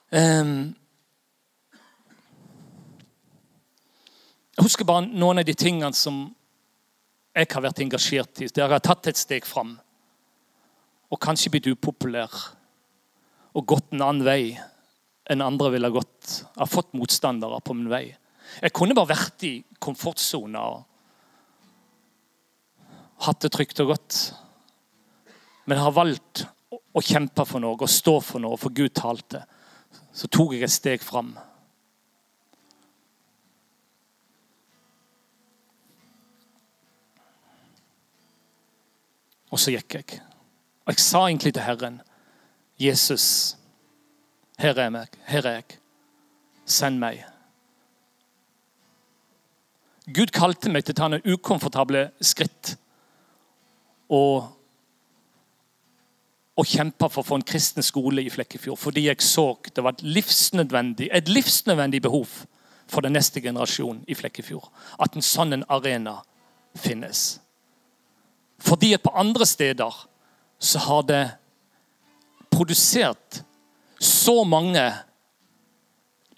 Um, 0.08 0.70
jeg 4.56 4.64
husker 4.64 4.88
bare 4.88 5.04
noen 5.10 5.42
av 5.42 5.48
de 5.48 5.56
tingene 5.58 5.92
som 5.92 6.22
jeg 7.36 7.50
har 7.52 7.66
vært 7.66 7.82
engasjert 7.84 8.40
i, 8.40 8.48
der 8.48 8.64
jeg 8.64 8.72
har 8.78 8.86
tatt 8.86 9.10
et 9.10 9.20
steg 9.20 9.44
fram 9.46 9.76
og 11.08 11.20
kanskje 11.22 11.52
blitt 11.52 11.68
upopulær 11.70 12.32
og 13.56 13.68
gått 13.68 13.92
en 13.92 14.04
annen 14.06 14.24
vei 14.26 14.56
enn 15.28 15.44
andre 15.44 15.70
ville 15.74 15.90
gått. 15.92 16.24
Jeg 16.40 16.60
har 16.62 16.70
fått 16.72 16.96
motstandere 16.96 17.60
på 17.64 17.76
min 17.76 17.90
vei. 17.92 18.06
Jeg 18.62 18.74
kunne 18.74 18.96
bare 18.96 19.12
vært 19.12 19.44
i 19.46 19.54
komfortsona 19.82 20.62
og 20.72 20.84
hatt 23.26 23.42
det 23.42 23.50
trygt 23.54 23.80
og 23.82 23.92
godt. 23.92 24.18
Men 25.66 25.76
jeg 25.78 25.84
har 25.84 25.96
valgt 25.96 26.44
å 26.72 27.02
kjempe 27.04 27.44
for 27.46 27.62
noe 27.62 27.76
og 27.76 27.90
stå 27.90 28.18
for 28.24 28.42
noe, 28.42 28.58
for 28.60 28.74
Gud 28.74 28.94
talte. 28.96 29.42
Så 30.12 30.30
tok 30.32 30.54
jeg 30.56 30.66
et 30.66 30.72
steg 30.72 31.04
fram. 31.04 31.34
Og 39.48 39.60
så 39.60 39.72
gikk 39.72 39.98
jeg. 39.98 40.20
Og 40.84 40.92
jeg 40.94 41.04
sa 41.04 41.24
egentlig 41.26 41.54
til 41.56 41.64
Herren, 41.64 42.00
Jesus, 42.80 43.56
her 44.58 44.78
er 44.78 44.90
jeg. 44.90 45.20
Her 45.28 45.46
er 45.46 45.58
jeg. 45.60 45.78
Send 46.68 47.00
meg. 47.00 47.24
Gud 50.08 50.32
kalte 50.32 50.70
meg 50.72 50.86
til 50.86 50.94
å 50.94 50.98
ta 50.98 51.08
noen 51.12 51.26
ukomfortable 51.28 52.06
skritt 52.24 52.74
og, 54.08 54.46
og 56.56 56.68
kjempe 56.68 57.10
for 57.12 57.20
å 57.20 57.28
få 57.28 57.38
en 57.38 57.48
kristen 57.48 57.84
skole 57.84 58.24
i 58.24 58.32
Flekkefjord. 58.32 58.80
Fordi 58.80 59.04
jeg 59.04 59.20
så 59.24 59.50
det 59.68 59.84
var 59.84 59.96
et 59.96 60.06
livsnødvendig, 60.06 61.10
et 61.12 61.28
livsnødvendig 61.28 62.00
behov 62.06 62.32
for 62.88 63.04
den 63.04 63.12
neste 63.18 63.42
generasjonen 63.44 64.00
i 64.08 64.16
Flekkefjord. 64.16 64.70
At 64.96 65.16
en 65.16 65.24
sånn 65.24 65.60
arena 65.68 66.22
finnes. 66.78 67.36
Fordi 68.64 68.94
at 68.96 69.04
på 69.04 69.12
andre 69.12 69.46
steder 69.46 70.00
så 70.58 70.80
har 70.88 71.04
det 71.06 71.24
produsert 72.50 73.42
så 74.00 74.40
mange 74.48 74.82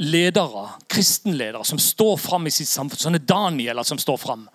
ledere, 0.00 0.66
kristenledere, 0.88 1.64
som 1.64 1.78
står 1.78 2.16
fram 2.16 2.46
i 2.48 2.52
sitt 2.54 2.68
samfunn. 2.68 3.00
Sånne 3.00 3.20
Danieler 3.20 3.86
som 3.86 4.00
står 4.00 4.20
fram. 4.20 4.46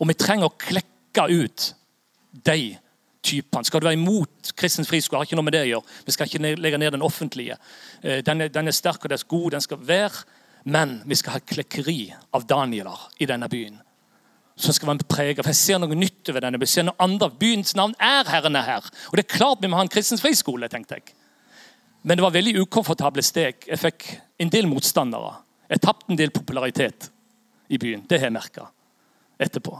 Og 0.00 0.08
vi 0.10 0.16
trenger 0.18 0.50
å 0.50 0.56
klekke 0.58 1.26
ut 1.30 1.66
de 2.32 2.74
typene. 3.22 3.64
Skal 3.68 3.82
du 3.82 3.86
være 3.86 3.98
imot 3.98 4.52
kristens 4.58 4.88
friskole, 4.90 5.20
har 5.20 5.28
ikke 5.28 5.38
noe 5.38 5.46
med 5.46 5.54
det 5.54 5.64
å 5.66 5.70
gjøre. 5.70 5.98
Vi 6.06 6.16
skal 6.16 6.30
ikke 6.30 6.54
legge 6.58 6.80
ned 6.80 6.96
den 6.96 7.06
offentlige. 7.06 7.58
Eh, 8.02 8.24
den 8.26 8.46
er, 8.46 8.52
den 8.52 8.70
er 8.70 8.76
sterk 8.76 9.04
og 9.04 9.12
den 9.12 9.20
er 9.20 9.30
god, 9.30 9.50
den 9.54 9.64
skal 9.66 9.86
være. 9.86 10.24
Men 10.64 10.98
vi 11.08 11.16
skal 11.16 11.38
ha 11.38 11.44
klekkeri 11.44 12.00
av 12.36 12.44
Danieler 12.48 13.06
i 13.20 13.28
denne 13.28 13.48
byen 13.48 13.78
som 14.60 14.74
skal 14.76 14.90
være 14.90 15.06
preget. 15.08 15.44
For 15.44 15.52
jeg 15.54 15.60
ser 15.60 15.80
noe 15.80 15.96
nytt 15.96 16.28
over 16.28 16.44
denne. 16.44 16.60
Jeg 16.66 16.74
ser 16.74 16.86
noe 16.88 17.00
andre. 17.00 17.30
Byens 17.40 17.72
navn 17.78 17.94
er 17.96 18.28
Herren 18.28 18.58
er 18.58 18.66
her. 18.66 18.90
Og 19.08 19.16
det 19.16 19.24
er 19.24 19.36
klart 19.38 19.62
vi 19.62 19.70
må 19.70 19.78
ha 19.78 19.86
en 19.86 19.92
kristens 19.92 20.20
friskole, 20.20 20.68
tenkte 20.68 20.98
jeg. 20.98 21.14
Men 22.02 22.16
det 22.16 22.22
var 22.22 22.32
veldig 22.34 22.56
ukomfortable 22.62 23.22
steg. 23.24 23.66
Jeg 23.68 23.78
fikk 23.80 24.06
en 24.40 24.52
del 24.52 24.68
motstandere. 24.70 25.34
Jeg 25.70 25.82
tapte 25.84 26.08
en 26.10 26.18
del 26.18 26.32
popularitet 26.34 27.10
i 27.68 27.78
byen. 27.78 28.06
Det 28.08 28.18
har 28.18 28.30
jeg 28.30 28.36
merka 28.36 28.70
etterpå. 29.40 29.74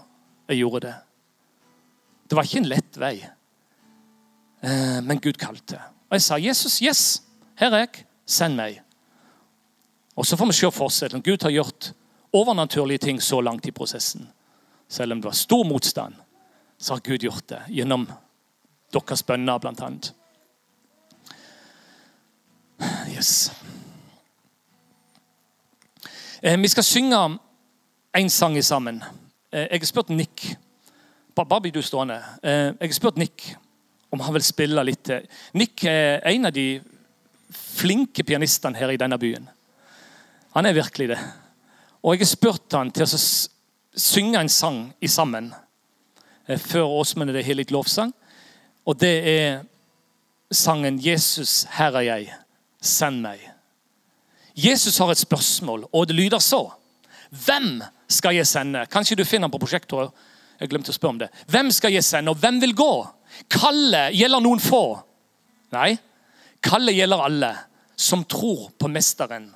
Jeg 0.51 0.61
gjorde 0.61 0.83
det. 0.87 0.95
Det 2.29 2.37
var 2.37 2.47
ikke 2.47 2.61
en 2.61 2.71
lett 2.71 3.01
vei. 3.01 3.15
Eh, 4.61 5.01
men 5.03 5.21
Gud 5.23 5.41
kalte. 5.41 5.81
Og 6.11 6.19
jeg 6.19 6.23
sa, 6.23 6.37
'Jesus, 6.37 6.79
yes, 6.83 7.23
her 7.55 7.73
er 7.73 7.79
jeg. 7.79 8.07
Send 8.27 8.57
meg.' 8.57 8.83
Og 10.17 10.27
så 10.27 10.37
får 10.37 10.47
vi 10.47 10.53
se 10.53 10.71
fortsettelsen. 10.71 11.23
Gud 11.23 11.43
har 11.43 11.51
gjort 11.51 11.93
overnaturlige 12.33 12.99
ting 12.99 13.21
så 13.23 13.41
langt 13.41 13.67
i 13.67 13.71
prosessen. 13.71 14.29
Selv 14.89 15.13
om 15.13 15.21
det 15.21 15.25
var 15.25 15.33
stor 15.33 15.65
motstand, 15.65 16.15
så 16.79 16.95
har 16.95 17.01
Gud 17.01 17.23
gjort 17.23 17.49
det 17.49 17.63
gjennom 17.69 18.07
deres 18.93 19.23
bønner, 19.23 19.59
blant 19.59 19.81
annet. 19.81 20.13
Yes. 23.21 23.53
Eh, 26.43 26.57
vi 26.57 26.69
skal 26.69 26.85
synge 26.85 27.39
en 28.17 28.31
sang 28.31 28.65
sammen. 28.65 29.03
Eh, 29.53 29.61
jeg 29.61 29.81
har 29.81 29.87
spurt 29.87 30.09
Nick 30.09 30.57
Bare 31.37 31.61
bli 31.61 31.71
du 31.71 31.83
stående. 31.83 32.17
Eh, 32.43 32.73
jeg 32.81 32.89
har 32.89 32.93
spurt 32.97 33.17
Nick 33.21 33.57
om 34.11 34.21
han 34.21 34.33
vil 34.33 34.43
spille 34.43 34.85
litt 34.85 35.05
til. 35.05 35.29
Nick 35.53 35.85
er 35.85 36.25
en 36.33 36.49
av 36.49 36.53
de 36.53 36.81
flinke 37.53 38.25
pianistene 38.25 38.81
her 38.81 38.89
i 38.89 38.97
denne 38.97 39.19
byen. 39.21 39.51
Han 40.57 40.67
er 40.67 40.81
virkelig 40.81 41.13
det. 41.13 41.21
Og 42.03 42.15
jeg 42.15 42.25
har 42.25 42.33
spurt 42.33 42.73
han 42.73 42.91
til 42.91 43.05
å 43.05 43.23
synge 44.01 44.41
en 44.41 44.49
sang 44.49 44.85
i 45.01 45.13
sammen 45.13 45.53
før 46.57 46.89
Åsmund 47.03 47.37
det 47.37 47.45
har 47.45 47.61
litt 47.61 47.71
lovsang. 47.71 48.15
Og 48.87 48.97
det 48.97 49.17
er 49.29 49.65
sangen 50.51 50.97
'Jesus, 50.99 51.67
her 51.77 52.01
er 52.01 52.01
jeg, 52.01 52.33
send 52.81 53.23
meg'. 53.27 53.51
Jesus 54.57 54.99
har 54.99 55.11
et 55.11 55.19
spørsmål, 55.19 55.89
og 55.93 56.07
det 56.09 56.17
lyder 56.17 56.39
så. 56.39 56.71
Hvem 57.31 57.83
skal 58.09 58.35
jeg 58.35 58.47
sende? 58.47 58.87
Kanskje 58.87 59.17
du 59.17 59.25
finner 59.25 59.49
den 59.49 59.55
på 59.55 59.63
prosjektoret. 59.63 60.11
Jeg 60.61 60.69
glemte 60.69 60.91
å 60.91 60.97
spørre 60.97 61.15
om 61.15 61.19
det. 61.19 61.31
Hvem 61.49 61.71
skal 61.71 61.93
jeg 61.93 62.05
sende, 62.05 62.31
og 62.31 62.37
hvem 62.37 62.61
vil 62.61 62.75
gå? 62.77 62.93
Kallet 63.49 64.13
gjelder 64.17 64.43
noen 64.45 64.61
få. 64.61 65.01
Nei, 65.73 65.95
kallet 66.61 66.99
gjelder 66.99 67.25
alle 67.25 67.55
som 67.97 68.25
tror 68.25 68.71
på 68.79 68.89
Mesteren. 68.89 69.49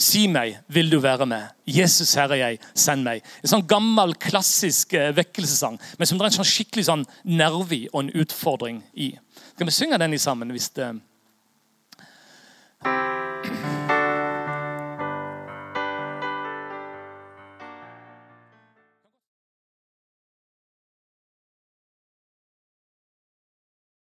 Si 0.00 0.24
meg, 0.32 0.56
vil 0.72 0.88
du 0.88 0.96
være 1.00 1.26
med? 1.28 1.50
Jesus, 1.68 2.14
her 2.16 2.32
er 2.32 2.40
jeg, 2.40 2.60
send 2.72 3.04
meg. 3.04 3.20
En 3.42 3.52
sånn 3.52 3.66
gammel, 3.68 4.14
klassisk 4.16 4.94
eh, 4.96 5.10
vekkelsessang, 5.12 5.76
men 5.98 6.08
som 6.08 6.16
det 6.16 6.24
er 6.24 6.30
en 6.30 6.38
sånn 6.38 6.48
skikkelig 6.48 6.86
sånn 6.88 7.04
nerve 7.28 7.82
og 7.90 7.98
en 8.00 8.12
utfordring 8.22 8.80
i. 8.96 9.10
Skal 9.52 9.68
vi 9.68 9.76
synge 9.76 10.00
den 10.00 10.16
sammen? 10.18 10.52
hvis 10.56 10.70
det... 10.76 10.88
you 12.84 13.89